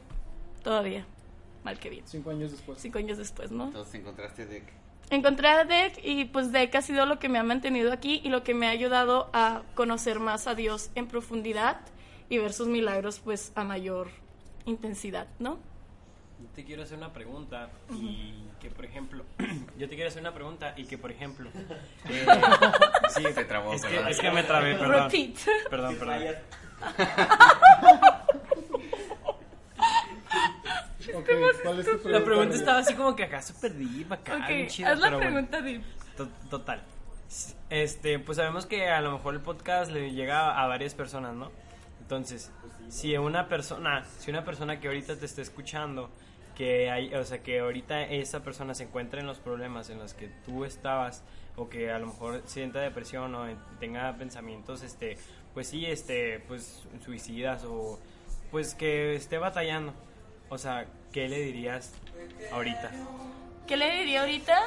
Todavía. 0.63 1.05
Mal 1.63 1.79
que 1.79 1.89
bien. 1.89 2.03
Cinco 2.07 2.29
años 2.29 2.51
después. 2.51 2.79
Cinco 2.79 2.97
años 2.99 3.17
después, 3.17 3.51
¿no? 3.51 3.65
Entonces 3.65 3.95
encontraste 3.95 4.45
de 4.45 4.63
Encontré 5.09 5.47
a 5.47 5.63
DEC 5.63 5.99
y 6.03 6.25
pues 6.25 6.51
DEC 6.51 6.75
ha 6.75 6.81
sido 6.81 7.05
lo 7.05 7.17
que 7.17 7.29
me 7.29 7.39
ha 7.39 7.43
mantenido 7.43 7.93
aquí 7.93 8.19
y 8.23 8.29
lo 8.29 8.43
que 8.43 8.53
me 8.53 8.67
ha 8.67 8.71
ayudado 8.71 9.29
a 9.31 9.61
conocer 9.73 10.19
más 10.19 10.47
a 10.47 10.55
Dios 10.55 10.89
en 10.95 11.07
profundidad 11.07 11.79
y 12.29 12.39
ver 12.39 12.51
sus 12.51 12.67
milagros 12.67 13.19
pues 13.23 13.53
a 13.55 13.63
mayor 13.63 14.09
intensidad, 14.65 15.27
¿no? 15.39 15.59
Yo 16.39 16.47
te 16.53 16.63
quiero 16.65 16.83
hacer 16.83 16.97
una 16.97 17.11
pregunta 17.13 17.69
y 17.91 18.43
que, 18.59 18.69
por 18.69 18.85
ejemplo, 18.85 19.23
yo 19.77 19.89
te 19.89 19.95
quiero 19.95 20.09
hacer 20.09 20.21
una 20.21 20.33
pregunta 20.33 20.73
y 20.77 20.85
que, 20.85 20.97
por 20.97 21.09
ejemplo, 21.11 21.49
eh, 22.09 22.25
sí, 23.09 23.23
Se 23.33 23.45
trabó, 23.45 23.73
es 23.73 23.81
que, 23.83 23.89
perdón. 23.95 24.07
es 24.11 24.19
que 24.19 24.31
me 24.31 24.43
trabé, 24.43 24.75
perdón. 24.75 25.09
Repeat. 25.09 25.35
Perdón, 25.67 25.95
perdón. 25.95 26.35
Ok, 31.15 31.29
¿cuál 31.63 31.79
es 31.79 31.85
tu 31.85 31.91
pregunta? 31.91 32.09
La 32.09 32.23
pregunta 32.25 32.55
estaba 32.55 32.79
así 32.79 32.93
como 32.95 33.15
que 33.15 33.23
acá 33.23 33.41
súper 33.41 33.73
deep, 33.73 34.11
acá, 34.13 34.47
bien 34.47 34.63
Ok, 34.65 34.69
chido, 34.69 34.89
haz 34.89 34.99
la 34.99 35.09
bueno. 35.09 35.19
pregunta, 35.19 35.61
Deep. 35.61 35.83
To- 36.17 36.27
Total. 36.49 36.83
Este, 37.69 38.19
pues 38.19 38.37
sabemos 38.37 38.65
que 38.65 38.89
a 38.89 39.01
lo 39.01 39.11
mejor 39.11 39.33
el 39.33 39.41
podcast 39.41 39.91
le 39.91 40.11
llega 40.11 40.59
a 40.61 40.67
varias 40.67 40.93
personas, 40.93 41.35
¿no? 41.35 41.51
Entonces, 42.01 42.51
si 42.89 43.15
una 43.17 43.49
persona, 43.49 44.05
si 44.19 44.31
una 44.31 44.45
persona 44.45 44.79
que 44.79 44.87
ahorita 44.87 45.17
te 45.17 45.25
está 45.25 45.41
escuchando, 45.41 46.09
que 46.55 46.89
hay, 46.89 47.13
o 47.13 47.23
sea, 47.25 47.43
que 47.43 47.59
ahorita 47.59 48.03
esa 48.03 48.41
persona 48.43 48.73
se 48.73 48.83
encuentra 48.83 49.19
en 49.19 49.27
los 49.27 49.39
problemas 49.39 49.89
en 49.89 49.99
los 49.99 50.13
que 50.13 50.27
tú 50.45 50.63
estabas 50.65 51.23
o 51.57 51.69
que 51.69 51.91
a 51.91 51.99
lo 51.99 52.07
mejor 52.07 52.41
sienta 52.45 52.79
depresión 52.79 53.35
o 53.35 53.47
en- 53.47 53.59
tenga 53.79 54.15
pensamientos 54.17 54.81
este, 54.83 55.17
pues 55.53 55.67
sí, 55.67 55.85
este, 55.85 56.39
pues 56.47 56.87
suicidas 57.03 57.63
o 57.65 57.99
pues 58.51 58.73
que 58.73 59.15
esté 59.15 59.37
batallando. 59.37 59.93
O 60.49 60.57
sea, 60.57 60.87
¿qué 61.11 61.27
le 61.27 61.39
dirías 61.39 61.93
ahorita? 62.51 62.91
¿Qué 63.67 63.75
le 63.75 63.97
diría 63.99 64.21
ahorita? 64.21 64.59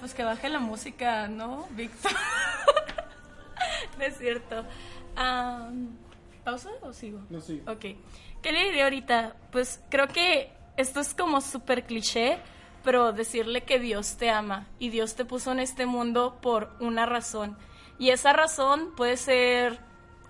Pues 0.00 0.12
que 0.12 0.24
baje 0.24 0.48
la 0.48 0.58
música, 0.58 1.26
¿no, 1.26 1.66
Víctor? 1.70 2.12
no 3.98 4.04
es 4.04 4.18
cierto. 4.18 4.64
Am, 5.16 5.96
¿Pausa 6.44 6.70
o 6.82 6.92
sigo? 6.92 7.20
No, 7.30 7.40
sí. 7.40 7.62
Ok. 7.66 7.84
¿Qué 8.42 8.52
le 8.52 8.64
diría 8.64 8.84
ahorita? 8.84 9.36
Pues 9.50 9.80
creo 9.88 10.08
que 10.08 10.52
esto 10.76 11.00
es 11.00 11.14
como 11.14 11.40
súper 11.40 11.84
cliché, 11.84 12.38
pero 12.84 13.12
decirle 13.12 13.62
que 13.64 13.80
Dios 13.80 14.16
te 14.16 14.30
ama 14.30 14.66
y 14.78 14.90
Dios 14.90 15.16
te 15.16 15.24
puso 15.24 15.50
en 15.52 15.60
este 15.60 15.86
mundo 15.86 16.38
por 16.42 16.76
una 16.78 17.06
razón. 17.06 17.56
Y 17.98 18.10
esa 18.10 18.34
razón 18.34 18.94
puede 18.94 19.16
ser 19.16 19.80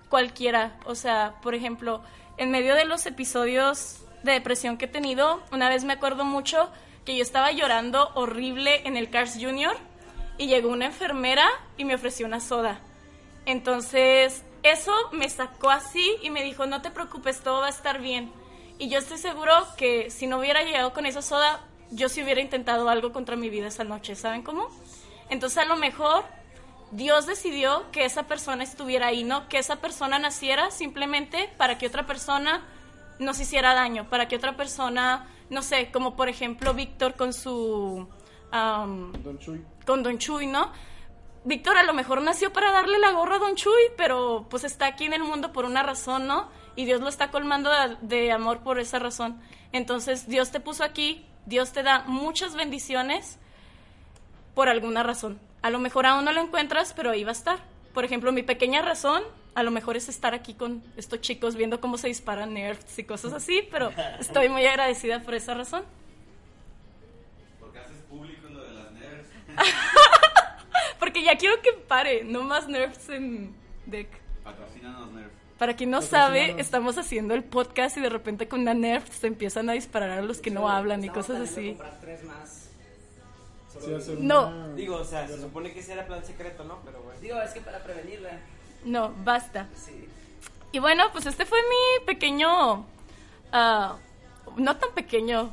cualquiera. 0.09 0.79
O 0.85 0.95
sea, 0.95 1.35
por 1.41 1.53
ejemplo, 1.53 2.01
en 2.37 2.51
medio 2.51 2.75
de 2.75 2.85
los 2.85 3.05
episodios 3.05 3.99
de 4.23 4.33
depresión 4.33 4.77
que 4.77 4.85
he 4.85 4.89
tenido, 4.89 5.41
una 5.51 5.69
vez 5.69 5.83
me 5.83 5.93
acuerdo 5.93 6.23
mucho 6.23 6.71
que 7.05 7.15
yo 7.15 7.21
estaba 7.21 7.51
llorando 7.51 8.11
horrible 8.15 8.87
en 8.87 8.97
el 8.97 9.09
Cars 9.09 9.37
Junior 9.39 9.75
y 10.37 10.47
llegó 10.47 10.69
una 10.69 10.85
enfermera 10.85 11.47
y 11.77 11.85
me 11.85 11.95
ofreció 11.95 12.25
una 12.25 12.39
soda. 12.39 12.79
Entonces, 13.45 14.43
eso 14.63 14.93
me 15.13 15.29
sacó 15.29 15.69
así 15.69 16.15
y 16.21 16.29
me 16.29 16.43
dijo, 16.43 16.65
no 16.65 16.81
te 16.81 16.91
preocupes, 16.91 17.41
todo 17.41 17.61
va 17.61 17.67
a 17.67 17.69
estar 17.69 17.99
bien. 18.01 18.31
Y 18.77 18.89
yo 18.89 18.99
estoy 18.99 19.17
seguro 19.17 19.53
que 19.77 20.11
si 20.11 20.27
no 20.27 20.37
hubiera 20.37 20.63
llegado 20.63 20.93
con 20.93 21.05
esa 21.05 21.21
soda, 21.21 21.61
yo 21.89 22.09
sí 22.09 22.21
hubiera 22.21 22.41
intentado 22.41 22.89
algo 22.89 23.13
contra 23.13 23.35
mi 23.35 23.49
vida 23.49 23.67
esa 23.67 23.83
noche, 23.83 24.15
¿saben 24.15 24.43
cómo? 24.43 24.67
Entonces, 25.29 25.57
a 25.59 25.65
lo 25.65 25.77
mejor 25.77 26.25
Dios 26.91 27.25
decidió 27.25 27.89
que 27.91 28.05
esa 28.05 28.23
persona 28.23 28.63
estuviera 28.63 29.07
ahí, 29.07 29.23
¿no? 29.23 29.47
Que 29.49 29.57
esa 29.57 29.77
persona 29.77 30.19
naciera 30.19 30.71
simplemente 30.71 31.49
para 31.57 31.77
que 31.77 31.87
otra 31.87 32.05
persona 32.05 32.65
nos 33.19 33.39
hiciera 33.39 33.73
daño, 33.73 34.09
para 34.09 34.27
que 34.27 34.35
otra 34.35 34.55
persona, 34.55 35.27
no 35.49 35.61
sé, 35.61 35.91
como 35.91 36.15
por 36.15 36.29
ejemplo 36.29 36.73
Víctor 36.73 37.15
con 37.15 37.33
su... 37.33 38.07
am, 38.51 39.11
Don 39.23 39.37
Chuy. 39.39 39.63
con 39.85 40.03
Don 40.03 40.17
Chuy, 40.17 40.47
¿no? 40.47 40.71
Víctor 41.43 41.77
a 41.77 41.83
lo 41.83 41.93
mejor 41.93 42.21
nació 42.21 42.51
para 42.51 42.71
darle 42.71 42.99
la 42.99 43.11
gorra 43.11 43.35
a 43.37 43.39
Don 43.39 43.55
Chuy, 43.55 43.83
pero 43.95 44.47
pues 44.49 44.63
está 44.63 44.85
aquí 44.85 45.05
en 45.05 45.13
el 45.13 45.23
mundo 45.23 45.53
por 45.53 45.65
una 45.65 45.83
razón, 45.83 46.27
¿no? 46.27 46.49
Y 46.75 46.85
Dios 46.85 47.01
lo 47.01 47.09
está 47.09 47.31
colmando 47.31 47.69
de, 47.71 47.97
de 48.01 48.31
amor 48.31 48.59
por 48.59 48.79
esa 48.79 48.99
razón. 48.99 49.41
Entonces 49.71 50.27
Dios 50.27 50.51
te 50.51 50.59
puso 50.59 50.83
aquí, 50.83 51.25
Dios 51.45 51.71
te 51.71 51.83
da 51.83 52.03
muchas 52.05 52.55
bendiciones 52.55 53.39
por 54.53 54.69
alguna 54.69 55.03
razón. 55.03 55.39
A 55.61 55.69
lo 55.69 55.79
mejor 55.79 56.05
aún 56.05 56.25
no 56.25 56.31
lo 56.31 56.41
encuentras, 56.41 56.93
pero 56.93 57.11
ahí 57.11 57.23
va 57.23 57.31
a 57.31 57.33
estar. 57.33 57.59
Por 57.93 58.05
ejemplo, 58.05 58.31
mi 58.31 58.43
pequeña 58.43 58.81
razón, 58.81 59.23
a 59.55 59.63
lo 59.63 59.71
mejor 59.71 59.97
es 59.97 60.07
estar 60.07 60.33
aquí 60.33 60.53
con 60.53 60.83
estos 60.97 61.19
chicos 61.21 61.55
viendo 61.55 61.81
cómo 61.81 61.97
se 61.97 62.07
disparan 62.07 62.53
nerds 62.53 62.99
y 62.99 63.03
cosas 63.03 63.33
así, 63.33 63.67
pero 63.71 63.91
estoy 64.19 64.49
muy 64.49 64.65
agradecida 64.65 65.21
por 65.23 65.33
esa 65.33 65.55
razón. 65.55 65.83
Porque 67.59 67.79
haces 67.79 67.97
público 68.09 68.47
lo 68.49 68.63
de 68.63 68.73
las 68.73 68.91
nerds. 68.91 69.29
Porque 70.99 71.23
ya 71.23 71.37
quiero 71.37 71.61
que 71.61 71.73
pare, 71.73 72.23
no 72.23 72.43
más 72.43 72.67
nerds 72.67 73.09
en 73.09 73.55
deck. 73.87 74.09
Patrocínanos 74.43 75.11
nerds. 75.11 75.33
Para 75.57 75.75
quien 75.75 75.89
no 75.89 76.03
sabe, 76.03 76.53
estamos 76.59 76.99
haciendo 76.99 77.33
el 77.33 77.43
podcast 77.43 77.97
y 77.97 78.01
de 78.01 78.09
repente 78.09 78.47
con 78.47 78.59
una 78.59 78.75
nerf 78.75 79.09
se 79.09 79.25
empiezan 79.25 79.71
a 79.71 79.73
disparar 79.73 80.11
a 80.11 80.21
los 80.21 80.39
que 80.39 80.51
no 80.51 80.69
hablan 80.69 81.03
y 81.03 81.09
cosas 81.09 81.41
así. 81.41 81.69
comprar 81.69 81.97
tres 81.99 82.23
más. 82.25 82.56
Sí, 83.79 83.93
hacer 83.93 84.19
No. 84.19 84.47
una- 84.47 84.67
Digo, 84.75 84.95
o 84.97 85.03
sea, 85.05 85.27
se 85.27 85.39
supone 85.41 85.73
que 85.73 85.79
ese 85.79 85.93
era 85.93 86.05
plan 86.05 86.23
secreto, 86.25 86.63
¿no? 86.63 86.79
Pero 86.85 87.01
bueno. 87.01 87.19
Digo, 87.19 87.41
es 87.41 87.51
que 87.51 87.61
para 87.61 87.83
prevenirla. 87.83 88.31
No, 88.85 89.13
basta. 89.23 89.67
Sí. 89.75 90.07
Y 90.71 90.79
bueno, 90.79 91.05
pues 91.11 91.25
este 91.25 91.45
fue 91.45 91.59
mi 91.61 92.05
pequeño, 92.05 92.85
ah, 93.51 93.95
no 94.57 94.77
tan 94.77 94.91
pequeño 94.91 95.49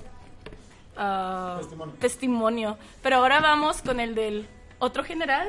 ah, 0.96 1.56
Testimonio. 1.60 1.94
testimonio. 2.00 2.78
Pero 3.02 3.16
ahora 3.16 3.40
vamos 3.40 3.80
con 3.82 4.00
el 4.00 4.14
del 4.14 4.48
otro 4.78 5.04
general 5.04 5.48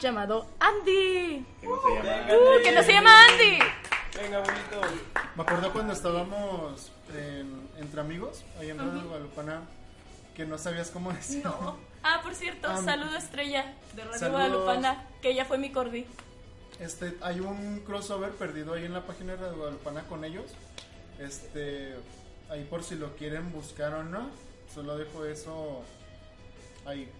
llamado 0.00 0.46
Andy. 0.60 1.44
Que 1.60 1.66
no 1.66 1.80
se 1.82 1.94
llama. 1.94 2.26
Uh, 2.34 2.62
que 2.62 2.72
no 2.72 2.82
se 2.82 2.92
llama 2.92 3.24
Andy. 3.24 3.58
Venga, 4.22 4.38
bonito. 4.40 4.80
Me 5.36 5.42
acuerdo 5.42 5.72
cuando 5.72 5.92
estábamos 5.92 6.90
en- 7.14 7.68
entre 7.78 8.00
amigos, 8.00 8.42
ahí 8.58 8.70
en 8.70 8.78
Radio 8.78 9.02
Guadalupana, 9.04 9.62
que 10.34 10.44
no 10.44 10.58
sabías 10.58 10.90
cómo 10.90 11.12
decirlo. 11.12 11.76
Ah, 12.02 12.20
por 12.22 12.34
cierto, 12.34 12.68
saludo 12.82 13.16
Estrella 13.16 13.74
de 13.94 14.04
Radio. 14.04 14.30
Guadalupana, 14.30 15.04
que 15.20 15.30
ella 15.30 15.44
fue 15.44 15.58
mi 15.58 15.70
cordi. 15.70 16.06
Este, 16.80 17.16
hay 17.20 17.40
un 17.40 17.80
crossover 17.80 18.30
perdido 18.32 18.74
ahí 18.74 18.84
en 18.84 18.92
la 18.92 19.04
página 19.04 19.32
de 19.32 19.38
Radio 19.38 19.56
Guadalupana 19.56 20.02
con 20.04 20.24
ellos. 20.24 20.46
Este, 21.18 21.96
ahí 22.48 22.64
por 22.64 22.84
si 22.84 22.94
lo 22.94 23.16
quieren 23.16 23.52
buscar 23.52 23.94
o 23.94 24.04
no. 24.04 24.30
Solo 24.72 24.96
dejo 24.96 25.24
eso 25.24 25.82
ahí. 26.86 27.10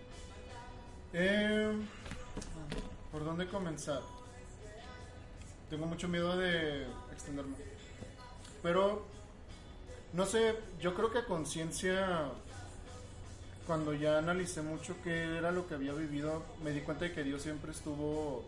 Eh, 1.12 1.72
¿Por 3.10 3.24
dónde 3.24 3.46
comenzar? 3.46 4.00
Tengo 5.70 5.86
mucho 5.86 6.08
miedo 6.08 6.36
de 6.36 6.86
extenderme. 7.12 7.56
Pero, 8.62 9.06
no 10.12 10.26
sé, 10.26 10.56
yo 10.80 10.94
creo 10.94 11.10
que 11.10 11.18
a 11.18 11.24
conciencia, 11.26 12.30
cuando 13.68 13.92
ya 13.92 14.16
analicé 14.16 14.62
mucho 14.62 14.96
qué 15.04 15.36
era 15.36 15.52
lo 15.52 15.68
que 15.68 15.74
había 15.74 15.92
vivido, 15.92 16.42
me 16.64 16.70
di 16.70 16.80
cuenta 16.80 17.04
de 17.04 17.12
que 17.12 17.22
Dios 17.22 17.42
siempre 17.42 17.70
estuvo 17.70 18.42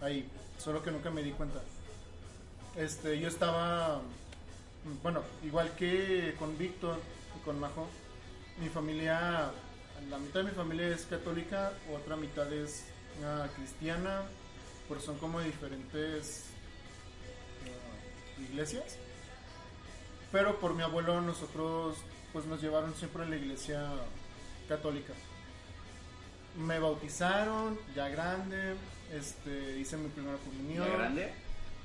ahí, 0.00 0.28
solo 0.58 0.82
que 0.82 0.90
nunca 0.90 1.10
me 1.10 1.22
di 1.22 1.30
cuenta. 1.30 1.60
Este, 2.76 3.20
yo 3.20 3.28
estaba, 3.28 4.02
bueno, 5.00 5.22
igual 5.44 5.70
que 5.76 6.34
con 6.40 6.58
Víctor 6.58 6.98
y 7.38 7.44
con 7.44 7.60
Majo, 7.60 7.86
mi 8.60 8.68
familia, 8.68 9.52
la 10.10 10.18
mitad 10.18 10.40
de 10.40 10.46
mi 10.46 10.50
familia 10.50 10.88
es 10.88 11.06
católica, 11.06 11.72
otra 11.94 12.16
mitad 12.16 12.52
es 12.52 12.86
ah, 13.24 13.46
cristiana, 13.54 14.22
pues 14.88 15.04
son 15.04 15.18
como 15.18 15.40
diferentes 15.40 16.46
ah, 17.64 18.42
iglesias. 18.50 18.96
Pero 20.32 20.58
por 20.58 20.74
mi 20.74 20.82
abuelo 20.82 21.20
nosotros 21.20 21.96
pues 22.32 22.44
nos 22.46 22.60
llevaron 22.60 22.92
siempre 22.96 23.22
a 23.22 23.26
la 23.26 23.36
iglesia 23.36 23.86
católica. 24.76 25.12
Me 26.56 26.78
bautizaron 26.78 27.78
ya 27.94 28.08
grande, 28.08 28.74
este, 29.12 29.78
hice 29.78 29.96
mi 29.96 30.08
primera 30.08 30.36
comunión. 30.38 30.86
¿Ya 30.86 30.96
grande? 30.96 31.32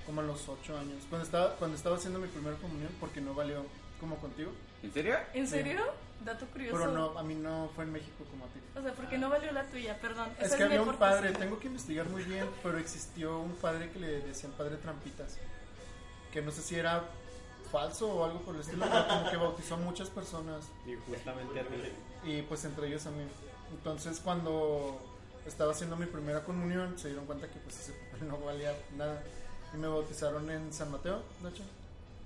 Como 0.06 0.22
a 0.22 0.24
los 0.24 0.48
8 0.48 0.78
años. 0.78 1.04
Cuando 1.10 1.26
estaba, 1.26 1.56
cuando 1.56 1.76
estaba 1.76 1.98
haciendo 1.98 2.20
mi 2.20 2.28
primera 2.28 2.56
comunión, 2.58 2.90
porque 3.00 3.20
no 3.22 3.34
valió 3.34 3.66
como 4.00 4.18
contigo. 4.18 4.52
¿En 4.84 4.94
serio? 4.94 5.18
¿En 5.34 5.48
serio? 5.48 5.82
Dato 6.24 6.46
curioso. 6.48 6.78
Pero 6.78 6.92
no, 6.92 7.18
a 7.18 7.24
mí 7.24 7.36
no 7.36 7.70
fue 7.76 7.84
en 7.84 7.92
México 7.92 8.24
como 8.30 8.46
a 8.46 8.48
ti. 8.48 8.60
O 8.78 8.82
sea, 8.82 8.94
porque 8.94 9.18
no 9.18 9.30
valió 9.30 9.52
la 9.52 9.66
tuya, 9.66 9.98
perdón. 10.00 10.30
Es 10.40 10.54
que 10.56 10.64
había 10.64 10.82
un 10.82 10.96
padre, 10.96 11.32
tengo 11.34 11.60
que 11.60 11.68
investigar 11.68 12.08
muy 12.10 12.24
bien, 12.24 12.46
pero 12.64 12.78
existió 12.78 13.40
un 13.40 13.56
padre 13.56 13.92
que 13.92 14.00
le 14.00 14.22
decían 14.22 14.52
padre 14.54 14.78
trampitas. 14.78 15.38
Que 16.32 16.42
no 16.42 16.52
sé 16.52 16.62
si 16.62 16.76
era 16.76 17.04
falso 17.72 18.08
o 18.10 18.26
algo 18.26 18.42
por 18.42 18.56
el 18.56 18.62
estilo, 18.62 18.86
pero 18.90 19.08
como 19.08 19.30
que 19.30 19.38
bautizó 19.38 19.76
a 19.76 19.78
muchas 19.78 20.10
personas. 20.10 20.70
Y 20.86 20.96
justamente 21.10 21.60
a 21.60 21.64
mí. 21.64 21.78
Y 22.28 22.42
pues 22.44 22.64
entre 22.66 22.88
ellos 22.88 23.06
a 23.06 23.12
mí. 23.12 23.24
Entonces 23.72 24.20
cuando 24.20 25.00
estaba 25.46 25.72
haciendo 25.72 25.96
mi 25.96 26.06
primera 26.06 26.44
comunión, 26.44 27.00
se 27.00 27.08
dieron 27.08 27.26
cuenta 27.26 27.48
que 27.48 27.58
pues 27.60 27.80
ese 27.80 27.94
papel 27.94 28.28
no 28.28 28.38
valía 28.40 28.74
nada. 28.98 29.24
Y 29.74 29.78
me 29.78 29.88
bautizaron 29.88 30.50
en 30.52 30.72
San 30.74 30.92
Mateo, 30.92 31.24
de 31.42 31.50
hecho. 31.50 31.64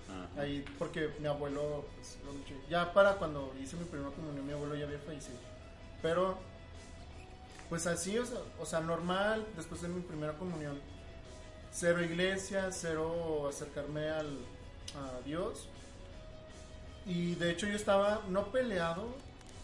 Ajá. 0.10 0.42
Ahí, 0.42 0.66
porque 0.78 1.12
mi 1.20 1.28
abuelo, 1.28 1.86
pues, 1.96 2.18
lo 2.26 2.70
ya 2.70 2.92
para 2.94 3.16
cuando 3.16 3.54
hice 3.62 3.78
mi 3.78 3.86
primera 3.86 4.12
comunión, 4.12 4.46
mi 4.46 4.54
abuelo 4.54 4.76
ya 4.76 4.86
había 4.86 5.00
fallecido. 5.00 5.38
Pero, 6.02 6.38
pues 7.70 7.88
así, 7.88 8.18
o 8.18 8.26
sea, 8.26 8.40
o 8.60 8.66
sea, 8.66 8.82
normal, 8.82 9.46
después 9.56 9.82
de 9.82 9.88
mi 9.88 10.02
primera 10.02 10.34
comunión, 10.34 10.80
cero 11.72 12.04
iglesia, 12.04 12.72
cero 12.72 13.48
acercarme 13.48 14.10
al, 14.10 14.38
a 14.96 15.22
Dios. 15.26 15.68
Y 17.06 17.36
de 17.36 17.52
hecho 17.52 17.68
yo 17.68 17.76
estaba 17.76 18.22
no 18.28 18.52
peleado 18.52 19.16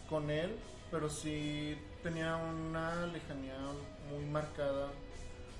con 0.09 0.29
él, 0.29 0.55
pero 0.91 1.09
sí 1.09 1.77
tenía 2.03 2.35
una 2.35 3.05
lejanía 3.07 3.57
muy 4.11 4.25
marcada 4.25 4.89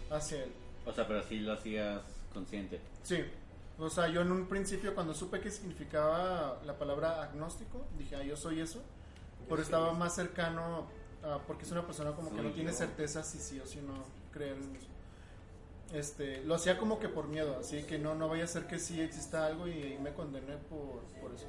hacia 0.09 0.43
él. 0.43 0.51
O 0.85 0.91
sea, 0.93 1.07
pero 1.07 1.23
sí 1.23 1.39
lo 1.39 1.53
hacías 1.53 2.01
consciente. 2.33 2.79
Sí, 3.03 3.23
o 3.79 3.89
sea, 3.89 4.07
yo 4.07 4.21
en 4.21 4.31
un 4.31 4.47
principio 4.47 4.95
cuando 4.95 5.13
supe 5.13 5.39
qué 5.39 5.51
significaba 5.51 6.61
la 6.65 6.77
palabra 6.77 7.23
agnóstico, 7.23 7.85
dije, 7.97 8.15
ah, 8.15 8.23
yo 8.23 8.35
soy 8.37 8.61
eso, 8.61 8.81
pero 9.49 9.61
estaba 9.61 9.93
más 9.93 10.15
cercano, 10.15 10.87
a- 11.23 11.39
porque 11.45 11.63
es 11.63 11.71
una 11.71 11.85
persona 11.85 12.11
como 12.11 12.33
que 12.33 12.41
no 12.41 12.51
tiene 12.51 12.71
certeza 12.73 13.23
si 13.23 13.39
sí 13.39 13.59
o 13.59 13.65
si 13.67 13.79
no 13.81 13.93
creer 14.31 14.57
en 14.57 14.75
eso. 14.75 14.87
Este, 15.93 16.43
lo 16.43 16.55
hacía 16.55 16.77
como 16.77 16.99
que 16.99 17.07
por 17.07 17.27
miedo, 17.27 17.57
así 17.59 17.83
que 17.83 17.97
no, 17.97 18.13
no 18.13 18.27
vaya 18.27 18.43
a 18.43 18.47
ser 18.47 18.67
que 18.67 18.77
sí 18.77 18.99
exista 18.99 19.45
algo 19.45 19.67
y, 19.67 19.71
ahí 19.71 19.99
me 20.01 20.13
condené 20.13 20.57
por, 20.69 21.01
por 21.21 21.33
eso. 21.33 21.45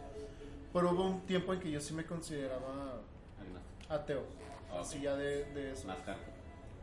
Pero 0.72 0.90
hubo 0.92 1.04
un 1.04 1.20
tiempo 1.22 1.52
en 1.54 1.60
que 1.60 1.70
yo 1.70 1.80
sí 1.80 1.94
me 1.94 2.04
consideraba 2.04 3.00
ateo, 3.88 4.20
Ok. 4.72 4.80
así 4.80 5.00
ya 5.00 5.14
de, 5.16 5.44
de 5.52 5.72
eso. 5.72 5.86
Más. 5.88 5.96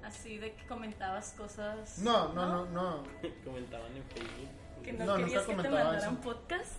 Así 0.04 0.38
de 0.38 0.54
que 0.54 0.66
comentabas 0.68 1.34
cosas. 1.38 2.00
No, 2.00 2.34
no, 2.34 2.46
no, 2.48 2.66
no. 2.68 3.04
Comentaban 3.44 3.96
en 3.96 4.04
Facebook. 4.04 4.50
Que 4.84 4.94
no, 4.94 5.06
No, 5.06 5.18
nunca 5.18 5.26
querías 5.26 5.44
que 5.44 5.48
te 5.52 5.56
comentaba 5.58 5.84
mandaran 5.92 6.14
eso. 6.14 6.22
podcast. 6.24 6.74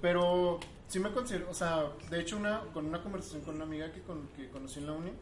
Pero 0.00 0.58
sí 0.88 0.98
me 0.98 1.12
considero, 1.12 1.48
o 1.50 1.54
sea, 1.54 1.90
de 2.10 2.20
hecho 2.20 2.36
una, 2.36 2.60
con 2.72 2.86
una 2.86 3.00
conversación 3.02 3.42
con 3.42 3.54
una 3.56 3.64
amiga 3.64 3.92
que, 3.92 4.02
con, 4.02 4.26
que 4.36 4.48
conocí 4.48 4.80
en 4.80 4.86
la 4.86 4.92
uni, 4.94 5.12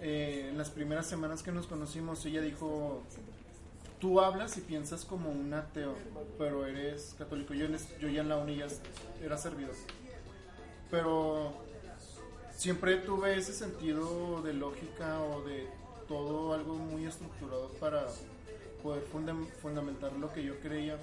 eh, 0.00 0.46
en 0.50 0.56
las 0.58 0.70
primeras 0.70 1.06
semanas 1.06 1.42
que 1.42 1.52
nos 1.52 1.66
conocimos, 1.66 2.24
ella 2.24 2.40
dijo, 2.40 3.02
tú 3.98 4.20
hablas 4.22 4.56
y 4.56 4.62
piensas 4.62 5.04
como 5.04 5.30
un 5.30 5.52
ateo, 5.52 5.94
pero 6.38 6.64
eres 6.64 7.14
católico. 7.18 7.52
Yo, 7.52 7.66
yo 8.00 8.08
ya 8.08 8.22
en 8.22 8.28
la 8.30 8.38
uni 8.38 8.56
ya 8.56 8.66
era 9.22 9.36
servidor. 9.36 9.74
Pero 10.90 11.52
siempre 12.56 12.96
tuve 12.98 13.36
ese 13.38 13.52
sentido 13.52 14.42
de 14.42 14.52
lógica 14.54 15.20
o 15.22 15.42
de 15.42 15.68
todo 16.08 16.52
algo 16.54 16.74
muy 16.74 17.06
estructurado 17.06 17.68
para 17.80 18.06
poder 18.82 19.04
fundam- 19.12 19.46
fundamentar 19.62 20.12
lo 20.14 20.32
que 20.32 20.42
yo 20.42 20.58
creía. 20.60 20.96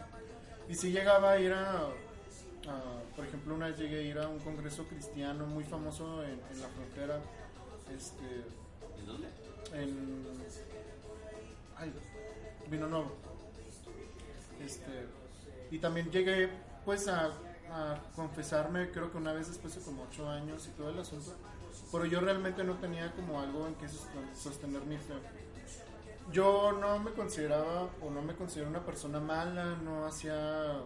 Y 0.69 0.75
si 0.75 0.91
llegaba 0.91 1.31
a 1.31 1.39
ir 1.39 1.53
a, 1.53 1.83
a- 1.85 3.01
por 3.15 3.25
ejemplo, 3.25 3.55
una 3.55 3.67
vez 3.67 3.77
llegué 3.77 3.99
a 3.99 4.01
ir 4.01 4.17
a 4.19 4.27
un 4.27 4.39
congreso 4.39 4.83
cristiano 4.85 5.45
muy 5.45 5.63
famoso 5.63 6.23
en, 6.23 6.31
en 6.51 6.61
la 6.61 6.67
frontera, 6.67 7.19
este, 7.95 8.25
¿En 8.99 9.05
dónde? 9.05 9.27
en 9.73 10.27
ay, 11.77 11.93
Vino 12.69 12.87
Nuevo. 12.87 13.11
Este, 14.63 15.05
y 15.71 15.79
también 15.79 16.11
llegué 16.11 16.49
pues 16.83 17.07
a, 17.07 17.31
a 17.71 17.97
confesarme, 18.15 18.91
creo 18.91 19.11
que 19.11 19.17
una 19.17 19.33
vez 19.33 19.47
después 19.47 19.75
de 19.75 19.81
como 19.81 20.03
ocho 20.03 20.29
años 20.29 20.67
y 20.67 20.71
todo 20.77 20.89
el 20.89 20.99
asunto, 20.99 21.33
pero 21.91 22.05
yo 22.05 22.19
realmente 22.19 22.63
no 22.63 22.75
tenía 22.75 23.11
como 23.13 23.39
algo 23.39 23.67
en 23.67 23.75
que 23.75 23.85
sosten- 23.87 24.33
sostener 24.35 24.81
mi 24.83 24.97
fe. 24.97 25.13
Yo 26.31 26.73
no 26.73 26.99
me 26.99 27.11
consideraba 27.11 27.89
o 28.01 28.09
no 28.11 28.21
me 28.21 28.35
considero 28.35 28.69
una 28.69 28.85
persona 28.85 29.19
mala, 29.19 29.77
no 29.83 30.05
hacía 30.05 30.81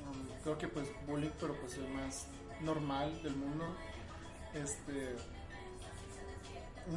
um, 0.00 0.42
creo 0.42 0.58
que 0.58 0.68
pues 0.68 0.88
bullying, 1.06 1.30
pero 1.40 1.54
pues 1.56 1.76
el 1.76 1.88
más 1.88 2.26
normal 2.60 3.20
del 3.22 3.34
mundo. 3.34 3.64
Este 4.54 5.16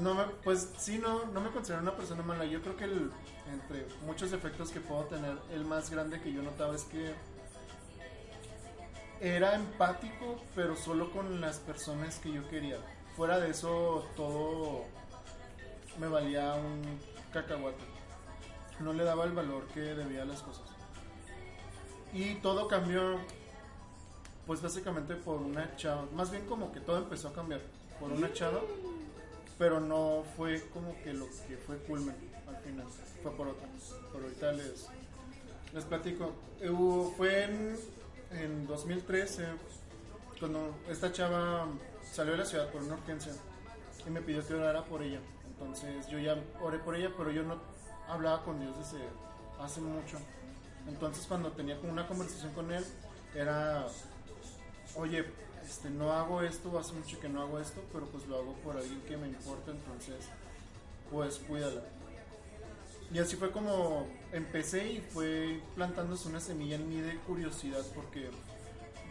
no 0.01 0.13
me, 0.15 0.23
pues 0.43 0.69
sí, 0.77 0.97
no, 0.97 1.25
no 1.27 1.41
me 1.41 1.49
considero 1.51 1.81
una 1.81 1.95
persona 1.95 2.21
mala. 2.23 2.45
Yo 2.45 2.61
creo 2.61 2.75
que 2.75 2.85
el, 2.85 3.11
entre 3.51 3.87
muchos 4.05 4.31
efectos 4.33 4.71
que 4.71 4.79
puedo 4.79 5.03
tener, 5.05 5.37
el 5.51 5.65
más 5.65 5.89
grande 5.89 6.19
que 6.21 6.31
yo 6.33 6.41
notaba 6.41 6.75
es 6.75 6.83
que 6.83 7.13
era 9.21 9.55
empático, 9.55 10.41
pero 10.55 10.75
solo 10.75 11.11
con 11.11 11.41
las 11.41 11.59
personas 11.59 12.19
que 12.19 12.31
yo 12.31 12.47
quería. 12.49 12.77
Fuera 13.15 13.39
de 13.39 13.51
eso, 13.51 14.05
todo 14.15 14.83
me 15.99 16.07
valía 16.07 16.55
un 16.55 16.81
cacahuate. 17.31 17.83
No 18.79 18.93
le 18.93 19.03
daba 19.03 19.25
el 19.25 19.31
valor 19.31 19.65
que 19.67 19.79
debía 19.79 20.23
a 20.23 20.25
las 20.25 20.41
cosas. 20.41 20.65
Y 22.13 22.35
todo 22.35 22.67
cambió, 22.67 23.19
pues 24.45 24.61
básicamente 24.61 25.15
por 25.15 25.41
una 25.41 25.75
chava. 25.75 26.05
Más 26.13 26.31
bien 26.31 26.45
como 26.45 26.71
que 26.71 26.79
todo 26.79 26.97
empezó 26.97 27.29
a 27.29 27.33
cambiar 27.33 27.61
por 27.99 28.11
una 28.11 28.31
chava 28.33 28.59
pero 29.57 29.79
no 29.79 30.23
fue 30.35 30.61
como 30.73 30.95
que 31.03 31.13
lo 31.13 31.27
que 31.47 31.57
fue 31.57 31.77
culmen 31.77 32.15
al 32.47 32.57
final, 32.57 32.85
fue 33.21 33.31
por 33.31 33.47
otra. 33.47 33.67
Por 34.11 34.21
ahorita 34.21 34.51
les, 34.51 34.87
les 35.73 35.83
platico. 35.85 36.31
Eh, 36.61 36.71
fue 37.17 37.43
en, 37.43 37.77
en 38.41 38.67
2013 38.67 39.45
cuando 40.39 40.75
esta 40.89 41.11
chava 41.11 41.67
salió 42.11 42.33
de 42.33 42.39
la 42.39 42.45
ciudad 42.45 42.69
por 42.71 42.83
una 42.83 42.95
urgencia 42.95 43.31
y 44.05 44.09
me 44.09 44.21
pidió 44.21 44.45
que 44.45 44.53
orara 44.53 44.83
por 44.83 45.01
ella. 45.01 45.19
Entonces 45.47 46.07
yo 46.07 46.19
ya 46.19 46.37
oré 46.61 46.79
por 46.79 46.95
ella, 46.95 47.11
pero 47.17 47.31
yo 47.31 47.43
no 47.43 47.59
hablaba 48.07 48.43
con 48.43 48.59
Dios 48.59 48.77
desde 48.77 49.05
hace 49.59 49.81
mucho. 49.81 50.17
Entonces 50.87 51.25
cuando 51.27 51.51
tenía 51.51 51.77
una 51.83 52.07
conversación 52.07 52.53
con 52.53 52.71
él, 52.71 52.83
era, 53.33 53.87
oye, 54.95 55.25
este, 55.65 55.89
no 55.89 56.11
hago 56.11 56.41
esto, 56.41 56.77
hace 56.77 56.93
mucho 56.93 57.19
que 57.19 57.29
no 57.29 57.41
hago 57.41 57.59
esto, 57.59 57.81
pero 57.91 58.05
pues 58.07 58.27
lo 58.27 58.37
hago 58.37 58.53
por 58.63 58.77
alguien 58.77 59.01
que 59.01 59.17
me 59.17 59.27
importa, 59.27 59.71
entonces 59.71 60.25
pues 61.11 61.39
cuídala. 61.39 61.81
Y 63.13 63.19
así 63.19 63.35
fue 63.35 63.51
como 63.51 64.07
empecé 64.33 64.87
y 64.93 64.99
fue 64.99 65.61
plantándose 65.75 66.27
una 66.27 66.39
semilla 66.39 66.75
en 66.75 66.89
mí 66.89 66.99
de 67.01 67.15
curiosidad 67.19 67.81
porque 67.93 68.29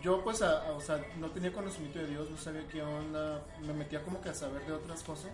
yo 0.03 0.23
pues 0.23 0.43
a- 0.43 0.73
o 0.73 0.81
sea, 0.81 1.03
no 1.19 1.31
tenía 1.31 1.53
conocimiento 1.53 2.01
de 2.01 2.09
Dios, 2.09 2.31
no 2.31 2.37
sabía 2.37 2.67
qué 2.69 2.83
onda, 2.83 3.43
me 3.67 3.73
metía 3.73 4.03
como 4.03 4.21
que 4.21 4.29
a 4.31 4.35
saber 4.35 4.67
de 4.67 4.73
otras 4.75 5.03
cosas, 5.03 5.31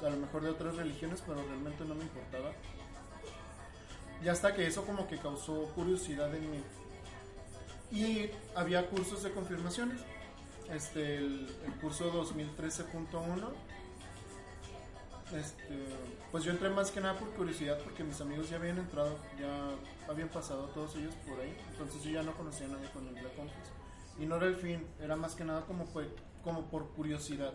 a 0.00 0.08
lo 0.08 0.16
mejor 0.16 0.42
de 0.42 0.50
otras 0.50 0.76
religiones, 0.76 1.22
pero 1.26 1.42
realmente 1.42 1.84
no 1.84 1.94
me 1.94 2.04
importaba. 2.04 2.52
Y 4.24 4.28
hasta 4.28 4.54
que 4.54 4.66
eso 4.66 4.84
como 4.84 5.06
que 5.08 5.18
causó 5.18 5.64
curiosidad 5.74 6.34
en 6.34 6.50
mí. 6.50 6.62
Y 7.92 8.30
había 8.54 8.86
cursos 8.88 9.22
de 9.22 9.32
confirmaciones. 9.32 9.98
Este, 10.72 11.16
el, 11.16 11.48
el 11.66 11.72
curso 11.80 12.10
2013.1. 12.12 13.48
Este, 15.34 15.86
pues 16.32 16.42
yo 16.44 16.50
entré 16.50 16.68
más 16.70 16.90
que 16.90 17.00
nada 17.00 17.18
por 17.18 17.30
curiosidad 17.30 17.78
porque 17.84 18.02
mis 18.02 18.20
amigos 18.20 18.50
ya 18.50 18.56
habían 18.56 18.78
entrado, 18.78 19.16
ya 19.38 19.70
habían 20.10 20.28
pasado 20.28 20.64
todos 20.74 20.96
ellos 20.96 21.14
por 21.26 21.38
ahí. 21.40 21.56
Entonces 21.70 22.02
yo 22.02 22.10
ya 22.10 22.22
no 22.22 22.32
conocía 22.32 22.66
a 22.66 22.70
nadie 22.70 22.88
con 22.90 23.06
el 23.06 23.14
Black 23.14 23.36
Confess. 23.36 23.72
Y 24.18 24.26
no 24.26 24.36
era 24.36 24.46
el 24.46 24.56
fin, 24.56 24.84
era 25.00 25.16
más 25.16 25.34
que 25.34 25.44
nada 25.44 25.64
como, 25.66 25.86
fue, 25.86 26.08
como 26.42 26.66
por 26.66 26.88
curiosidad. 26.90 27.52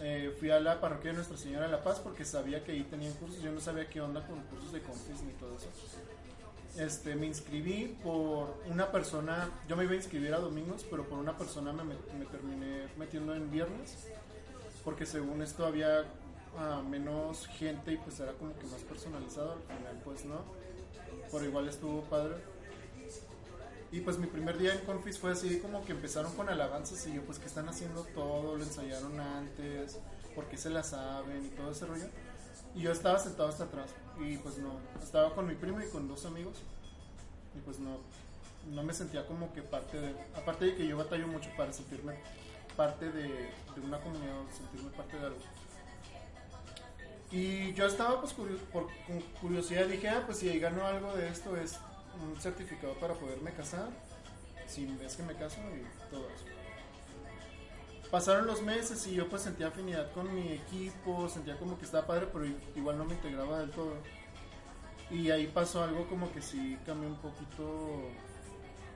Eh, 0.00 0.34
fui 0.38 0.50
a 0.50 0.60
la 0.60 0.80
parroquia 0.80 1.10
de 1.10 1.16
Nuestra 1.16 1.36
Señora 1.36 1.66
de 1.66 1.72
la 1.72 1.82
Paz 1.82 1.98
porque 1.98 2.24
sabía 2.24 2.64
que 2.64 2.72
ahí 2.72 2.84
tenían 2.84 3.12
cursos. 3.14 3.42
Yo 3.42 3.50
no 3.50 3.60
sabía 3.60 3.88
qué 3.88 4.00
onda 4.00 4.26
con 4.26 4.40
cursos 4.44 4.72
de 4.72 4.80
confes 4.80 5.22
ni 5.22 5.32
todo 5.32 5.56
eso. 5.56 5.68
Este, 6.76 7.16
me 7.16 7.26
inscribí 7.26 7.98
por 8.02 8.62
una 8.70 8.92
persona, 8.92 9.50
yo 9.68 9.76
me 9.76 9.84
iba 9.84 9.92
a 9.92 9.96
inscribir 9.96 10.32
a 10.34 10.38
domingos, 10.38 10.86
pero 10.88 11.04
por 11.04 11.18
una 11.18 11.36
persona 11.36 11.72
me, 11.72 11.82
me 11.84 12.24
terminé 12.26 12.86
metiendo 12.96 13.34
en 13.34 13.50
viernes, 13.50 14.06
porque 14.84 15.04
según 15.04 15.42
esto 15.42 15.66
había 15.66 16.04
ah, 16.58 16.82
menos 16.88 17.46
gente 17.46 17.92
y 17.92 17.96
pues 17.96 18.20
era 18.20 18.32
como 18.32 18.56
que 18.58 18.66
más 18.66 18.82
personalizado, 18.82 19.52
al 19.52 19.62
final 19.62 20.00
pues 20.04 20.24
no, 20.24 20.44
pero 21.30 21.44
igual 21.44 21.68
estuvo 21.68 22.02
padre. 22.02 22.36
Y 23.92 24.00
pues 24.00 24.18
mi 24.18 24.28
primer 24.28 24.56
día 24.56 24.72
en 24.72 24.80
Confis 24.80 25.18
fue 25.18 25.32
así 25.32 25.58
como 25.58 25.84
que 25.84 25.92
empezaron 25.92 26.32
con 26.34 26.48
alabanzas 26.48 27.04
y 27.08 27.14
yo 27.14 27.22
pues 27.22 27.38
que 27.38 27.46
están 27.46 27.68
haciendo 27.68 28.04
todo, 28.14 28.56
lo 28.56 28.62
ensayaron 28.62 29.18
antes, 29.18 29.98
porque 30.34 30.56
se 30.56 30.70
la 30.70 30.84
saben 30.84 31.44
y 31.44 31.48
todo 31.48 31.72
ese 31.72 31.86
rollo. 31.86 32.06
Y 32.76 32.82
yo 32.82 32.92
estaba 32.92 33.18
sentado 33.18 33.48
hasta 33.48 33.64
atrás 33.64 33.90
y 34.20 34.36
pues 34.38 34.58
no, 34.58 34.78
estaba 35.02 35.34
con 35.34 35.46
mi 35.48 35.56
primo 35.56 35.80
y 35.80 35.88
con 35.88 36.06
dos 36.06 36.24
amigos 36.24 36.54
y 37.56 37.60
pues 37.60 37.80
no, 37.80 37.98
no 38.70 38.82
me 38.82 38.92
sentía 38.92 39.26
como 39.26 39.52
que 39.52 39.62
parte 39.62 40.00
de, 40.00 40.14
aparte 40.36 40.66
de 40.66 40.76
que 40.76 40.86
yo 40.86 40.96
batallo 40.96 41.26
mucho 41.26 41.50
para 41.56 41.72
sentirme 41.72 42.14
parte 42.76 43.10
de, 43.10 43.24
de 43.24 43.80
una 43.82 43.98
comunidad, 44.00 44.34
sentirme 44.56 44.90
parte 44.90 45.18
de 45.18 45.26
algo. 45.26 45.40
Y 47.30 47.72
yo 47.74 47.86
estaba 47.86 48.20
pues 48.20 48.32
curio- 48.34 48.58
por 48.72 48.88
curiosidad, 49.40 49.86
dije, 49.86 50.08
ah, 50.08 50.22
pues 50.26 50.38
si 50.38 50.58
gano 50.58 50.84
algo 50.84 51.12
de 51.14 51.28
esto 51.28 51.56
es 51.56 51.78
un 52.20 52.40
certificado 52.40 52.94
para 52.94 53.14
poderme 53.14 53.52
casar, 53.52 53.88
si 54.66 54.98
es 55.04 55.14
que 55.16 55.22
me 55.22 55.34
caso 55.34 55.58
y 55.60 56.10
todo 56.10 56.26
eso. 56.28 56.44
Pasaron 58.10 58.46
los 58.48 58.62
meses 58.62 59.06
y 59.06 59.14
yo 59.14 59.28
pues 59.28 59.42
sentía 59.42 59.68
afinidad 59.68 60.10
con 60.12 60.34
mi 60.34 60.52
equipo, 60.54 61.28
sentía 61.28 61.56
como 61.56 61.78
que 61.78 61.84
estaba 61.84 62.06
padre, 62.08 62.26
pero 62.32 62.44
igual 62.74 62.98
no 62.98 63.04
me 63.04 63.14
integraba 63.14 63.60
del 63.60 63.70
todo. 63.70 63.94
Y 65.10 65.30
ahí 65.30 65.46
pasó 65.46 65.84
algo 65.84 66.08
como 66.08 66.32
que 66.32 66.42
sí 66.42 66.76
cambió 66.84 67.08
un 67.08 67.16
poquito 67.16 68.08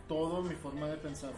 todo 0.09 0.43
mi 0.43 0.57
forma 0.57 0.89
de 0.89 0.97
pensar. 0.97 1.32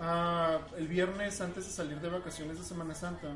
Ah, 0.00 0.58
el 0.76 0.86
viernes 0.88 1.40
antes 1.40 1.64
de 1.66 1.72
salir 1.72 1.98
de 2.00 2.10
vacaciones 2.10 2.58
de 2.58 2.64
Semana 2.64 2.94
Santa, 2.94 3.28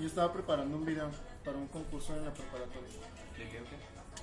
yo 0.00 0.06
estaba 0.06 0.32
preparando 0.32 0.76
un 0.76 0.84
video 0.84 1.10
para 1.44 1.58
un 1.58 1.68
concurso 1.68 2.16
en 2.16 2.24
la 2.24 2.32
preparatoria. 2.32 2.88
¿De 3.36 3.48
qué? 3.48 3.60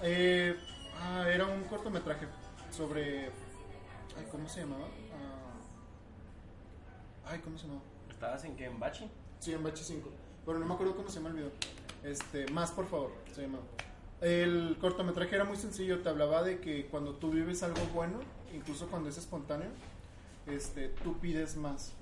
Eh, 0.01 0.55
ah, 0.99 1.25
era 1.29 1.45
un 1.45 1.63
cortometraje 1.65 2.25
sobre... 2.71 3.25
ay, 4.17 4.25
¿Cómo 4.31 4.49
se 4.49 4.61
llamaba? 4.61 4.85
Ah, 5.13 5.51
Ay, 7.31 7.39
¿cómo 7.39 7.57
se 7.57 7.67
llama? 7.67 7.81
¿Estabas 8.09 8.43
en 8.43 8.55
qué? 8.55 8.65
¿En 8.65 8.79
Bachi? 8.79 9.09
Sí, 9.39 9.53
en 9.53 9.63
Bachi 9.63 9.83
5. 9.83 10.09
Pero 10.45 10.59
no 10.59 10.65
me 10.65 10.73
acuerdo 10.73 10.95
cómo 10.95 11.09
se 11.09 11.15
llama 11.17 11.29
el 11.29 11.35
video. 11.35 11.51
Este, 12.03 12.47
más 12.51 12.71
por 12.71 12.87
favor, 12.87 13.11
se 13.33 13.43
llama. 13.43 13.59
El 14.19 14.77
cortometraje 14.79 15.35
era 15.35 15.45
muy 15.45 15.57
sencillo, 15.57 16.01
te 16.01 16.09
hablaba 16.09 16.43
de 16.43 16.59
que 16.59 16.87
cuando 16.87 17.13
tú 17.13 17.31
vives 17.31 17.63
algo 17.63 17.81
bueno, 17.93 18.19
incluso 18.53 18.87
cuando 18.87 19.09
es 19.09 19.17
espontáneo, 19.17 19.69
este, 20.47 20.89
tú 20.89 21.17
pides 21.19 21.55
más. 21.55 21.93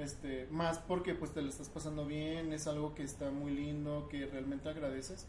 Este, 0.00 0.46
más 0.50 0.78
porque 0.78 1.14
pues 1.14 1.32
te 1.32 1.42
lo 1.42 1.48
estás 1.50 1.68
pasando 1.68 2.06
bien, 2.06 2.52
es 2.54 2.66
algo 2.66 2.94
que 2.94 3.02
está 3.02 3.30
muy 3.30 3.50
lindo, 3.52 4.08
que 4.10 4.26
realmente 4.26 4.68
agradeces. 4.70 5.26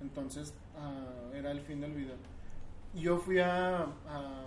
Entonces, 0.00 0.54
ah, 0.78 1.30
era 1.34 1.50
el 1.50 1.60
fin 1.60 1.80
del 1.82 1.92
video. 1.92 2.16
Yo 2.94 3.18
fui 3.18 3.38
a, 3.40 3.82
a 3.82 4.44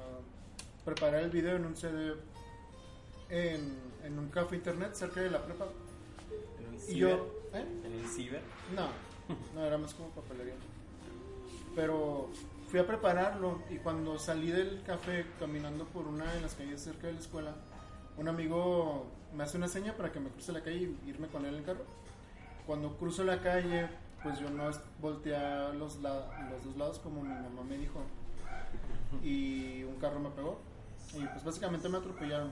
preparar 0.83 1.21
el 1.21 1.29
video 1.29 1.57
en 1.57 1.65
un 1.65 1.75
CD 1.75 2.15
en, 3.29 3.77
en 4.03 4.17
un 4.17 4.29
café 4.29 4.55
internet 4.55 4.95
cerca 4.95 5.21
de 5.21 5.29
la 5.29 5.43
prepa. 5.45 5.67
¿En 6.59 6.67
un 6.69 6.75
Y 6.75 6.79
ciber? 6.79 6.99
yo, 6.99 7.25
¿eh? 7.53 7.65
¿En 7.83 7.93
un 7.93 8.07
ciber? 8.07 8.41
No, 8.75 8.87
no 9.53 9.65
era 9.65 9.77
más 9.77 9.93
como 9.93 10.09
papelería. 10.09 10.55
Pero 11.75 12.29
fui 12.69 12.79
a 12.79 12.87
prepararlo 12.87 13.61
y 13.69 13.77
cuando 13.77 14.17
salí 14.17 14.49
del 14.49 14.81
café 14.83 15.25
caminando 15.39 15.85
por 15.85 16.07
una 16.07 16.33
de 16.33 16.41
las 16.41 16.55
calles 16.55 16.81
cerca 16.81 17.07
de 17.07 17.13
la 17.13 17.19
escuela, 17.19 17.55
un 18.17 18.27
amigo 18.27 19.05
me 19.35 19.43
hace 19.43 19.57
una 19.57 19.67
seña 19.67 19.93
para 19.95 20.11
que 20.11 20.19
me 20.19 20.29
cruce 20.29 20.51
la 20.51 20.61
calle 20.61 20.93
y 21.05 21.09
irme 21.09 21.27
con 21.27 21.45
él 21.45 21.53
en 21.53 21.59
el 21.59 21.65
carro. 21.65 21.83
Cuando 22.65 22.97
cruzo 22.97 23.23
la 23.23 23.41
calle, 23.41 23.87
pues 24.23 24.39
yo 24.39 24.49
no 24.49 24.69
volteé 25.01 25.37
los, 25.73 25.97
los 25.97 26.63
dos 26.65 26.77
lados 26.77 26.99
como 26.99 27.21
mi 27.21 27.29
mamá 27.29 27.63
me 27.67 27.77
dijo 27.77 28.01
y 29.23 29.83
un 29.83 29.95
carro 29.95 30.19
me 30.19 30.29
pegó 30.29 30.59
y 31.13 31.25
pues 31.25 31.43
básicamente 31.43 31.87
me 31.89 31.97
atropellaron. 31.97 32.51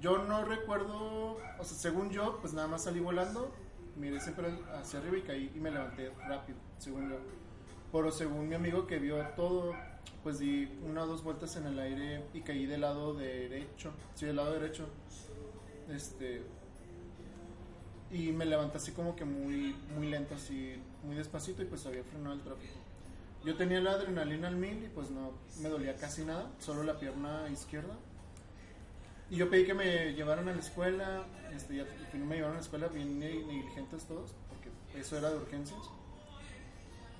Yo 0.00 0.18
no 0.18 0.44
recuerdo, 0.44 1.38
o 1.58 1.64
sea, 1.64 1.76
según 1.76 2.10
yo, 2.10 2.38
pues 2.40 2.52
nada 2.52 2.68
más 2.68 2.84
salí 2.84 3.00
volando, 3.00 3.50
miré 3.96 4.20
siempre 4.20 4.54
hacia 4.78 5.00
arriba 5.00 5.16
y 5.18 5.22
caí 5.22 5.52
y 5.54 5.58
me 5.60 5.70
levanté 5.70 6.10
rápido, 6.26 6.58
según 6.78 7.10
yo. 7.10 7.16
Pero 7.92 8.10
según 8.10 8.48
mi 8.48 8.54
amigo 8.54 8.86
que 8.86 8.98
vio 8.98 9.16
todo, 9.36 9.72
pues 10.22 10.38
di 10.38 10.68
una 10.84 11.04
o 11.04 11.06
dos 11.06 11.22
vueltas 11.22 11.56
en 11.56 11.66
el 11.66 11.78
aire 11.78 12.24
y 12.34 12.40
caí 12.40 12.66
del 12.66 12.82
lado 12.82 13.14
derecho, 13.14 13.92
sí, 14.14 14.26
del 14.26 14.36
lado 14.36 14.52
derecho. 14.52 14.86
Este 15.90 16.42
y 18.10 18.30
me 18.32 18.44
levanté 18.44 18.76
así 18.78 18.92
como 18.92 19.16
que 19.16 19.24
muy 19.24 19.74
muy 19.96 20.08
lento, 20.08 20.34
así 20.34 20.76
muy 21.02 21.16
despacito 21.16 21.62
y 21.62 21.66
pues 21.66 21.84
había 21.86 22.04
frenado 22.04 22.34
el 22.34 22.40
tráfico. 22.42 22.74
Yo 23.44 23.56
tenía 23.56 23.80
la 23.80 23.92
adrenalina 23.92 24.48
al 24.48 24.56
mil 24.56 24.84
y 24.84 24.88
pues 24.88 25.10
no 25.10 25.32
me 25.60 25.68
dolía 25.68 25.96
casi 25.96 26.24
nada, 26.24 26.50
solo 26.60 26.82
la 26.84 26.98
pierna 26.98 27.48
izquierda. 27.52 27.94
Y 29.30 29.36
yo 29.36 29.50
pedí 29.50 29.64
que 29.66 29.74
me 29.74 30.12
llevaran 30.14 30.48
a 30.48 30.54
la 30.54 30.60
escuela, 30.60 31.24
este, 31.54 31.76
ya 31.76 31.84
fin 32.12 32.26
me 32.26 32.36
llevaron 32.36 32.56
a 32.56 32.60
la 32.60 32.64
escuela 32.64 32.88
bien 32.88 33.18
ne- 33.18 33.44
negligentes 33.44 34.04
todos, 34.04 34.30
porque 34.48 34.70
eso 34.98 35.18
era 35.18 35.30
de 35.30 35.36
urgencias. 35.36 35.80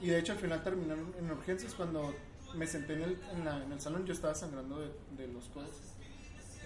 Y 0.00 0.08
de 0.08 0.18
hecho 0.18 0.32
al 0.32 0.38
final 0.38 0.62
terminaron 0.62 1.12
en 1.18 1.30
urgencias 1.30 1.74
cuando 1.74 2.14
me 2.54 2.66
senté 2.66 2.94
en 2.94 3.02
el, 3.02 3.18
en 3.32 3.44
la- 3.44 3.62
en 3.64 3.72
el 3.72 3.80
salón, 3.80 4.06
yo 4.06 4.12
estaba 4.12 4.34
sangrando 4.34 4.80
de, 4.80 4.90
de 5.16 5.28
los 5.28 5.48
codos. 5.48 5.70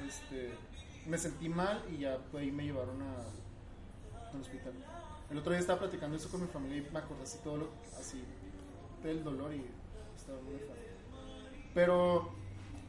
Este, 0.06 0.52
me 1.08 1.18
sentí 1.18 1.48
mal 1.48 1.82
y 1.90 1.98
ya 1.98 2.18
ahí 2.36 2.52
me 2.52 2.64
llevaron 2.64 3.00
a, 3.02 4.30
al 4.30 4.40
hospital. 4.40 4.74
El 5.30 5.38
otro 5.38 5.52
día 5.52 5.60
estaba 5.60 5.80
platicando 5.80 6.16
eso 6.16 6.28
con 6.30 6.42
mi 6.42 6.46
familia 6.46 6.78
y 6.78 6.92
me 6.92 6.98
acordé 6.98 7.22
así 7.22 7.38
todo 7.42 7.56
lo, 7.56 7.68
así 7.98 8.22
del 9.02 9.24
dolor 9.24 9.52
y 9.54 9.64
estaba 10.16 10.40
muy 10.42 10.58
feo. 10.58 10.74
Pero, 11.74 12.30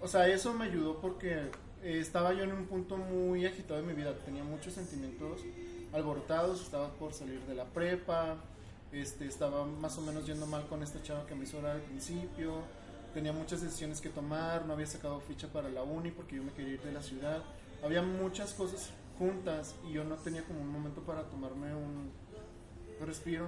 o 0.01 0.07
sea, 0.07 0.27
eso 0.27 0.53
me 0.53 0.65
ayudó 0.65 0.99
porque 0.99 1.49
eh, 1.83 1.99
estaba 1.99 2.33
yo 2.33 2.43
en 2.43 2.51
un 2.51 2.65
punto 2.65 2.97
muy 2.97 3.45
agitado 3.45 3.81
de 3.81 3.87
mi 3.87 3.93
vida. 3.93 4.13
Tenía 4.25 4.43
muchos 4.43 4.73
sentimientos 4.73 5.41
alborotados, 5.93 6.61
estaba 6.61 6.89
por 6.93 7.13
salir 7.13 7.41
de 7.41 7.55
la 7.55 7.65
prepa, 7.65 8.37
este, 8.91 9.27
estaba 9.27 9.65
más 9.65 9.97
o 9.97 10.01
menos 10.01 10.25
yendo 10.25 10.45
mal 10.45 10.67
con 10.67 10.83
esta 10.83 11.01
chava 11.03 11.25
que 11.25 11.35
me 11.35 11.43
hizo 11.43 11.59
orar 11.59 11.77
al 11.77 11.81
principio. 11.81 12.63
Tenía 13.13 13.33
muchas 13.33 13.61
decisiones 13.61 14.01
que 14.01 14.09
tomar, 14.09 14.65
no 14.65 14.73
había 14.73 14.85
sacado 14.85 15.19
ficha 15.19 15.47
para 15.47 15.69
la 15.69 15.83
uni 15.83 16.11
porque 16.11 16.35
yo 16.35 16.43
me 16.43 16.51
quería 16.51 16.73
ir 16.73 16.81
de 16.81 16.91
la 16.91 17.01
ciudad. 17.01 17.43
Había 17.83 18.01
muchas 18.01 18.53
cosas 18.53 18.91
juntas 19.17 19.75
y 19.87 19.93
yo 19.93 20.03
no 20.03 20.15
tenía 20.15 20.43
como 20.43 20.61
un 20.61 20.69
momento 20.69 21.01
para 21.01 21.23
tomarme 21.23 21.73
un 21.73 22.11
respiro. 23.05 23.47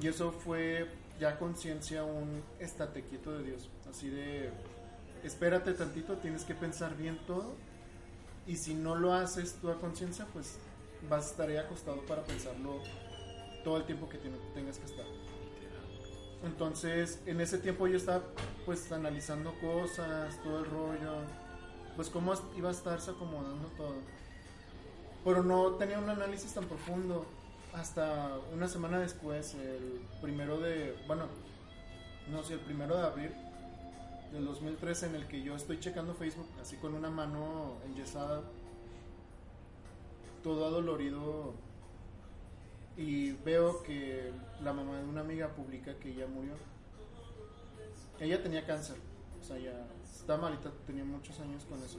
Y 0.00 0.08
eso 0.08 0.32
fue 0.32 0.88
ya 1.20 1.38
conciencia, 1.38 2.04
un 2.04 2.42
estate 2.58 3.02
quieto 3.02 3.32
de 3.32 3.44
Dios. 3.44 3.70
Así 3.88 4.08
de, 4.10 4.50
espérate 5.22 5.72
tantito, 5.74 6.16
tienes 6.18 6.44
que 6.44 6.54
pensar 6.54 6.96
bien 6.96 7.18
todo. 7.26 7.54
Y 8.46 8.56
si 8.56 8.74
no 8.74 8.94
lo 8.96 9.14
haces 9.14 9.54
tú 9.60 9.70
a 9.70 9.78
conciencia, 9.78 10.26
pues 10.32 10.56
vas 11.08 11.26
a 11.26 11.30
estar 11.30 11.48
ahí 11.48 11.56
acostado 11.56 12.04
para 12.06 12.22
pensarlo 12.24 12.80
todo 13.62 13.78
el 13.78 13.84
tiempo 13.84 14.08
que 14.08 14.18
tengas 14.18 14.78
que 14.78 14.86
estar. 14.86 15.06
Entonces, 16.44 17.20
en 17.24 17.40
ese 17.40 17.58
tiempo 17.58 17.86
yo 17.86 17.96
estaba 17.96 18.22
pues 18.66 18.92
analizando 18.92 19.54
cosas, 19.60 20.38
todo 20.42 20.58
el 20.58 20.66
rollo, 20.66 21.22
pues 21.96 22.08
cómo 22.10 22.32
iba 22.56 22.68
a 22.68 22.72
estarse 22.72 23.10
acomodando 23.10 23.68
todo. 23.76 23.96
Pero 25.24 25.42
no 25.42 25.72
tenía 25.72 25.98
un 25.98 26.08
análisis 26.08 26.52
tan 26.52 26.64
profundo 26.64 27.26
hasta 27.72 28.38
una 28.52 28.68
semana 28.68 28.98
después, 28.98 29.54
el 29.54 30.00
primero 30.20 30.60
de, 30.60 30.96
bueno, 31.06 31.26
no 32.30 32.42
sé, 32.42 32.54
el 32.54 32.60
primero 32.60 32.96
de 32.96 33.02
abril 33.02 33.30
del 34.32 34.44
2013 34.46 35.06
en 35.06 35.14
el 35.14 35.26
que 35.26 35.42
yo 35.42 35.54
estoy 35.56 35.78
checando 35.80 36.14
Facebook 36.14 36.48
así 36.60 36.76
con 36.76 36.94
una 36.94 37.10
mano 37.10 37.76
enyesada, 37.86 38.42
todo 40.42 40.66
adolorido 40.66 41.54
y 42.96 43.32
veo 43.32 43.82
que 43.82 44.32
la 44.62 44.72
mamá 44.72 44.98
de 44.98 45.04
una 45.04 45.22
amiga 45.22 45.48
publica 45.48 45.94
que 45.94 46.10
ella 46.10 46.26
murió. 46.26 46.52
Ella 48.20 48.42
tenía 48.42 48.64
cáncer, 48.66 48.96
o 49.44 49.46
sea, 49.46 49.58
ya 49.58 49.86
está 50.02 50.38
malita, 50.38 50.70
tenía 50.86 51.04
muchos 51.04 51.38
años 51.38 51.64
con 51.64 51.78
eso. 51.82 51.98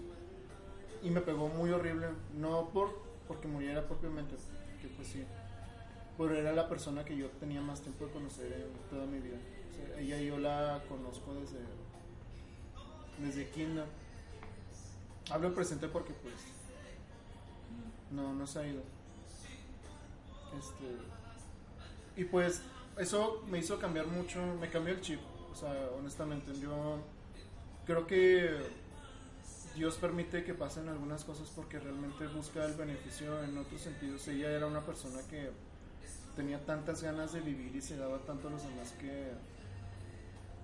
Y 1.04 1.12
me 1.12 1.22
pegó 1.22 1.48
muy 1.48 1.70
horrible, 1.70 2.08
no 2.34 2.70
por 2.70 3.06
porque 3.28 3.48
muriera 3.48 3.88
propiamente, 3.88 4.36
que 4.82 4.88
pues 4.88 5.10
sí, 5.10 5.24
pero 6.18 6.36
era 6.36 6.54
la 6.54 6.68
persona 6.68 7.06
que 7.06 7.16
yo 7.16 7.30
tenía 7.40 7.62
más 7.62 7.82
tiempo 7.82 8.06
de 8.08 8.14
conocer 8.14 8.52
en 8.52 8.90
toda 8.90 9.06
mi 9.06 9.20
vida. 9.20 9.38
O 9.70 9.76
sea, 9.76 10.00
ella 10.00 10.20
yo 10.22 10.40
la 10.40 10.82
conozco 10.90 11.36
desde 11.36 11.60
desde 13.20 13.50
kinder. 13.52 13.86
Hablo 15.30 15.50
en 15.50 15.54
presente 15.54 15.88
porque 15.88 16.14
pues 16.14 16.34
no 18.10 18.34
no 18.34 18.48
se 18.48 18.60
ha 18.60 18.68
ido. 18.68 18.82
Este 20.58 22.20
y 22.20 22.24
pues 22.26 22.64
eso 22.98 23.44
me 23.48 23.60
hizo 23.60 23.78
cambiar 23.78 24.08
mucho, 24.08 24.40
me 24.60 24.68
cambió 24.70 24.96
el 24.96 25.02
chip, 25.02 25.20
o 25.52 25.56
sea, 25.56 25.90
honestamente 25.96 26.52
yo 26.60 26.98
creo 27.86 28.08
que 28.08 28.50
Dios 29.76 29.96
permite 29.96 30.44
que 30.44 30.54
pasen 30.54 30.90
algunas 30.90 31.24
cosas 31.24 31.52
porque 31.56 31.80
realmente 31.80 32.28
busca 32.28 32.66
el 32.66 32.74
beneficio 32.74 33.44
en 33.44 33.58
otros 33.58 33.82
sentidos. 33.82 34.28
Ella 34.28 34.52
era 34.52 34.68
una 34.68 34.82
persona 34.82 35.20
que 35.30 35.52
tenía 36.36 36.64
tantas 36.66 37.04
ganas 37.04 37.34
de 37.34 37.42
vivir 37.42 37.76
y 37.76 37.82
se 37.82 37.98
daba 37.98 38.20
tanto 38.20 38.48
a 38.48 38.52
los 38.52 38.64
demás 38.64 38.94
que, 39.00 39.32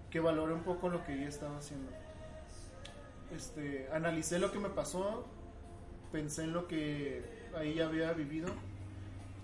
que 0.09 0.19
valore 0.19 0.53
un 0.53 0.63
poco 0.63 0.89
lo 0.89 1.03
que 1.03 1.13
ella 1.13 1.28
estaba 1.28 1.57
haciendo. 1.57 1.91
Este, 3.36 3.88
analicé 3.93 4.39
lo 4.39 4.51
que 4.51 4.59
me 4.59 4.69
pasó, 4.69 5.26
pensé 6.11 6.43
en 6.43 6.53
lo 6.53 6.67
que 6.67 7.24
ahí 7.55 7.76
ya 7.76 7.88
había 7.88 8.11
vivido 8.13 8.49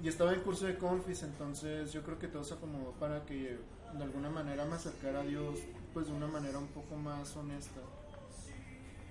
y 0.03 0.07
estaba 0.07 0.33
en 0.33 0.41
curso 0.41 0.65
de 0.65 0.77
confis, 0.77 1.23
entonces 1.23 1.91
yo 1.91 2.03
creo 2.03 2.19
que 2.19 2.27
todo 2.27 2.43
se 2.43 2.53
acomodó 2.53 2.91
para 2.99 3.25
que 3.25 3.57
de 3.97 4.03
alguna 4.03 4.29
manera 4.29 4.65
me 4.65 4.75
acercara 4.75 5.21
a 5.21 5.23
Dios 5.23 5.59
pues 5.97 6.09
de 6.09 6.13
una 6.13 6.27
manera 6.27 6.59
un 6.59 6.67
poco 6.67 6.95
más 6.95 7.35
honesta. 7.37 7.81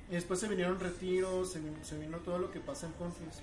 Y 0.09 0.13
después 0.13 0.39
se 0.39 0.47
vinieron 0.47 0.79
retiros, 0.79 1.51
se, 1.51 1.61
se 1.85 1.99
vino 1.99 2.19
todo 2.19 2.39
lo 2.39 2.53
que 2.53 2.61
pasa 2.61 2.87
en 2.87 2.93
confis. 2.93 3.41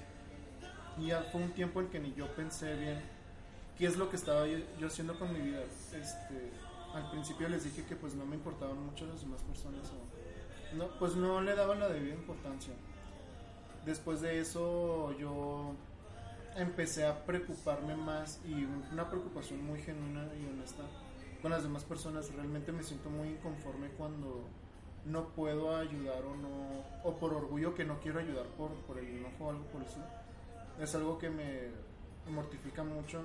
Y 0.98 1.08
ya 1.08 1.24
fue 1.30 1.42
un 1.42 1.52
tiempo 1.52 1.82
en 1.82 1.90
que 1.90 2.00
ni 2.00 2.14
yo 2.14 2.34
pensé 2.38 2.74
bien 2.74 3.02
qué 3.78 3.86
es 3.86 3.98
lo 3.98 4.10
que 4.10 4.16
estaba 4.16 4.48
yo, 4.48 4.60
yo 4.80 4.88
haciendo 4.88 5.20
con 5.20 5.34
mi 5.34 5.42
vida. 5.42 5.62
Este, 5.62 6.54
al 6.94 7.12
principio 7.12 7.50
les 7.50 7.66
dije 7.66 7.84
que 7.84 7.98
pues 7.98 8.16
no 8.16 8.26
me 8.26 8.38
importaban 8.38 8.82
mucho 8.82 9.06
las 9.08 9.20
demás 9.20 9.42
personas 9.42 9.92
o 9.92 10.78
no, 10.78 10.88
pues 10.98 11.18
no 11.18 11.42
le 11.42 11.54
daba 11.54 11.76
la 11.76 11.90
debida 11.90 12.14
importancia. 12.14 12.74
Después 13.86 14.22
de 14.22 14.40
eso 14.40 15.12
yo 15.20 15.74
empecé 16.56 17.06
a 17.06 17.26
preocuparme 17.26 17.98
más 17.98 18.40
y 18.48 18.64
una 18.94 19.10
preocupación 19.10 19.66
muy 19.66 19.82
genuina 19.82 20.30
y 20.42 20.46
honesta 20.46 20.84
con 21.44 21.52
las 21.52 21.62
demás 21.62 21.84
personas. 21.84 22.34
Realmente 22.34 22.72
me 22.72 22.82
siento 22.82 23.12
muy 23.12 23.28
inconforme 23.28 23.90
cuando 23.90 24.46
no 25.06 25.28
puedo 25.28 25.76
ayudar 25.76 26.24
o 26.24 26.36
no 26.36 26.84
o 27.04 27.18
por 27.18 27.34
orgullo 27.34 27.76
que 27.76 27.84
no 27.84 28.00
quiero 28.00 28.20
ayudar 28.20 28.46
por, 28.58 28.72
por 28.88 28.98
el 28.98 29.18
enojo 29.18 29.46
o 29.46 29.50
algo 29.52 29.66
por 29.66 29.84
eso. 29.84 30.00
Es 30.82 30.96
algo 30.96 31.20
que 31.20 31.30
me 31.30 31.68
mortifica 32.32 32.84
mucho 32.84 33.22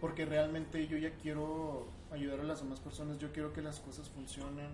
porque 0.00 0.24
realmente 0.24 0.86
yo 0.86 0.96
ya 0.96 1.10
quiero 1.16 1.86
ayudar 2.12 2.40
a 2.40 2.44
las 2.44 2.62
demás 2.62 2.78
personas, 2.78 3.18
yo 3.18 3.32
quiero 3.32 3.52
que 3.52 3.60
las 3.60 3.80
cosas 3.80 4.08
funcionen 4.08 4.70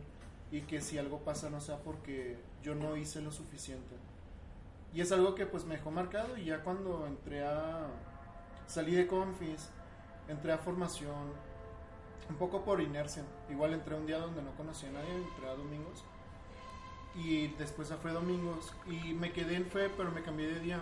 y 0.52 0.60
que 0.62 0.82
si 0.82 0.98
algo 0.98 1.20
pasa 1.20 1.48
no 1.50 1.60
sea 1.60 1.78
porque 1.78 2.36
yo 2.62 2.74
no 2.74 2.96
hice 2.98 3.22
lo 3.22 3.32
suficiente. 3.32 3.96
Y 4.94 5.00
es 5.00 5.10
algo 5.10 5.34
que 5.34 5.46
pues 5.46 5.64
me 5.64 5.76
dejó 5.76 5.90
marcado 5.90 6.36
y 6.36 6.44
ya 6.44 6.62
cuando 6.62 7.06
entré 7.06 7.46
a... 7.46 7.86
Salí 8.66 8.94
de 8.94 9.06
confis, 9.06 9.70
entré 10.28 10.52
a 10.52 10.58
formación, 10.58 11.32
un 12.28 12.36
poco 12.36 12.62
por 12.64 12.80
inercia. 12.80 13.22
Igual 13.50 13.74
entré 13.74 13.94
un 13.94 14.06
día 14.06 14.18
donde 14.18 14.42
no 14.42 14.52
conocía 14.56 14.88
a 14.90 14.92
nadie, 14.92 15.14
entré 15.14 15.48
a 15.48 15.54
domingos. 15.54 16.04
Y 17.14 17.48
después 17.58 17.90
a 17.90 17.96
Fue 17.96 18.12
Domingos. 18.12 18.72
Y 18.86 19.14
me 19.14 19.32
quedé 19.32 19.56
en 19.56 19.66
Fe, 19.66 19.90
pero 19.96 20.10
me 20.10 20.22
cambié 20.22 20.46
de 20.46 20.60
día. 20.60 20.80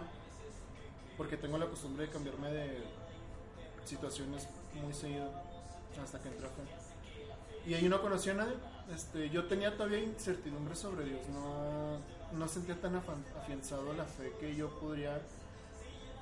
Porque 1.17 1.37
tengo 1.37 1.57
la 1.57 1.67
costumbre 1.67 2.07
de 2.07 2.13
cambiarme 2.13 2.51
de 2.51 2.85
situaciones 3.85 4.49
muy 4.75 4.93
seguido. 4.93 5.31
Hasta 6.03 6.21
que 6.21 6.29
entré 6.29 6.47
a 6.47 6.51
Fe. 6.51 6.63
Y 7.67 7.75
ahí 7.75 7.89
no 7.89 8.03
conocía 8.03 8.33
a 8.33 8.37
nadie. 8.37 8.55
Este, 8.95 9.31
yo 9.31 9.47
tenía 9.47 9.77
todavía 9.77 9.99
incertidumbre 9.99 10.77
sobre 10.77 11.05
Dios. 11.05 11.27
No, 11.29 11.99
no 12.39 12.49
sentía 12.49 12.81
tan 12.81 12.97
afianzado 12.97 13.93
la 13.95 14.05
fe 14.05 14.33
que 14.39 14.55
yo 14.55 14.69
podría 14.79 15.21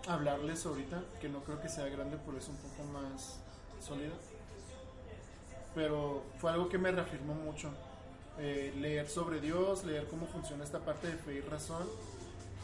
hablarles 0.07 0.65
ahorita. 0.65 1.03
Que 1.21 1.29
no 1.29 1.41
creo 1.41 1.61
que 1.61 1.69
sea 1.69 1.87
grande, 1.87 2.17
por 2.19 2.37
eso 2.37 2.53
un 2.53 2.59
poco 2.59 2.85
más 2.93 3.41
sólida. 3.81 4.15
Pero 5.75 6.23
fue 6.39 6.53
algo 6.53 6.69
que 6.69 6.79
me 6.79 6.91
reafirmó 6.91 7.35
mucho. 7.35 7.71
Eh, 8.39 8.75
leer 8.81 9.09
sobre 9.09 9.41
Dios, 9.41 9.85
leer 9.85 10.07
cómo 10.09 10.27
funciona 10.27 10.65
esta 10.65 10.81
parte 10.81 11.09
de 11.09 11.17
fe 11.17 11.35
y 11.35 11.41
razón. 11.41 11.83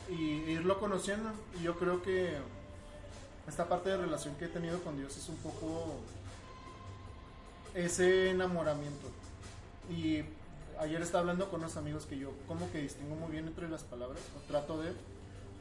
Y 0.08 0.50
irlo 0.50 0.78
conociendo. 0.78 1.30
Y 1.58 1.64
yo 1.64 1.78
creo 1.78 2.02
que 2.02 2.36
esta 3.48 3.68
parte 3.68 3.90
de 3.90 3.96
relación 3.96 4.34
que 4.36 4.46
he 4.46 4.48
tenido 4.48 4.80
con 4.80 4.96
Dios 4.96 5.16
es 5.16 5.28
un 5.28 5.36
poco 5.36 5.96
ese 7.74 8.30
enamoramiento. 8.30 9.08
Y 9.90 10.22
ayer 10.78 11.02
estaba 11.02 11.20
hablando 11.20 11.50
con 11.50 11.60
unos 11.60 11.76
amigos 11.76 12.06
que 12.06 12.18
yo 12.18 12.32
como 12.46 12.70
que 12.70 12.78
distingo 12.78 13.14
muy 13.16 13.30
bien 13.32 13.46
entre 13.46 13.68
las 13.68 13.82
palabras, 13.82 14.20
o 14.36 14.40
trato 14.48 14.80
de. 14.80 14.92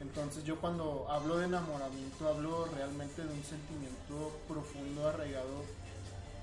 Entonces 0.00 0.44
yo 0.44 0.56
cuando 0.60 1.06
hablo 1.10 1.38
de 1.38 1.46
enamoramiento 1.46 2.28
hablo 2.28 2.66
realmente 2.74 3.22
de 3.22 3.28
un 3.28 3.44
sentimiento 3.44 4.32
profundo, 4.48 5.08
arraigado 5.08 5.64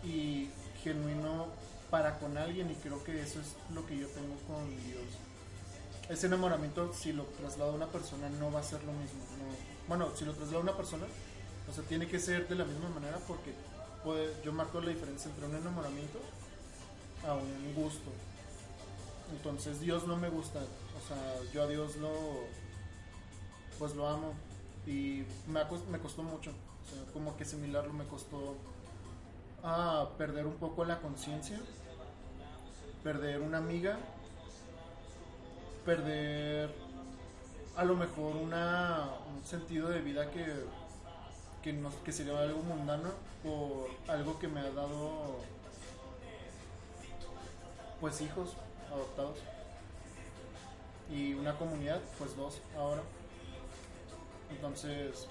y 0.03 0.49
genuino 0.83 1.47
para 1.89 2.19
con 2.19 2.37
alguien 2.37 2.69
y 2.71 2.75
creo 2.75 3.03
que 3.03 3.21
eso 3.21 3.39
es 3.39 3.55
lo 3.73 3.85
que 3.85 3.97
yo 3.97 4.07
tengo 4.07 4.35
con 4.47 4.69
Dios. 4.85 5.03
Ese 6.09 6.27
enamoramiento 6.27 6.93
si 6.93 7.11
lo 7.13 7.23
traslado 7.23 7.71
a 7.71 7.75
una 7.75 7.87
persona 7.87 8.29
no 8.29 8.51
va 8.51 8.59
a 8.59 8.63
ser 8.63 8.83
lo 8.83 8.93
mismo. 8.93 9.19
no- 9.39 9.77
Bueno, 9.87 10.09
si 10.15 10.25
lo 10.25 10.33
traslado 10.33 10.59
a 10.59 10.63
una 10.63 10.77
persona, 10.77 11.05
o 11.69 11.73
sea, 11.73 11.83
tiene 11.83 12.07
que 12.07 12.19
ser 12.19 12.47
de 12.47 12.55
la 12.55 12.65
misma 12.65 12.89
manera 12.89 13.17
porque 13.27 13.53
yo 14.43 14.53
marco 14.53 14.79
la 14.79 14.89
diferencia 14.89 15.29
entre 15.29 15.45
un 15.47 15.55
enamoramiento 15.55 16.19
a 17.27 17.33
un 17.33 17.73
gusto. 17.75 18.09
Entonces 19.31 19.81
Dios 19.81 20.07
no 20.07 20.15
me 20.15 20.29
gusta, 20.29 20.59
o 20.59 21.07
sea, 21.07 21.51
yo 21.53 21.63
a 21.63 21.67
Dios 21.67 21.97
lo, 21.97 22.09
pues 23.79 23.95
lo 23.95 24.07
amo 24.07 24.33
y 24.85 25.23
me 25.47 25.99
costó 25.99 26.23
mucho, 26.23 26.51
o 26.51 26.89
sea, 26.89 27.13
como 27.13 27.35
que 27.35 27.43
asimilarlo 27.43 27.91
me 27.91 28.05
costó 28.05 28.55
ah, 29.63 30.09
perder 30.17 30.45
un 30.45 30.55
poco 30.57 30.85
la 30.85 30.99
conciencia, 30.99 31.59
perder 33.03 33.41
una 33.41 33.57
amiga, 33.57 33.97
perder 35.85 36.73
a 37.75 37.85
lo 37.85 37.95
mejor 37.95 38.35
una, 38.35 39.09
un 39.35 39.45
sentido 39.45 39.89
de 39.89 40.01
vida 40.01 40.29
que, 40.31 40.45
que, 41.61 41.73
no, 41.73 41.91
que 42.03 42.11
sería 42.11 42.37
algo 42.39 42.61
mundano 42.63 43.11
por 43.43 43.89
algo 44.07 44.39
que 44.39 44.47
me 44.47 44.59
ha 44.61 44.69
dado 44.71 45.37
pues 47.99 48.21
hijos 48.21 48.55
adoptados 48.91 49.39
y 51.09 51.33
una 51.33 51.57
comunidad 51.57 52.01
pues 52.17 52.35
dos 52.35 52.61
ahora 52.77 53.01
entonces 54.49 55.27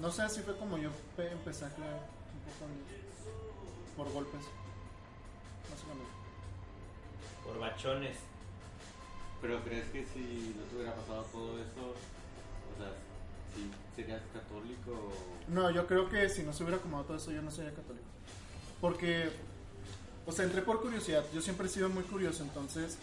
no 0.00 0.10
sé 0.10 0.22
así 0.22 0.40
fue 0.42 0.56
como 0.56 0.78
yo 0.78 0.90
pe- 1.16 1.30
empecé 1.32 1.64
a 1.64 1.70
creer 1.74 1.94
un 1.94 2.40
poco 2.52 2.64
en. 2.66 2.99
Por 3.96 4.10
golpes 4.12 4.42
básicamente 5.70 6.12
Por 7.44 7.58
bachones. 7.58 8.16
Pero 9.40 9.62
crees 9.64 9.86
que 9.90 10.04
si 10.04 10.54
no 10.56 10.64
te 10.64 10.76
hubiera 10.76 10.94
pasado 10.94 11.22
todo 11.32 11.58
eso, 11.58 11.94
o 11.94 12.76
sea, 12.76 12.92
si 13.54 13.70
serías 13.96 14.20
católico 14.34 14.90
o... 14.90 15.50
No, 15.50 15.70
yo 15.70 15.86
creo 15.86 16.10
que 16.10 16.28
si 16.28 16.42
no 16.42 16.52
se 16.52 16.62
hubiera 16.62 16.78
acomodado 16.78 17.06
todo 17.06 17.16
eso, 17.16 17.32
yo 17.32 17.40
no 17.40 17.50
sería 17.50 17.72
católico. 17.72 18.04
Porque, 18.82 19.30
o 20.26 20.32
sea, 20.32 20.44
entré 20.44 20.60
por 20.60 20.82
curiosidad. 20.82 21.24
Yo 21.32 21.40
siempre 21.40 21.66
he 21.66 21.70
sido 21.70 21.88
muy 21.88 22.02
curioso, 22.02 22.42
entonces. 22.42 22.98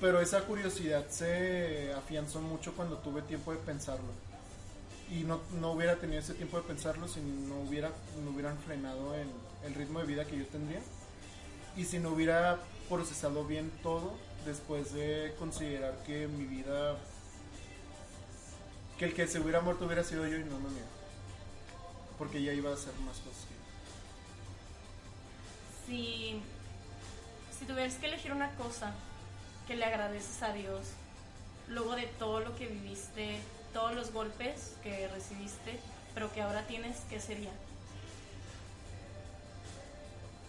Pero 0.00 0.20
esa 0.20 0.42
curiosidad 0.42 1.08
se 1.08 1.92
afianzó 1.92 2.40
mucho 2.40 2.72
cuando 2.74 2.98
tuve 2.98 3.22
tiempo 3.22 3.52
de 3.52 3.58
pensarlo. 3.58 4.27
Y 5.10 5.24
no, 5.24 5.40
no 5.60 5.72
hubiera 5.72 5.96
tenido 5.96 6.20
ese 6.20 6.34
tiempo 6.34 6.58
de 6.58 6.64
pensarlo 6.64 7.08
si 7.08 7.20
no 7.20 7.60
hubiera 7.60 7.90
no 8.22 8.30
hubieran 8.30 8.58
frenado 8.58 9.14
el, 9.14 9.28
el 9.64 9.74
ritmo 9.74 10.00
de 10.00 10.06
vida 10.06 10.24
que 10.26 10.38
yo 10.38 10.46
tendría. 10.46 10.80
Y 11.76 11.84
si 11.84 11.98
no 11.98 12.10
hubiera 12.10 12.58
procesado 12.88 13.44
bien 13.44 13.70
todo 13.82 14.12
después 14.44 14.92
de 14.92 15.34
considerar 15.38 16.02
que 16.04 16.26
mi 16.26 16.44
vida 16.44 16.96
que 18.98 19.04
el 19.04 19.14
que 19.14 19.26
se 19.26 19.38
hubiera 19.40 19.60
muerto 19.60 19.84
hubiera 19.84 20.02
sido 20.02 20.26
yo 20.26 20.36
y 20.36 20.44
no 20.44 20.58
no 20.58 20.68
mío. 20.68 20.84
Porque 22.18 22.42
ya 22.42 22.52
iba 22.52 22.70
a 22.70 22.74
hacer 22.74 22.92
más 23.06 23.18
cosas. 23.18 23.46
Si, 25.86 26.40
si 27.56 27.64
tuvieras 27.64 27.94
que 27.94 28.06
elegir 28.06 28.32
una 28.32 28.50
cosa 28.56 28.92
que 29.66 29.76
le 29.76 29.84
agradeces 29.84 30.42
a 30.42 30.52
Dios, 30.52 30.80
luego 31.68 31.94
de 31.94 32.06
todo 32.18 32.40
lo 32.40 32.56
que 32.56 32.66
viviste, 32.66 33.38
todos 33.72 33.94
los 33.94 34.12
golpes 34.12 34.74
que 34.82 35.08
recibiste, 35.08 35.78
pero 36.14 36.32
que 36.32 36.42
ahora 36.42 36.66
tienes, 36.66 36.98
¿qué 37.10 37.20
sería? 37.20 37.50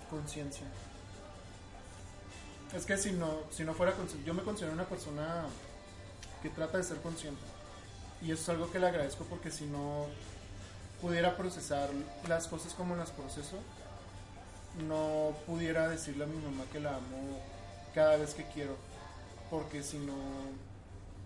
Conciencia. 0.09 0.65
Es 2.75 2.85
que 2.85 2.97
si 2.97 3.11
no, 3.11 3.39
si 3.51 3.63
no 3.63 3.73
fuera 3.73 3.93
consciente, 3.93 4.27
yo 4.27 4.33
me 4.33 4.43
considero 4.43 4.73
una 4.73 4.85
persona 4.85 5.45
que 6.41 6.49
trata 6.49 6.77
de 6.77 6.83
ser 6.83 6.97
consciente. 7.01 7.41
Y 8.21 8.31
eso 8.31 8.43
es 8.43 8.49
algo 8.49 8.71
que 8.71 8.79
le 8.79 8.87
agradezco 8.87 9.23
porque 9.25 9.49
si 9.49 9.65
no 9.65 10.05
pudiera 11.01 11.37
procesar 11.37 11.89
las 12.27 12.47
cosas 12.47 12.73
como 12.73 12.95
las 12.95 13.11
proceso, 13.11 13.57
no 14.87 15.33
pudiera 15.47 15.87
decirle 15.89 16.25
a 16.25 16.27
mi 16.27 16.37
mamá 16.37 16.63
que 16.71 16.79
la 16.79 16.95
amo 16.95 17.39
cada 17.95 18.17
vez 18.17 18.33
que 18.33 18.45
quiero. 18.45 18.75
Porque 19.49 19.81
si 19.81 19.97
no, 19.97 20.13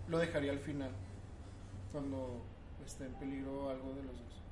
lo 0.08 0.18
dejaría 0.18 0.52
al 0.52 0.60
final, 0.60 0.90
cuando 1.94 2.42
esté 2.84 3.06
en 3.06 3.14
peligro 3.14 3.70
algo 3.70 3.94
de 3.94 4.02
los 4.02 4.18
dos. 4.18 4.42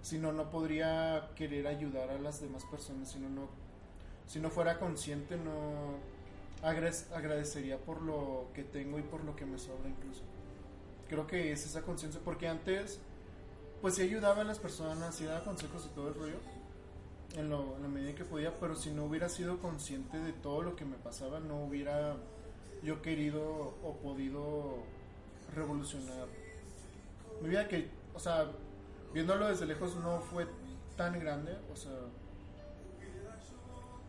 Si 0.00 0.18
no, 0.18 0.32
no 0.32 0.50
podría 0.50 1.28
querer 1.36 1.66
ayudar 1.66 2.08
a 2.08 2.18
las 2.18 2.40
demás 2.40 2.64
personas, 2.64 3.10
si 3.10 3.18
no, 3.18 3.28
no, 3.28 3.48
si 4.26 4.40
no 4.40 4.48
fuera 4.48 4.78
consciente, 4.78 5.36
no 5.36 5.98
agradecería 6.62 7.76
por 7.76 8.00
lo 8.00 8.46
que 8.54 8.64
tengo 8.64 8.98
y 8.98 9.02
por 9.02 9.22
lo 9.22 9.36
que 9.36 9.44
me 9.44 9.58
sobra 9.58 9.86
incluso. 9.86 10.22
Creo 11.10 11.26
que 11.26 11.52
es 11.52 11.66
esa 11.66 11.82
conciencia, 11.82 12.22
porque 12.24 12.48
antes, 12.48 13.00
pues 13.82 13.96
sí 13.96 14.02
ayudaba 14.02 14.40
a 14.40 14.44
las 14.44 14.58
personas, 14.58 15.14
sí 15.14 15.24
daba 15.24 15.44
consejos 15.44 15.86
y 15.92 15.94
todo 15.94 16.08
el 16.08 16.14
rollo, 16.14 16.38
en, 17.36 17.50
lo, 17.50 17.76
en 17.76 17.82
la 17.82 17.88
medida 17.88 18.14
que 18.14 18.24
podía, 18.24 18.58
pero 18.58 18.74
si 18.76 18.90
no 18.92 19.04
hubiera 19.04 19.28
sido 19.28 19.58
consciente 19.58 20.18
de 20.18 20.32
todo 20.32 20.62
lo 20.62 20.74
que 20.74 20.86
me 20.86 20.96
pasaba, 20.96 21.38
no 21.38 21.64
hubiera 21.64 22.16
yo 22.82 23.02
querido 23.02 23.42
o 23.84 23.98
podido 24.02 24.78
revolucionar 25.54 26.41
mi 27.42 27.48
vida 27.48 27.68
que, 27.68 27.90
o 28.14 28.18
sea, 28.18 28.50
viéndolo 29.12 29.48
desde 29.48 29.66
lejos 29.66 29.96
no 29.96 30.20
fue 30.20 30.46
tan 30.96 31.18
grande, 31.18 31.56
o 31.72 31.76
sea, 31.76 31.92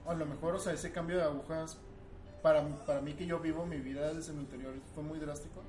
a 0.06 0.14
lo 0.14 0.26
mejor, 0.26 0.56
o 0.56 0.60
sea, 0.60 0.74
ese 0.74 0.92
cambio 0.92 1.18
de 1.18 1.24
agujas 1.24 1.78
para, 2.42 2.64
para 2.86 3.02
mí 3.02 3.14
que 3.14 3.26
yo 3.26 3.40
vivo 3.40 3.66
mi 3.66 3.80
vida 3.80 4.14
desde 4.14 4.34
mi 4.34 4.42
interior 4.42 4.74
fue 4.94 5.04
muy 5.04 5.20
drástico, 5.20 5.62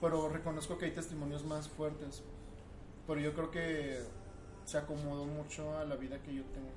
pero 0.00 0.28
reconozco 0.28 0.78
que 0.78 0.86
hay 0.86 0.92
testimonios 0.92 1.44
más 1.44 1.68
fuertes, 1.68 2.22
pero 3.06 3.20
yo 3.20 3.34
creo 3.34 3.50
que 3.50 4.02
se 4.64 4.78
acomodó 4.78 5.26
mucho 5.26 5.76
a 5.76 5.84
la 5.84 5.96
vida 5.96 6.22
que 6.22 6.34
yo 6.34 6.42
tengo. 6.44 6.70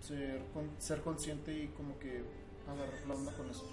Ser, 0.00 0.42
ser 0.78 1.02
consciente 1.02 1.52
y 1.52 1.68
como 1.68 1.98
que 1.98 2.22
agarrar 2.66 3.06
la 3.06 3.14
onda 3.14 3.32
con 3.36 3.50
eso. 3.50 3.66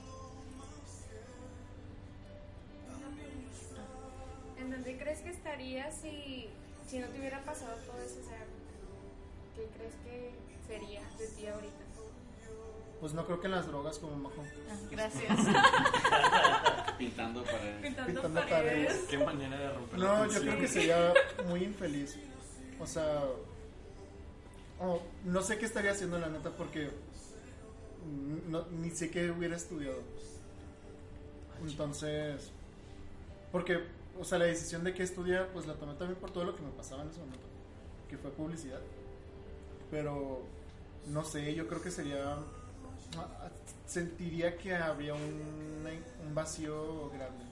Dónde 4.88 5.04
crees 5.04 5.20
que 5.20 5.30
estarías 5.32 5.94
si, 6.02 6.48
si 6.90 7.00
no 7.00 7.08
te 7.08 7.20
hubiera 7.20 7.44
pasado 7.44 7.76
todo 7.86 8.02
eso? 8.02 8.20
O 8.22 8.30
sea, 8.30 8.40
¿qué 9.56 9.68
crees 9.76 9.94
que 10.06 10.32
sería 10.66 11.02
de 11.20 11.28
ti 11.28 11.48
ahorita? 11.48 11.74
Pues 13.02 13.14
no 13.14 13.26
creo 13.26 13.40
que 13.42 13.48
en 13.48 13.52
las 13.52 13.68
drogas 13.68 14.00
como 14.00 14.16
majo. 14.16 14.44
Gracias. 14.90 15.38
Pintando 16.98 17.44
para... 17.44 17.82
Pintando, 17.82 18.14
Pintando 18.14 18.40
paredes. 18.42 18.50
paredes. 18.88 19.06
Qué 19.10 19.18
manera 19.20 19.60
de 19.60 19.74
romper 19.74 20.00
la 20.00 20.06
No, 20.06 20.34
yo 20.34 20.42
creo 20.42 20.58
que 20.58 20.68
sería 20.68 21.14
muy 21.50 21.64
infeliz. 21.66 22.18
O 22.80 22.88
sea, 22.88 23.24
oh, 24.80 25.02
no 25.26 25.42
sé 25.44 25.58
qué 25.60 25.66
estaría 25.66 25.92
haciendo 25.92 26.18
la 26.18 26.30
neta 26.30 26.50
porque 26.52 26.90
no- 28.48 28.66
ni 28.68 28.90
sé 28.90 29.12
qué 29.12 29.30
hubiera 29.32 29.58
estudiado. 29.58 30.02
Entonces, 31.62 32.52
Porque, 33.52 33.84
o 34.20 34.24
sea, 34.24 34.40
la 34.40 34.46
decisión 34.46 34.84
de 34.84 34.94
qué 34.94 35.04
estudiar, 35.04 35.50
pues 35.54 35.68
la 35.68 35.74
tomé 35.76 35.94
también 35.96 36.20
por 36.20 36.32
todo 36.32 36.44
lo 36.44 36.56
que 36.56 36.62
me 36.62 36.72
pasaba 36.72 37.04
en 37.04 37.10
ese 37.10 37.20
momento, 37.20 37.46
que 38.10 38.18
fue 38.18 38.32
publicidad. 38.32 38.80
Pero, 39.92 40.42
no 41.08 41.24
sé, 41.24 41.54
yo 41.56 41.68
creo 41.68 41.82
que 41.82 41.92
sería... 41.92 42.38
ah, 43.18 43.50
Sentiría 43.86 44.58
que 44.58 44.76
habría 44.76 45.14
un, 45.14 46.36
vacío 46.36 47.10
grande. 47.10 47.46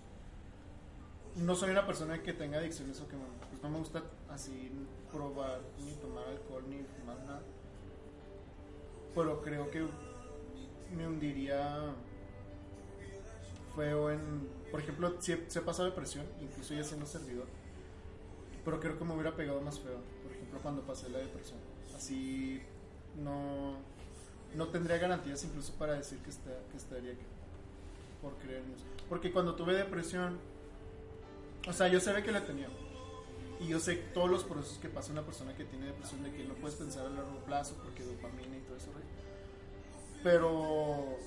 No 1.37 1.55
soy 1.55 1.71
una 1.71 1.87
persona 1.87 2.21
que 2.21 2.33
tenga 2.33 2.59
adicciones 2.59 2.99
o 3.01 3.07
que 3.07 3.15
pues 3.49 3.63
no 3.63 3.69
me 3.69 3.79
gusta 3.79 4.03
así 4.29 4.69
probar 5.11 5.61
ni 5.79 5.93
tomar 5.93 6.27
alcohol 6.27 6.63
ni 6.69 6.83
fumar 6.83 7.17
nada. 7.25 7.41
Pero 9.15 9.41
creo 9.41 9.71
que 9.71 9.85
me 10.95 11.07
hundiría 11.07 11.93
feo 13.75 14.11
en... 14.11 14.54
Por 14.71 14.79
ejemplo, 14.81 15.15
si 15.19 15.33
he, 15.33 15.45
si 15.47 15.59
he 15.59 15.61
pasado 15.61 15.89
depresión, 15.89 16.25
incluso 16.41 16.73
ya 16.73 16.83
siendo 16.83 17.05
servidor. 17.05 17.45
Pero 18.63 18.79
creo 18.79 18.97
que 18.97 19.05
me 19.05 19.13
hubiera 19.13 19.35
pegado 19.35 19.61
más 19.61 19.79
feo. 19.79 19.99
Por 20.23 20.31
ejemplo, 20.31 20.59
cuando 20.61 20.81
pasé 20.81 21.09
la 21.09 21.19
depresión. 21.19 21.59
Así 21.95 22.61
no, 23.23 23.77
no 24.55 24.67
tendría 24.67 24.97
garantías 24.97 25.43
incluso 25.43 25.73
para 25.73 25.93
decir 25.93 26.19
que, 26.19 26.29
está, 26.29 26.51
que 26.71 26.77
estaría 26.77 27.11
aquí. 27.11 27.25
Por 28.21 28.33
creer 28.37 28.63
en 28.63 28.73
eso. 28.73 28.83
Porque 29.07 29.31
cuando 29.31 29.55
tuve 29.55 29.75
depresión, 29.75 30.39
o 31.67 31.73
sea, 31.73 31.87
yo 31.87 31.99
sabía 31.99 32.23
que 32.23 32.31
la 32.31 32.45
tenía. 32.45 32.67
Y 33.59 33.67
yo 33.67 33.79
sé 33.79 33.95
todos 34.13 34.29
los 34.29 34.43
procesos 34.43 34.79
que 34.79 34.89
pasa 34.89 35.11
una 35.11 35.23
persona 35.23 35.55
que 35.55 35.63
tiene 35.63 35.85
depresión, 35.85 36.23
de 36.23 36.31
que 36.31 36.43
no 36.43 36.55
puedes 36.55 36.75
pensar 36.75 37.05
a 37.05 37.09
largo 37.09 37.39
plazo 37.45 37.75
porque 37.83 38.03
dopamina 38.03 38.57
y 38.57 38.61
todo 38.61 38.77
eso. 38.77 38.89
Pero 40.23 41.17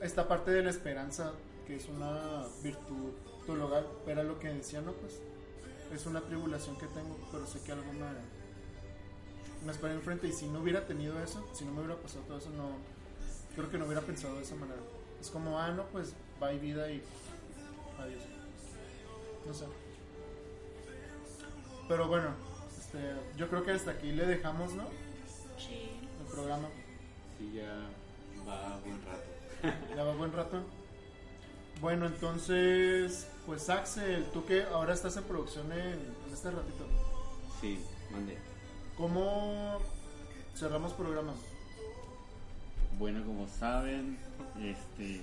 esta 0.00 0.28
parte 0.28 0.50
de 0.50 0.62
la 0.62 0.70
esperanza, 0.70 1.32
que 1.68 1.76
es 1.76 1.86
una 1.86 2.46
virtud 2.62 3.12
teologal, 3.44 3.86
era 4.06 4.22
lo 4.22 4.38
que 4.40 4.48
decía, 4.48 4.80
no, 4.80 4.92
pues 4.92 5.20
es 5.92 6.06
una 6.06 6.22
tribulación 6.22 6.76
que 6.78 6.86
tengo, 6.86 7.18
pero 7.30 7.46
sé 7.46 7.60
que 7.60 7.72
algo 7.72 7.92
me, 7.92 8.06
me 9.66 9.72
espera 9.72 9.92
enfrente. 9.92 10.28
Y 10.28 10.32
si 10.32 10.48
no 10.48 10.60
hubiera 10.60 10.86
tenido 10.86 11.22
eso, 11.22 11.46
si 11.52 11.66
no 11.66 11.72
me 11.72 11.80
hubiera 11.80 12.00
pasado 12.00 12.24
todo 12.24 12.38
eso, 12.38 12.48
no 12.50 12.70
creo 13.54 13.70
que 13.70 13.76
no 13.76 13.84
hubiera 13.84 14.00
pensado 14.00 14.36
de 14.36 14.42
esa 14.42 14.54
manera. 14.54 14.80
Es 15.20 15.28
como, 15.28 15.58
ah, 15.58 15.70
no, 15.70 15.84
pues 15.88 16.14
va 16.42 16.54
y 16.54 16.58
vida 16.58 16.90
y 16.90 17.02
adiós. 17.98 18.22
No 19.46 19.52
sé. 19.52 19.66
Pero 21.86 22.08
bueno, 22.08 22.30
este, 22.78 22.98
yo 23.36 23.48
creo 23.50 23.62
que 23.62 23.72
hasta 23.72 23.90
aquí 23.90 24.12
le 24.12 24.24
dejamos, 24.24 24.72
¿no? 24.72 24.84
Sí. 25.58 25.90
El 26.18 26.32
programa. 26.32 26.68
Sí, 27.38 27.52
ya 27.52 27.90
va 28.48 28.80
buen 28.80 29.02
rato. 29.04 29.94
Ya 29.94 30.04
va 30.04 30.14
buen 30.14 30.32
rato. 30.32 30.77
Bueno, 31.80 32.06
entonces, 32.06 33.28
pues 33.46 33.68
Axel, 33.70 34.24
tú 34.32 34.44
que 34.44 34.64
ahora 34.64 34.94
estás 34.94 35.16
en 35.16 35.24
producción 35.24 35.70
en, 35.72 35.78
en 35.80 36.32
este 36.32 36.50
ratito, 36.50 36.86
Sí, 37.60 37.78
mande. 38.10 38.36
¿cómo 38.96 39.78
cerramos 40.56 40.92
programa? 40.92 41.34
Bueno, 42.98 43.24
como 43.24 43.46
saben, 43.48 44.18
este, 44.60 45.20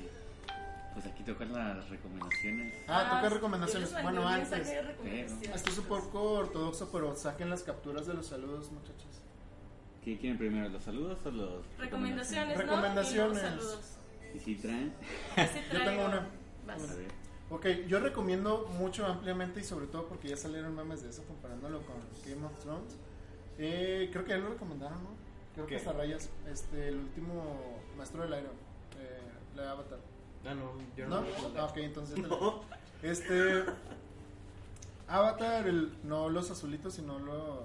pues 0.94 1.06
aquí 1.06 1.24
tocan 1.24 1.52
las 1.54 1.90
recomendaciones. 1.90 2.74
Ah, 2.88 3.04
toca 3.16 3.24
yo 3.24 3.30
recomendaciones. 3.36 3.92
mandé 3.92 4.04
Bueno, 4.04 4.28
antes. 4.28 4.86
recomendaciones. 4.86 5.56
Esto 5.56 5.70
es 5.72 5.78
un 5.78 5.86
poco 5.86 6.22
ortodoxo, 6.34 6.90
pero 6.92 7.16
saquen 7.18 7.50
las 7.50 7.64
capturas 7.64 8.08
de 8.08 8.14
los 8.14 8.28
saludos, 8.28 8.72
muchachos. 8.72 9.22
¿Qué 10.06 10.18
quieren 10.18 10.38
primero, 10.38 10.70
los 10.70 10.84
saludos 10.84 11.20
o 11.26 11.32
los 11.32 11.64
Recomendaciones, 11.80 12.56
¿no? 12.58 12.64
Recomendaciones. 12.64 13.14
Y 13.14 13.42
luego 13.42 13.50
saludos. 13.62 13.98
¿Y 14.36 14.40
si 14.40 14.56
traen? 14.56 14.94
Yo 15.74 15.84
tengo 15.84 16.06
una. 16.06 16.28
Vas. 16.68 16.82
Ok, 17.50 17.66
yo 17.88 18.00
recomiendo 18.00 18.68
mucho 18.80 19.06
ampliamente 19.06 19.60
y 19.60 19.64
sobre 19.64 19.86
todo 19.88 20.08
porque 20.08 20.30
ya 20.30 20.38
salieron 20.38 20.76
memes 20.76 21.04
de 21.04 21.10
eso 21.10 21.24
comparándolo 21.26 21.82
con 21.86 21.96
Game 22.26 22.46
of 22.46 22.58
Thrones. 22.64 22.96
Eh, 23.60 24.10
creo 24.12 24.24
que 24.26 24.32
ya 24.32 24.38
lo 24.38 24.50
recomendaron, 24.50 25.04
¿no? 25.04 25.10
Creo 25.54 25.68
que 25.68 25.76
hasta 25.78 25.94
rayas. 25.94 26.30
Este, 26.52 26.88
el 26.90 26.98
último 26.98 27.80
Maestro 27.98 28.24
del 28.24 28.34
Aire, 28.34 28.48
eh, 29.00 29.22
la 29.56 29.62
de 29.64 29.70
Avatar. 29.70 30.00
Ah, 30.48 30.54
no, 30.54 30.72
yo 30.98 31.08
¿No? 31.08 31.22
no. 31.22 31.50
lo 31.54 31.60
Ah, 31.62 31.66
ok, 31.66 31.78
entonces. 31.78 32.16
te 33.02 33.10
Este. 33.12 33.64
Avatar, 35.08 35.68
el, 35.68 35.96
no 36.04 36.30
los 36.30 36.50
azulitos, 36.50 36.96
sino 36.96 37.20
los, 37.20 37.60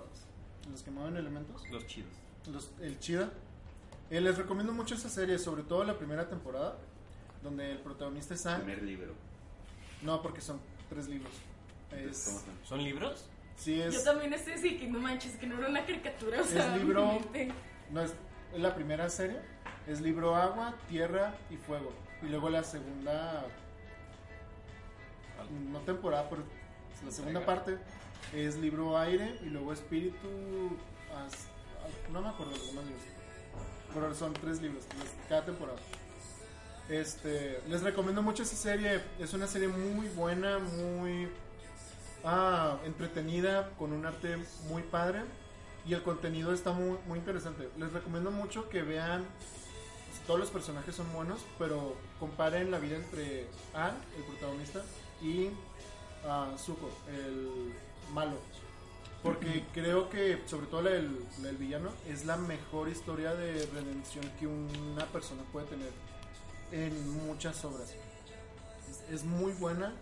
los 0.71 0.83
que 0.83 0.91
mueven 0.91 1.17
elementos. 1.17 1.63
Los 1.71 1.87
chidos. 1.87 2.11
Los- 2.53 2.71
el 2.81 2.99
Chida. 2.99 3.31
Eh, 4.11 4.21
les 4.21 4.37
recomiendo 4.37 4.73
mucho 4.73 4.95
esa 4.95 5.09
serie, 5.09 5.39
sobre 5.39 5.63
todo 5.63 5.85
la 5.85 5.97
primera 5.97 6.29
temporada, 6.29 6.77
donde 7.43 7.73
el 7.73 7.79
protagonista 7.79 8.35
es 8.35 8.41
Sam. 8.43 8.63
Primer 8.63 8.83
libro. 8.83 9.15
No, 10.03 10.23
porque 10.23 10.41
son 10.41 10.61
tres 10.89 11.09
libros. 11.09 11.33
Entonces, 11.91 12.25
¿cómo 12.27 12.39
Es, 12.39 12.45
son? 12.45 12.55
¿Son 12.65 12.85
libros? 12.85 13.25
sí, 13.57 13.77
Yo 13.79 13.85
es, 13.85 14.05
también 14.05 14.33
estoy 14.33 14.55
así 14.55 14.77
que 14.79 14.87
no 14.89 14.99
manches, 15.01 15.37
que 15.37 15.47
no 15.47 15.59
era 15.59 15.69
una 15.69 15.85
caricatura. 15.85 16.41
O 16.41 16.45
sea, 16.45 16.75
es 16.75 16.81
libro. 16.83 17.19
No, 17.91 18.01
es, 18.03 18.13
es 18.55 18.61
la 18.61 18.75
primera 18.75 19.09
serie. 19.11 19.39
Es 19.87 20.01
libro 20.01 20.37
Agua, 20.37 20.75
Tierra 20.89 21.35
y 21.51 21.57
Fuego. 21.57 21.93
Y 22.23 22.27
luego 22.27 22.49
la 22.51 22.63
segunda. 22.63 23.45
No 25.73 25.81
temporada, 25.81 26.29
pero 26.31 26.43
la 27.05 27.11
segunda 27.11 27.45
parte 27.45 27.79
es 28.35 28.57
libro 28.57 28.97
Aire 28.99 29.39
y 29.43 29.47
luego 29.47 29.73
Espíritu. 29.73 30.77
as- 31.17 31.49
no 32.13 32.21
me 32.23 32.29
acuerdo 32.29 32.53
los 32.53 32.67
demás 32.69 32.85
libros. 32.85 33.03
Pero 33.93 34.15
son 34.15 34.33
tres 34.35 34.61
libros, 34.63 34.85
cada 35.29 35.45
temporada. 35.45 35.79
Este, 36.91 37.63
les 37.69 37.83
recomiendo 37.83 38.21
mucho 38.21 38.43
esa 38.43 38.57
serie. 38.57 39.01
Es 39.21 39.33
una 39.33 39.47
serie 39.47 39.69
muy 39.69 40.09
buena, 40.09 40.59
muy 40.59 41.29
ah, 42.25 42.79
entretenida, 42.85 43.71
con 43.79 43.93
un 43.93 44.05
arte 44.05 44.37
muy 44.69 44.83
padre. 44.83 45.21
Y 45.87 45.95
el 45.95 46.03
contenido 46.03 46.53
está 46.53 46.73
muy, 46.73 46.99
muy 47.07 47.21
interesante. 47.21 47.69
Les 47.79 47.93
recomiendo 47.93 48.33
mucho 48.33 48.69
que 48.69 48.83
vean. 48.83 49.25
pues, 50.09 50.27
todos 50.27 50.41
los 50.41 50.51
personajes 50.51 50.95
son 50.97 51.13
buenos, 51.13 51.39
pero 51.61 51.95
comparen 52.19 52.73
la 52.73 52.81
vida 52.81 52.97
entre 52.97 53.47
Anne, 53.73 53.97
el 54.17 54.25
protagonista, 54.25 54.83
y 55.23 55.51
ah, 56.27 56.49
Zuko, 56.59 56.91
el 57.09 57.73
malo. 58.13 58.37
Porque 59.23 59.65
creo 59.73 60.11
que, 60.11 60.43
sobre 60.47 60.67
todo 60.67 60.83
la 60.83 60.91
del 60.91 61.57
villano, 61.57 61.91
es 62.09 62.25
la 62.25 62.37
mejor 62.37 62.89
historia 62.89 63.35
de 63.35 63.67
redención 63.67 64.29
que 64.41 64.47
una 64.49 65.05
persona 65.07 65.43
puede 65.53 65.67
tener 65.67 65.91
en 66.73 67.27
muchas 67.27 67.65
obras. 67.65 67.95
Es, 68.91 69.15
es 69.15 69.25
muy 69.25 69.53
buena. 69.53 69.93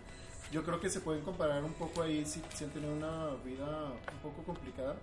Yo 0.52 0.64
creo 0.64 0.80
que 0.80 0.88
se 0.88 1.00
pueden 1.00 1.22
comparar 1.24 1.62
un 1.64 1.74
poco 1.74 2.02
ahí 2.02 2.24
si, 2.24 2.42
si 2.54 2.64
han 2.64 2.70
tenido 2.70 2.92
una 2.94 3.26
vida 3.44 3.92
un 4.12 4.18
poco 4.22 4.42
complicada. 4.44 4.96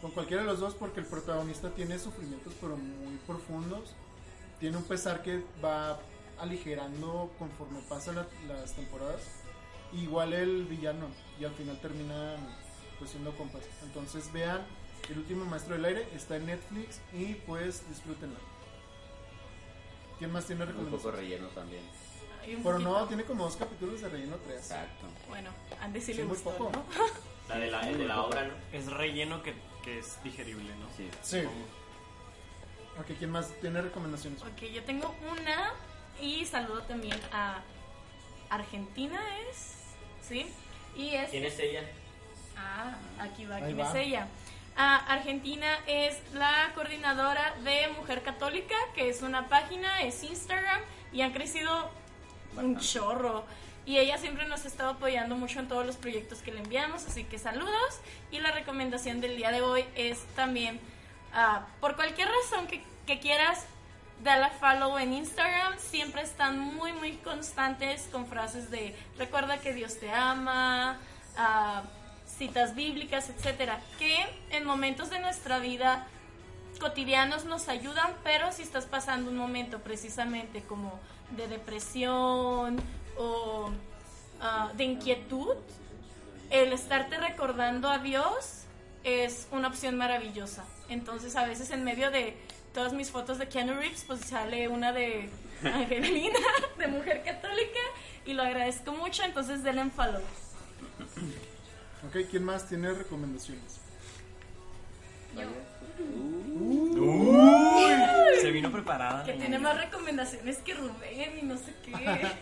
Con 0.00 0.10
cualquiera 0.12 0.42
de 0.42 0.48
los 0.48 0.60
dos, 0.60 0.74
porque 0.74 1.00
el 1.00 1.06
protagonista 1.06 1.70
tiene 1.70 1.98
sufrimientos, 1.98 2.52
pero 2.60 2.76
muy 2.76 3.16
profundos. 3.26 3.94
Tiene 4.60 4.76
un 4.76 4.84
pesar 4.84 5.22
que 5.22 5.42
va 5.64 5.98
aligerando 6.38 7.30
conforme 7.38 7.80
pasan 7.88 8.16
la- 8.16 8.26
las 8.48 8.72
temporadas. 8.74 9.20
Igual 9.92 10.32
el 10.34 10.64
villano, 10.66 11.06
y 11.40 11.44
al 11.44 11.52
final 11.54 11.80
terminan 11.80 12.36
pues 12.98 13.10
siendo 13.10 13.36
compas. 13.36 13.62
Entonces 13.84 14.32
vean 14.32 14.66
El 15.10 15.18
último 15.20 15.44
maestro 15.46 15.74
del 15.74 15.84
aire, 15.86 16.06
está 16.14 16.36
en 16.36 16.46
Netflix 16.46 17.00
y 17.14 17.34
pues 17.46 17.88
disfrútenla. 17.88 18.36
¿Quién 20.18 20.32
más 20.32 20.44
tiene 20.46 20.64
Un 20.64 20.68
poco 20.70 20.80
recomendaciones? 20.82 21.20
relleno 21.20 21.48
también. 21.48 21.82
Pero 22.62 22.78
no, 22.78 23.06
tiene 23.06 23.24
como 23.24 23.44
dos 23.44 23.56
capítulos 23.56 24.00
de 24.00 24.08
relleno, 24.08 24.36
tres. 24.46 24.56
Exacto. 24.62 25.06
Bueno, 25.28 25.50
Andy 25.82 26.00
sí 26.00 26.06
Sí, 26.12 26.14
le 26.14 26.24
muy 26.24 26.34
gustó, 26.34 26.50
poco. 26.56 26.72
¿no? 26.72 26.84
La 27.48 27.58
de 27.58 27.70
la, 27.70 27.80
el 27.88 27.96
de 27.98 28.04
la 28.06 28.22
obra, 28.22 28.44
¿no? 28.44 28.52
Es 28.72 28.86
relleno 28.92 29.42
que, 29.42 29.54
que 29.82 29.98
es 30.00 30.22
digerible, 30.22 30.74
¿no? 30.76 30.86
Sí. 30.96 31.08
Sí. 31.22 31.38
Ok, 32.98 33.16
¿quién 33.18 33.30
más 33.30 33.48
tiene 33.60 33.80
recomendaciones? 33.80 34.42
Ok, 34.42 34.64
yo 34.72 34.82
tengo 34.84 35.14
una 35.30 35.72
y 36.20 36.44
saludo 36.44 36.82
también 36.82 37.18
a 37.32 37.62
Argentina, 38.50 39.18
¿es? 39.50 39.74
¿Sí? 40.26 40.46
Y 40.96 41.14
es... 41.14 41.30
¿Quién 41.30 41.44
es 41.46 41.58
ella? 41.58 41.82
Ah, 42.56 42.98
aquí 43.18 43.46
va, 43.46 43.56
Ahí 43.56 43.72
¿quién 43.72 43.78
va. 43.80 43.88
es 43.88 43.94
ella? 43.94 44.28
Argentina 44.78 45.66
es 45.88 46.16
la 46.34 46.70
coordinadora 46.74 47.52
de 47.64 47.88
Mujer 47.96 48.22
Católica, 48.22 48.76
que 48.94 49.08
es 49.08 49.22
una 49.22 49.48
página, 49.48 50.02
es 50.02 50.22
Instagram, 50.22 50.80
y 51.12 51.22
han 51.22 51.32
crecido 51.32 51.90
un 52.56 52.78
chorro. 52.78 53.44
Y 53.86 53.98
ella 53.98 54.18
siempre 54.18 54.46
nos 54.46 54.64
ha 54.64 54.68
estado 54.68 54.90
apoyando 54.90 55.34
mucho 55.34 55.58
en 55.58 55.66
todos 55.66 55.84
los 55.84 55.96
proyectos 55.96 56.42
que 56.42 56.52
le 56.52 56.60
enviamos, 56.60 57.04
así 57.06 57.24
que 57.24 57.38
saludos. 57.38 58.00
Y 58.30 58.38
la 58.38 58.52
recomendación 58.52 59.20
del 59.20 59.36
día 59.36 59.50
de 59.50 59.62
hoy 59.62 59.84
es 59.96 60.20
también, 60.36 60.78
ah, 61.32 61.66
por 61.80 61.96
cualquier 61.96 62.28
razón 62.28 62.68
que, 62.68 62.84
que 63.06 63.18
quieras, 63.18 63.66
dale 64.22 64.48
follow 64.60 64.96
en 64.98 65.12
Instagram. 65.12 65.76
Siempre 65.78 66.22
están 66.22 66.58
muy, 66.58 66.92
muy 66.92 67.16
constantes 67.16 68.08
con 68.12 68.26
frases 68.26 68.70
de 68.70 68.94
recuerda 69.16 69.58
que 69.58 69.72
Dios 69.72 69.98
te 69.98 70.12
ama, 70.12 70.98
ah, 71.36 71.82
citas 72.38 72.74
bíblicas, 72.74 73.28
etcétera, 73.28 73.80
que 73.98 74.16
en 74.50 74.64
momentos 74.64 75.10
de 75.10 75.18
nuestra 75.18 75.58
vida 75.58 76.06
cotidianos 76.78 77.44
nos 77.44 77.68
ayudan, 77.68 78.14
pero 78.22 78.52
si 78.52 78.62
estás 78.62 78.86
pasando 78.86 79.30
un 79.30 79.36
momento 79.36 79.80
precisamente 79.80 80.62
como 80.62 81.00
de 81.36 81.48
depresión 81.48 82.80
o 83.16 83.70
ah, 84.40 84.70
de 84.76 84.84
inquietud, 84.84 85.56
el 86.50 86.72
estarte 86.72 87.18
recordando 87.18 87.88
a 87.88 87.98
Dios 87.98 88.62
es 89.04 89.48
una 89.50 89.68
opción 89.68 89.96
maravillosa. 89.96 90.64
Entonces, 90.88 91.36
a 91.36 91.44
veces 91.44 91.70
en 91.70 91.84
medio 91.84 92.10
de 92.10 92.36
todas 92.72 92.92
mis 92.92 93.10
fotos 93.10 93.38
de 93.38 93.48
Keanu 93.48 93.74
Reeves, 93.74 94.04
pues 94.06 94.20
sale 94.20 94.68
una 94.68 94.92
de 94.92 95.28
Angelina, 95.62 96.38
de 96.78 96.86
mujer 96.86 97.22
católica, 97.24 97.80
y 98.24 98.32
lo 98.32 98.42
agradezco 98.42 98.92
mucho. 98.92 99.24
Entonces, 99.24 99.62
denle 99.62 99.82
en 99.82 99.90
follow. 99.90 100.22
Ok, 102.06 102.28
¿quién 102.30 102.44
más 102.44 102.68
tiene 102.68 102.92
recomendaciones? 102.92 103.80
Se 108.40 108.50
vino 108.50 108.70
preparada. 108.70 109.24
Que 109.24 109.34
tiene 109.34 109.58
más 109.58 109.76
recomendaciones 109.76 110.58
que 110.58 110.74
Rubén 110.74 111.38
y 111.38 111.42
no 111.42 111.56
sé 111.56 111.74
qué. 111.84 111.92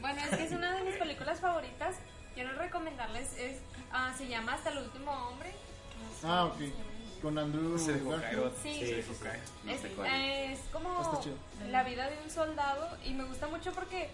Bueno, 0.00 0.20
es 0.30 0.36
que 0.36 0.44
es 0.44 0.52
una 0.52 0.76
de 0.76 0.84
mis 0.84 0.94
películas 0.94 1.40
favoritas. 1.40 1.96
Quiero 2.32 2.52
recomendarles, 2.52 3.36
es, 3.36 3.58
ah, 3.90 4.14
se 4.16 4.28
llama 4.28 4.54
Hasta 4.54 4.70
el 4.70 4.78
último 4.78 5.10
hombre. 5.10 5.52
Ah, 6.22 6.44
ok. 6.44 6.60
Con 7.20 7.36
Andrew 7.36 7.76
Se 7.76 7.94
dejó 7.94 8.10
Garfield. 8.10 8.52
Sí. 8.62 8.80
Es, 8.80 10.60
como 10.72 11.20
la 11.68 11.82
vida 11.82 12.08
de 12.08 12.22
un 12.22 12.30
soldado 12.30 12.96
y 13.04 13.12
me 13.12 13.24
gusta 13.24 13.48
mucho 13.48 13.72
porque, 13.72 14.08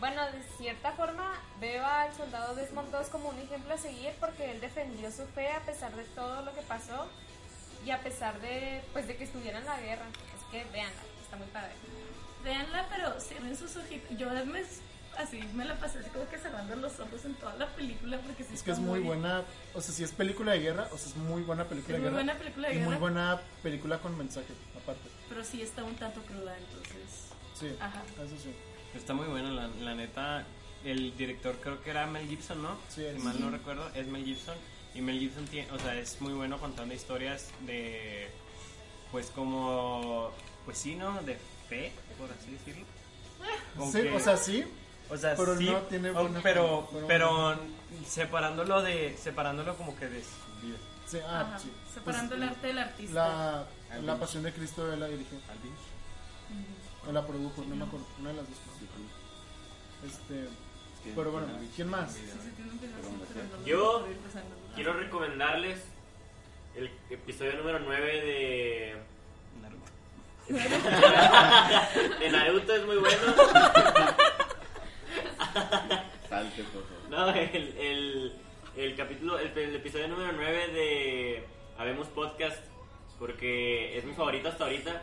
bueno, 0.00 0.22
de 0.30 0.42
cierta 0.58 0.92
forma 0.92 1.32
veo 1.60 1.84
al 1.84 2.14
soldado 2.14 2.54
Desmond 2.54 2.88
II 2.92 3.08
como 3.10 3.28
un 3.30 3.38
ejemplo 3.38 3.74
a 3.74 3.78
seguir 3.78 4.12
porque 4.20 4.50
él 4.50 4.60
defendió 4.60 5.10
su 5.10 5.24
fe 5.34 5.50
a 5.52 5.60
pesar 5.60 5.94
de 5.96 6.04
todo 6.04 6.42
lo 6.42 6.54
que 6.54 6.62
pasó 6.62 7.06
y 7.84 7.90
a 7.90 8.00
pesar 8.00 8.40
de, 8.40 8.82
pues, 8.92 9.06
de 9.06 9.16
que 9.16 9.24
estuviera 9.24 9.58
en 9.58 9.64
la 9.64 9.80
guerra. 9.80 10.04
Es 10.36 10.44
que 10.50 10.64
véanla, 10.72 11.02
está 11.22 11.36
muy 11.36 11.46
padre. 11.48 11.72
Véanla, 12.44 12.86
pero 12.90 13.18
cierren 13.20 13.56
sus 13.56 13.76
ojitos. 13.76 14.16
Yo 14.18 14.28
me, 14.44 14.62
así 15.18 15.40
me 15.54 15.64
la 15.64 15.74
pasé 15.76 16.00
así 16.00 16.10
como 16.10 16.28
que 16.28 16.38
cerrando 16.38 16.76
los 16.76 16.98
ojos 17.00 17.24
en 17.24 17.34
toda 17.36 17.54
la 17.54 17.66
película 17.68 18.18
porque 18.18 18.44
sí 18.44 18.54
Es 18.54 18.62
que 18.62 18.72
es 18.72 18.78
muy 18.78 19.00
buena, 19.00 19.44
o 19.74 19.80
sea, 19.80 19.94
si 19.94 20.04
es 20.04 20.12
película 20.12 20.52
de 20.52 20.60
guerra, 20.60 20.88
o 20.92 20.98
sea, 20.98 21.08
es 21.08 21.16
muy 21.16 21.42
buena 21.42 21.64
película 21.64 21.96
Es 21.96 22.02
de 22.02 22.10
muy 22.10 22.18
guerra. 22.20 22.24
buena 22.34 22.38
película 22.38 22.68
de 22.68 22.74
y 22.74 22.78
muy 22.78 22.86
guerra. 22.88 22.98
buena 23.00 23.40
película 23.62 23.98
con 23.98 24.18
mensaje, 24.18 24.52
aparte. 24.82 25.08
Pero 25.28 25.42
sí 25.44 25.62
está 25.62 25.82
un 25.84 25.94
tanto 25.96 26.20
cruda, 26.22 26.56
entonces. 26.58 27.28
Sí, 27.58 27.74
Ajá. 27.80 28.02
eso 28.24 28.36
sí. 28.42 28.54
Está 28.96 29.14
muy 29.14 29.26
bueno, 29.26 29.50
la, 29.50 29.68
la 29.68 29.94
neta. 29.94 30.44
El 30.84 31.16
director 31.16 31.56
creo 31.60 31.82
que 31.82 31.90
era 31.90 32.06
Mel 32.06 32.28
Gibson, 32.28 32.62
¿no? 32.62 32.76
Sí, 32.88 33.04
si 33.12 33.18
mal 33.22 33.40
no 33.40 33.50
recuerdo, 33.50 33.88
es 33.94 34.06
Mel 34.06 34.24
Gibson. 34.24 34.54
Y 34.94 35.00
Mel 35.00 35.18
Gibson 35.18 35.44
tiene, 35.46 35.70
o 35.72 35.78
sea, 35.78 35.94
es 35.98 36.20
muy 36.20 36.32
bueno 36.32 36.58
contando 36.58 36.94
historias 36.94 37.48
de, 37.66 38.28
pues 39.12 39.26
como, 39.30 40.30
pues 40.64 40.78
sí, 40.78 40.94
¿no? 40.94 41.20
De 41.22 41.36
fe, 41.68 41.92
por 42.18 42.30
así 42.30 42.50
decirlo. 42.52 42.84
Sí, 43.92 44.08
o 44.08 44.18
sea, 44.20 44.36
sí, 44.38 44.64
o 45.10 45.16
sea, 45.18 45.34
pero 45.36 45.56
sí, 45.58 45.66
no 45.66 45.78
tiene 45.82 46.10
o- 46.10 46.14
buena 46.14 46.40
pero, 46.42 46.88
fe, 46.90 46.98
pero, 47.06 47.56
separándolo 48.06 48.80
de, 48.82 49.14
separándolo 49.22 49.76
como 49.76 49.94
que 49.96 50.06
de 50.08 50.22
su 50.22 50.66
vida. 50.66 50.78
sí, 51.06 51.18
ah, 51.26 51.58
sí. 51.60 51.70
Separando 51.92 52.30
Pues, 52.36 52.42
el 52.42 52.48
arte 52.48 52.66
del 52.68 52.78
artista. 52.78 53.66
La, 54.02 54.16
Pasión 54.16 54.42
de 54.44 54.52
Cristo 54.52 54.90
él 54.92 54.98
la 55.00 55.08
dirigió, 55.08 55.38
Alvin. 55.50 55.72
O 57.08 57.12
la 57.12 57.26
produjo, 57.26 57.62
no 57.68 57.76
me 57.76 57.84
acuerdo, 57.84 58.06
una 58.20 58.30
de 58.30 58.36
las 58.36 58.48
dos. 58.48 58.58
Sí, 58.78 58.86
sí. 58.86 60.06
Este, 60.06 60.48
pero 61.14 61.30
bueno, 61.32 61.46
¿quién 61.74 61.88
más? 61.88 62.16
Yo. 63.64 64.06
Quiero 64.74 64.92
recomendarles 64.94 65.80
el 66.74 66.90
episodio 67.10 67.54
número 67.56 67.78
9 67.80 68.20
de. 68.20 68.96
de 72.20 72.30
Naruto, 72.30 72.74
es 72.74 72.84
muy 72.86 72.96
bueno. 72.96 73.18
Salte, 76.28 76.62
por 76.64 76.82
favor. 76.84 77.10
No, 77.10 77.28
el, 77.30 77.74
el, 77.78 78.32
el 78.76 78.96
capítulo, 78.96 79.38
el, 79.38 79.56
el 79.56 79.76
episodio 79.76 80.08
número 80.08 80.32
9 80.32 80.68
de 80.68 81.44
Habemos 81.78 82.08
Podcast, 82.08 82.62
porque 83.18 83.96
es 83.96 84.04
mi 84.04 84.12
favorito 84.14 84.48
hasta 84.48 84.64
ahorita. 84.64 85.02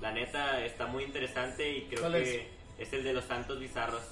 La 0.00 0.12
neta 0.12 0.64
está 0.64 0.86
muy 0.86 1.04
interesante 1.04 1.76
y 1.78 1.82
creo 1.86 2.00
¿Cuál 2.02 2.12
que 2.14 2.48
es? 2.78 2.92
el 2.92 3.02
de 3.04 3.12
los 3.14 3.24
santos 3.24 3.58
bizarros. 3.58 4.02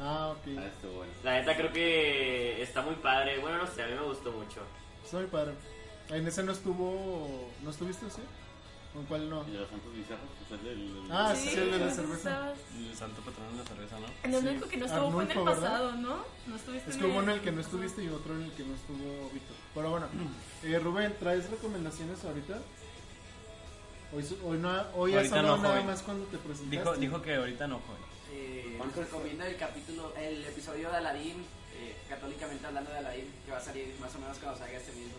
Ah, 0.00 0.28
ok. 0.36 0.58
Ah, 0.58 0.66
estuvo 0.66 0.92
bueno. 0.98 1.12
La 1.22 1.32
neta 1.40 1.56
creo 1.56 1.72
que 1.72 2.62
está 2.62 2.82
muy 2.82 2.94
padre. 2.96 3.38
Bueno, 3.38 3.58
no 3.58 3.66
sé, 3.66 3.82
a 3.82 3.86
mí 3.86 3.94
me 3.94 4.02
gustó 4.02 4.32
mucho. 4.32 4.60
Soy 5.08 5.26
padre. 5.26 5.52
En 6.10 6.26
ese 6.26 6.42
no 6.42 6.52
estuvo, 6.52 7.50
¿no 7.62 7.70
estuviste 7.70 8.06
así? 8.06 8.20
¿Con 8.92 9.04
cuál 9.06 9.28
no? 9.28 9.44
¿Y 9.48 9.50
de 9.52 9.58
los 9.58 9.68
santos 9.68 9.92
bizarros? 9.92 10.28
Pues 10.48 10.60
el 10.60 10.66
del- 10.66 11.02
Ah, 11.10 11.34
sí, 11.36 11.48
el 11.58 11.70
de 11.72 11.78
la 11.78 11.90
cerveza. 11.90 12.52
El 12.78 12.94
santo 12.94 13.20
patrón 13.22 13.50
de 13.52 13.58
la 13.64 13.68
cerveza, 13.68 13.98
¿no? 13.98 14.06
El 14.22 14.40
Sí. 14.40 14.48
único 14.48 14.68
que 14.68 14.76
no 14.76 14.86
estuvo 14.86 15.10
fue 15.10 15.24
en 15.24 15.30
el 15.32 15.36
Arnulfo, 15.38 15.60
¿verdad? 15.60 15.70
pasado, 15.72 15.92
¿no? 15.96 16.16
No 16.46 16.56
estuviste 16.56 16.90
Es 16.90 16.94
en 16.96 17.00
que 17.00 17.06
hubo 17.08 17.14
el- 17.18 17.22
uno 17.24 17.32
en 17.32 17.38
el 17.38 17.44
que 17.44 17.52
no 17.52 17.60
estuviste 17.60 18.04
y 18.04 18.08
otro 18.08 18.34
en 18.34 18.42
el 18.42 18.52
que 18.52 18.62
no 18.62 18.74
estuvo 18.74 19.30
Víctor. 19.32 19.56
Pero 19.74 19.90
bueno, 19.90 20.06
eh, 20.62 20.78
Rubén, 20.78 21.16
¿traes 21.18 21.50
recomendaciones 21.50 22.24
ahorita? 22.24 22.58
Hoy, 24.14 24.22
su- 24.22 24.38
hoy, 24.46 24.58
no, 24.58 24.70
hoy 24.94 25.14
hablado 25.16 25.42
no, 25.42 25.56
nada 25.56 25.68
joven. 25.74 25.86
más 25.86 26.02
cuando 26.02 26.24
te 26.26 26.38
presentaste. 26.38 26.76
Dijo, 26.76 26.94
dijo 26.96 27.22
que 27.22 27.34
ahorita 27.34 27.66
no, 27.66 27.80
joven. 27.80 28.02
Eh, 28.32 28.78
les 28.84 28.96
recomiendo 28.96 29.44
el 29.44 29.56
capítulo, 29.56 30.12
el 30.16 30.44
episodio 30.44 30.90
de 30.90 30.96
Aladdin, 30.96 31.44
eh, 31.76 31.96
católicamente 32.08 32.66
hablando 32.66 32.90
de 32.92 32.98
Aladdin, 32.98 33.32
que 33.44 33.50
va 33.52 33.58
a 33.58 33.60
salir 33.60 33.94
más 34.00 34.14
o 34.14 34.18
menos 34.20 34.38
cuando 34.38 34.58
salga 34.58 34.76
este 34.76 34.92
mismo. 34.92 35.14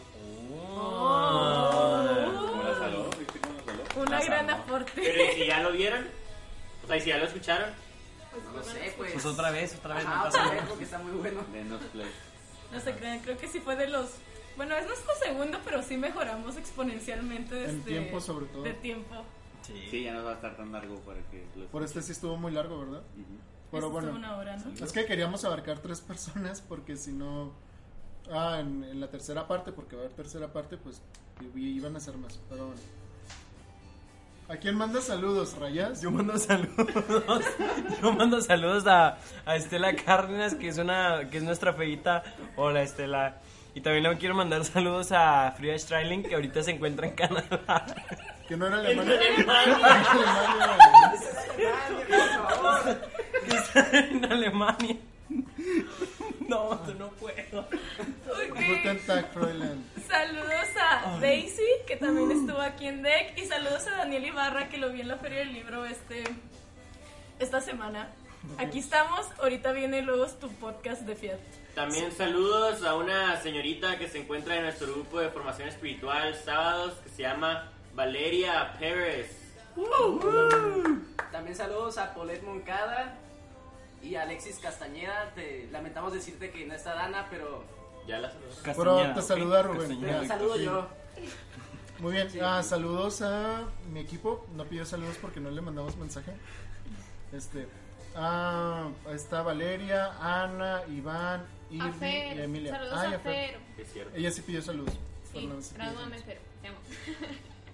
Oh. 0.54 2.06
¿Cómo 2.50 2.64
la 2.64 2.74
saló? 2.80 3.10
¿Viste 3.20 3.40
cómo 3.40 3.56
la 3.58 3.66
saló? 3.66 4.02
Una 4.02 4.22
gran 4.24 4.50
aporte. 4.50 4.92
Pero 4.96 5.24
¿y 5.26 5.36
si 5.36 5.46
ya 5.48 5.60
lo 5.62 5.72
vieron? 5.74 6.08
O 6.84 6.88
sea, 6.88 6.98
¿y 6.98 7.02
si 7.02 7.10
ya 7.10 7.18
lo 7.18 7.26
escucharon? 7.26 7.70
No 8.46 8.52
lo 8.58 8.64
sé, 8.64 8.94
pues. 8.98 9.14
Pues 9.14 9.26
otra 9.26 9.52
vez, 9.52 9.76
otra 9.76 9.96
vez, 9.96 10.04
no 10.06 10.12
Ajá, 10.12 10.24
pasa 10.26 10.42
otra 10.46 10.54
vez, 10.56 10.64
porque 10.70 10.84
está 10.86 11.00
muy 11.00 11.12
bueno. 11.14 11.42
Denos 11.52 11.82
play. 11.92 12.12
No 12.72 12.80
se 12.80 12.94
crean, 12.94 13.20
creo 13.20 13.38
que 13.38 13.48
sí 13.48 13.60
fue 13.60 13.76
de 13.76 13.88
los. 13.88 14.12
Bueno, 14.58 14.76
es 14.76 14.86
nuestro 14.88 15.14
segundo, 15.24 15.60
pero 15.66 15.82
sí 15.84 15.98
mejoramos 15.98 16.56
exponencialmente 16.58 17.66
En 17.66 17.78
desde. 17.78 17.90
tiempo, 17.92 18.20
sobre 18.22 18.46
todo. 18.48 18.64
De 18.64 18.74
tiempo. 18.74 19.16
Sí, 19.90 20.04
ya 20.04 20.14
no 20.14 20.24
va 20.24 20.32
a 20.32 20.36
estar 20.36 20.56
tan 20.56 20.72
largo 20.72 20.96
para 21.02 21.20
que 21.32 21.44
lo 21.56 21.66
Por 21.68 21.84
este 21.84 22.02
sí 22.02 22.12
estuvo 22.12 22.38
muy 22.38 22.52
largo, 22.52 22.80
¿verdad? 22.80 23.02
Ujú. 23.16 23.38
Pero 23.72 23.88
Esto 23.88 23.90
bueno, 24.00 24.12
una 24.16 24.38
hora, 24.38 24.58
¿no? 24.58 24.86
es 24.86 24.92
que 24.94 25.06
queríamos 25.06 25.44
abarcar 25.44 25.80
tres 25.80 26.02
personas 26.02 26.62
porque 26.62 26.96
si 26.96 27.12
no... 27.12 27.52
Ah, 28.32 28.60
en, 28.60 28.84
en 28.84 29.00
la 29.00 29.08
tercera 29.10 29.48
parte, 29.48 29.72
porque 29.72 29.96
va 29.96 30.04
a 30.04 30.06
haber 30.06 30.16
tercera 30.16 30.52
parte, 30.54 30.78
pues 30.78 31.02
iban 31.56 31.96
a 31.96 32.00
ser 32.00 32.16
más. 32.18 32.40
Pero 32.50 32.68
bueno. 32.68 32.82
¿A 34.48 34.58
quién 34.58 34.76
manda 34.76 35.02
saludos, 35.02 35.56
Rayas? 35.58 36.02
Yo 36.02 36.12
mando 36.12 36.38
saludos. 36.38 37.44
Yo 38.02 38.14
mando 38.14 38.42
saludos 38.42 38.86
a, 38.86 39.18
a 39.46 39.56
Estela 39.56 39.96
Cárdenas, 39.96 40.54
que 40.56 40.68
es 40.68 40.78
una 40.78 41.30
que 41.32 41.38
es 41.38 41.44
nuestra 41.44 41.74
feita. 41.74 42.24
Hola, 42.56 42.84
Estela. 42.84 43.42
Y 43.76 43.82
también 43.82 44.04
le 44.04 44.18
quiero 44.18 44.34
mandar 44.34 44.64
saludos 44.64 45.12
a 45.12 45.52
Frida 45.52 45.78
Streiling, 45.78 46.24
que 46.24 46.36
ahorita 46.36 46.64
se 46.64 46.72
encuentra 46.72 47.08
en 47.08 47.14
Canadá. 47.14 47.86
Que 48.48 48.56
no 48.56 48.68
era 48.68 48.78
Alemania. 48.78 49.20
Que 53.46 53.56
está 53.56 54.00
en 54.00 54.26
Alemania. 54.26 54.96
No, 56.48 56.80
tú 56.86 56.94
no 56.98 57.10
puedo. 57.10 57.60
Ok. 57.60 58.50
Guten 58.50 59.06
Tag, 59.06 59.32
Fräulein. 59.34 59.84
Saludos 60.08 60.70
a 60.80 61.18
Daisy, 61.20 61.64
que 61.86 61.98
también 61.98 62.32
estuvo 62.32 62.62
aquí 62.62 62.88
en 62.88 63.02
Deck. 63.02 63.38
Y 63.38 63.46
saludos 63.46 63.86
a 63.88 63.98
Daniel 63.98 64.26
Ibarra, 64.26 64.70
que 64.70 64.78
lo 64.78 64.92
vi 64.92 65.02
en 65.02 65.10
la 65.10 65.18
Feria 65.18 65.40
del 65.40 65.54
Libro 65.54 65.86
este 65.86 66.24
esta 67.40 67.62
semana. 67.62 68.10
Aquí 68.58 68.80
estamos. 68.80 69.28
Ahorita 69.40 69.74
viene 69.74 70.02
luego 70.02 70.26
tu 70.28 70.50
podcast 70.50 71.02
de 71.02 71.16
Fiat. 71.16 71.65
También 71.76 72.12
saludos 72.14 72.84
a 72.84 72.96
una 72.96 73.40
señorita 73.42 73.98
que 74.00 74.08
se 74.08 74.20
encuentra 74.20 74.56
en 74.56 74.64
nuestro 74.64 74.88
grupo 74.94 75.20
de 75.20 75.30
formación 75.30 75.68
espiritual 75.68 76.34
sábados 76.36 76.94
que 77.04 77.10
se 77.10 77.24
llama 77.24 77.70
Valeria 77.94 78.74
Pérez. 78.80 79.38
También 81.32 81.56
saludos 81.56 81.98
a 81.98 82.14
Polet 82.14 82.42
Moncada 82.44 83.16
y 84.02 84.16
a 84.16 84.22
Alexis 84.22 84.58
Castañeda. 84.60 85.32
Te 85.36 85.68
lamentamos 85.72 86.14
decirte 86.14 86.50
que 86.50 86.66
no 86.66 86.74
está 86.74 86.94
Dana, 86.96 87.28
pero 87.30 87.66
Ya 88.08 88.20
la 88.20 88.30
saludé. 88.32 88.74
Pero 88.78 89.14
te 89.14 89.22
saluda 89.22 89.62
Rubén. 89.64 89.80
Castañeda. 89.90 90.20
te 90.22 90.28
saludo 90.28 90.56
sí. 90.56 90.64
yo. 90.64 90.88
Muy 92.00 92.14
bien, 92.14 92.30
Sí. 92.30 92.40
ah, 92.42 92.64
saludos 92.64 93.22
a 93.22 93.64
mi 93.92 94.00
equipo. 94.00 94.46
No 94.56 94.64
pidió 94.66 94.86
saludos 94.86 95.18
porque 95.22 95.40
no 95.42 95.52
le 95.52 95.60
mandamos 95.62 95.98
mensaje. 95.98 96.32
Este, 97.34 97.68
ah, 98.16 98.88
está 99.14 99.42
Valeria, 99.42 100.12
Ana, 100.22 100.82
Iván, 100.90 101.46
A 101.82 101.90
y 101.90 101.92
Fer, 101.94 102.40
Emilia. 102.40 102.72
saludos 102.76 102.94
a 103.00 103.20
Fer. 103.20 103.58
Es 103.78 103.94
cierto. 103.94 104.16
Ella 104.16 104.32
sí 104.32 104.42
pidió 104.42 104.62
saludos. 104.62 104.94
Sí, 105.32 105.50
gradúame, 105.76 106.20
saludos. 106.20 106.24
Fer. 106.24 106.42
Te 106.62 106.68
amo. 106.70 106.78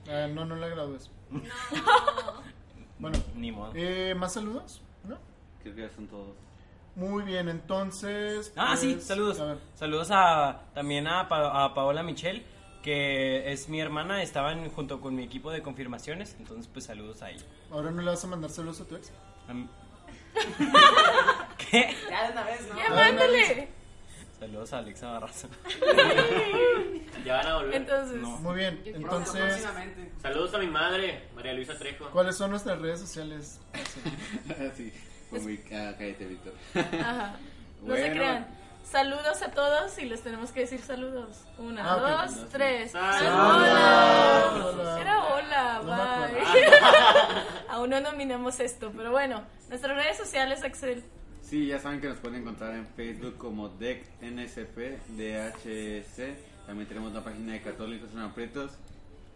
Ah, 0.10 0.28
no, 0.28 0.46
no 0.46 0.56
la 0.56 0.68
gradúes. 0.68 1.10
No. 1.30 1.42
Bueno, 3.00 3.18
Ni 3.36 3.52
modo. 3.52 3.72
eh, 3.74 4.14
¿más 4.16 4.34
saludos? 4.34 4.80
¿No? 5.04 5.18
Creo 5.64 5.74
que 5.74 5.82
ya 5.82 5.90
son 5.90 6.06
todos. 6.08 6.36
Muy 6.96 7.24
bien, 7.24 7.50
entonces. 7.50 8.54
Ah, 8.56 8.78
sí, 8.78 8.94
pues, 8.94 9.06
saludos. 9.08 9.40
A 9.40 9.58
Saludos 9.76 10.10
a, 10.12 10.62
también 10.76 11.08
a, 11.08 11.28
Pa- 11.28 11.64
a 11.66 11.74
Paola 11.74 12.04
Michel, 12.04 12.46
que 12.84 13.52
es 13.52 13.70
mi 13.70 13.80
hermana, 13.82 14.22
estaban 14.22 14.70
junto 14.70 15.02
con 15.02 15.16
mi 15.16 15.24
equipo 15.24 15.50
de 15.52 15.64
confirmaciones, 15.64 16.36
entonces 16.38 16.68
pues 16.72 16.86
saludos 16.86 17.24
a 17.24 17.32
ella. 17.32 17.44
ahora 17.72 17.90
no 17.90 18.04
le 18.04 18.10
vas 18.12 18.24
a 18.24 18.28
mandar 18.28 18.52
saludos 18.52 18.82
a 18.82 18.86
tu 18.86 18.96
ex. 18.96 19.12
A 19.48 19.54
mí- 19.56 19.68
Ya 21.72 22.26
de 22.28 22.32
una 22.34 22.44
vez, 22.44 22.68
¿no? 22.70 22.78
Ya 22.78 22.90
mándale. 22.90 23.70
Saludos 24.42 24.74
a 24.74 24.80
Alexa 24.80 25.08
Barraza. 25.12 25.48
Ya 27.24 27.36
van 27.38 27.48
a 27.48 27.56
volver. 27.58 27.76
Entonces, 27.76 28.18
Muy 28.18 28.56
bien, 28.56 28.82
entonces. 28.84 29.68
Saludos 30.24 30.56
a 30.56 30.58
mi 30.58 30.66
madre, 30.66 31.28
María 31.36 31.54
Luisa 31.54 31.78
Trejo. 31.78 32.10
¿cuáles 32.10 32.36
son 32.36 32.50
nuestras 32.50 32.80
redes 32.80 33.00
sociales? 33.00 33.60
sí, 34.76 34.92
fue 35.30 35.40
muy. 35.42 35.64
Ah, 35.72 35.94
cállate, 35.96 36.26
Víctor. 36.26 36.54
ajá. 36.74 37.36
No 37.84 37.96
se 37.96 38.12
crean. 38.12 38.48
Saludos 38.84 39.44
a 39.44 39.52
todos 39.52 39.96
y 40.00 40.06
les 40.06 40.24
tenemos 40.24 40.50
que 40.52 40.62
decir 40.62 40.82
saludos. 40.82 41.44
Una, 41.60 41.84
Ah, 41.94 42.24
dos, 42.26 42.36
No, 42.38 42.46
tres. 42.48 42.92
Saludos. 42.92 43.22
Hola. 43.30 44.52
Hola. 44.74 45.00
Era 45.02 45.24
hola, 45.26 45.82
No 45.84 46.34
bye. 46.34 46.44
Aún 47.70 47.92
no 47.92 48.02
nominamos 48.02 48.60
esto, 48.60 48.92
pero 48.98 49.12
bueno, 49.12 49.44
nuestras 49.70 49.96
redes 49.96 50.18
sociales, 50.18 50.64
Axel. 50.64 51.04
Sí, 51.52 51.68
ya 51.68 51.80
saben 51.80 52.00
que 52.00 52.08
nos 52.08 52.18
pueden 52.20 52.40
encontrar 52.44 52.74
en 52.76 52.88
Facebook 52.88 53.36
como 53.36 53.68
DECNSP, 53.68 54.78
DHC. 55.18 56.38
También 56.66 56.88
tenemos 56.88 57.12
la 57.12 57.26
página 57.26 57.52
de 57.52 57.62
Católicos 57.62 58.10
en 58.14 58.20
Aprietos 58.20 58.72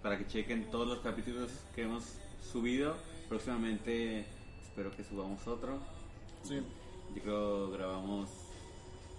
para 0.02 0.18
que 0.18 0.26
chequen 0.26 0.72
todos 0.72 0.88
los 0.88 1.00
capítulos 1.00 1.52
que 1.76 1.82
hemos 1.82 2.06
subido. 2.54 2.96
Próximamente 3.28 4.26
espero 4.64 4.96
que 4.96 5.04
subamos 5.04 5.46
otro. 5.46 5.80
Sí, 6.44 6.62
Yo 7.18 7.22
creo 7.22 7.72
grabamos 7.72 8.30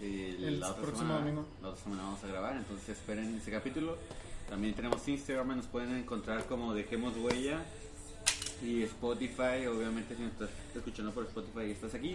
el, 0.01 0.43
El 0.43 0.61
la 0.61 0.71
otra 0.71 0.83
próximo 0.85 1.03
semana. 1.09 1.19
domingo. 1.21 1.47
La 1.61 1.69
otra 1.69 1.83
semana 1.83 2.03
vamos 2.03 2.25
a 2.25 2.27
grabar, 2.29 2.57
entonces 2.57 2.89
esperen 2.89 3.35
ese 3.35 3.51
capítulo. 3.51 3.99
También 4.49 4.73
tenemos 4.73 5.07
Instagram, 5.07 5.55
nos 5.55 5.67
pueden 5.67 5.95
encontrar 5.97 6.47
como 6.47 6.73
Dejemos 6.73 7.15
Huella. 7.19 7.63
Y 8.63 8.85
Spotify, 8.85 9.67
obviamente 9.67 10.17
si 10.17 10.23
nos 10.23 10.33
estás 10.33 10.49
escuchando 10.75 11.13
por 11.13 11.25
Spotify 11.25 11.67
y 11.67 11.71
estás 11.73 11.93
aquí. 11.95 12.15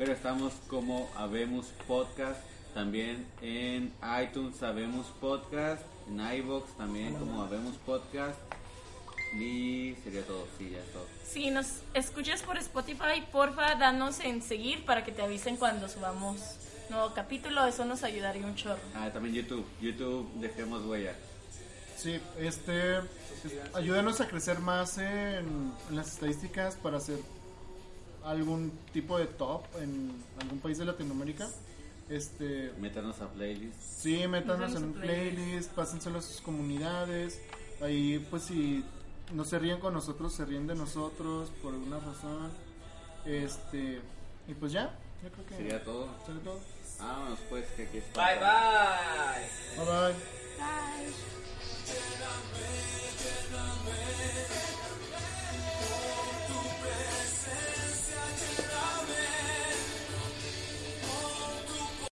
Pero 0.00 0.12
estamos 0.14 0.54
como 0.68 1.10
Habemos 1.14 1.66
Podcast. 1.86 2.40
También 2.72 3.26
en 3.42 3.92
iTunes 4.24 4.62
Habemos 4.62 5.04
Podcast. 5.20 5.82
En 6.08 6.20
iVoox 6.38 6.72
también 6.78 7.14
como 7.16 7.42
Habemos 7.42 7.76
Podcast. 7.84 8.38
Y 9.38 9.94
sería 10.02 10.22
todo, 10.26 10.46
sí, 10.56 10.70
ya 10.70 10.78
es 10.78 10.90
todo. 10.90 11.06
Si 11.30 11.50
nos 11.50 11.82
escuchas 11.92 12.42
por 12.42 12.56
Spotify, 12.56 13.22
porfa, 13.30 13.74
danos 13.74 14.20
en 14.20 14.40
seguir 14.42 14.86
para 14.86 15.04
que 15.04 15.12
te 15.12 15.20
avisen 15.20 15.58
cuando 15.58 15.86
subamos 15.86 16.38
nuevo 16.88 17.12
capítulo. 17.14 17.66
Eso 17.66 17.84
nos 17.84 18.02
ayudaría 18.02 18.46
un 18.46 18.54
chorro. 18.56 18.80
Ah, 18.94 19.10
también 19.12 19.34
YouTube, 19.34 19.66
YouTube 19.82 20.32
Dejemos 20.36 20.82
Huella. 20.86 21.12
sí, 21.98 22.18
este, 22.38 22.96
es- 23.00 23.04
ayúdenos 23.74 24.18
a 24.22 24.26
crecer 24.28 24.60
más 24.60 24.96
en, 24.96 25.74
en 25.90 25.96
las 25.96 26.14
estadísticas 26.14 26.76
para 26.76 26.96
hacer 26.96 27.18
algún 28.24 28.72
tipo 28.92 29.18
de 29.18 29.26
top 29.26 29.64
en 29.80 30.12
algún 30.40 30.58
país 30.58 30.78
de 30.78 30.84
Latinoamérica. 30.84 31.48
Este, 32.08 32.72
métanos 32.80 33.20
a 33.20 33.28
playlist. 33.28 33.80
Sí, 33.80 34.26
métanos, 34.26 34.74
en 34.74 34.84
un 34.84 34.92
playlist, 34.94 35.36
playlist, 35.36 35.70
pásenselo 35.72 36.18
a 36.18 36.22
sus 36.22 36.40
comunidades. 36.40 37.40
Ahí, 37.80 38.18
pues, 38.30 38.42
si 38.42 38.84
no 39.32 39.44
se 39.44 39.58
ríen 39.58 39.78
con 39.78 39.94
nosotros, 39.94 40.34
se 40.34 40.44
ríen 40.44 40.66
de 40.66 40.74
nosotros 40.74 41.50
por 41.62 41.72
alguna 41.72 42.00
razón. 42.00 42.50
Este, 43.24 44.00
y 44.48 44.54
pues 44.54 44.72
ya, 44.72 44.98
creo 45.20 45.46
que. 45.46 45.54
Sería 45.54 45.84
todo. 45.84 46.08
Sería 46.26 46.42
todo. 46.42 46.58
Vámonos, 46.98 47.38
pues, 47.48 47.66
que 47.76 47.84
aquí 47.84 47.98
está. 47.98 48.26
Bye, 48.26 48.40
bye. 48.40 49.84
Bye, 49.84 49.86
bye. 49.86 50.14
Bye. 54.74 54.79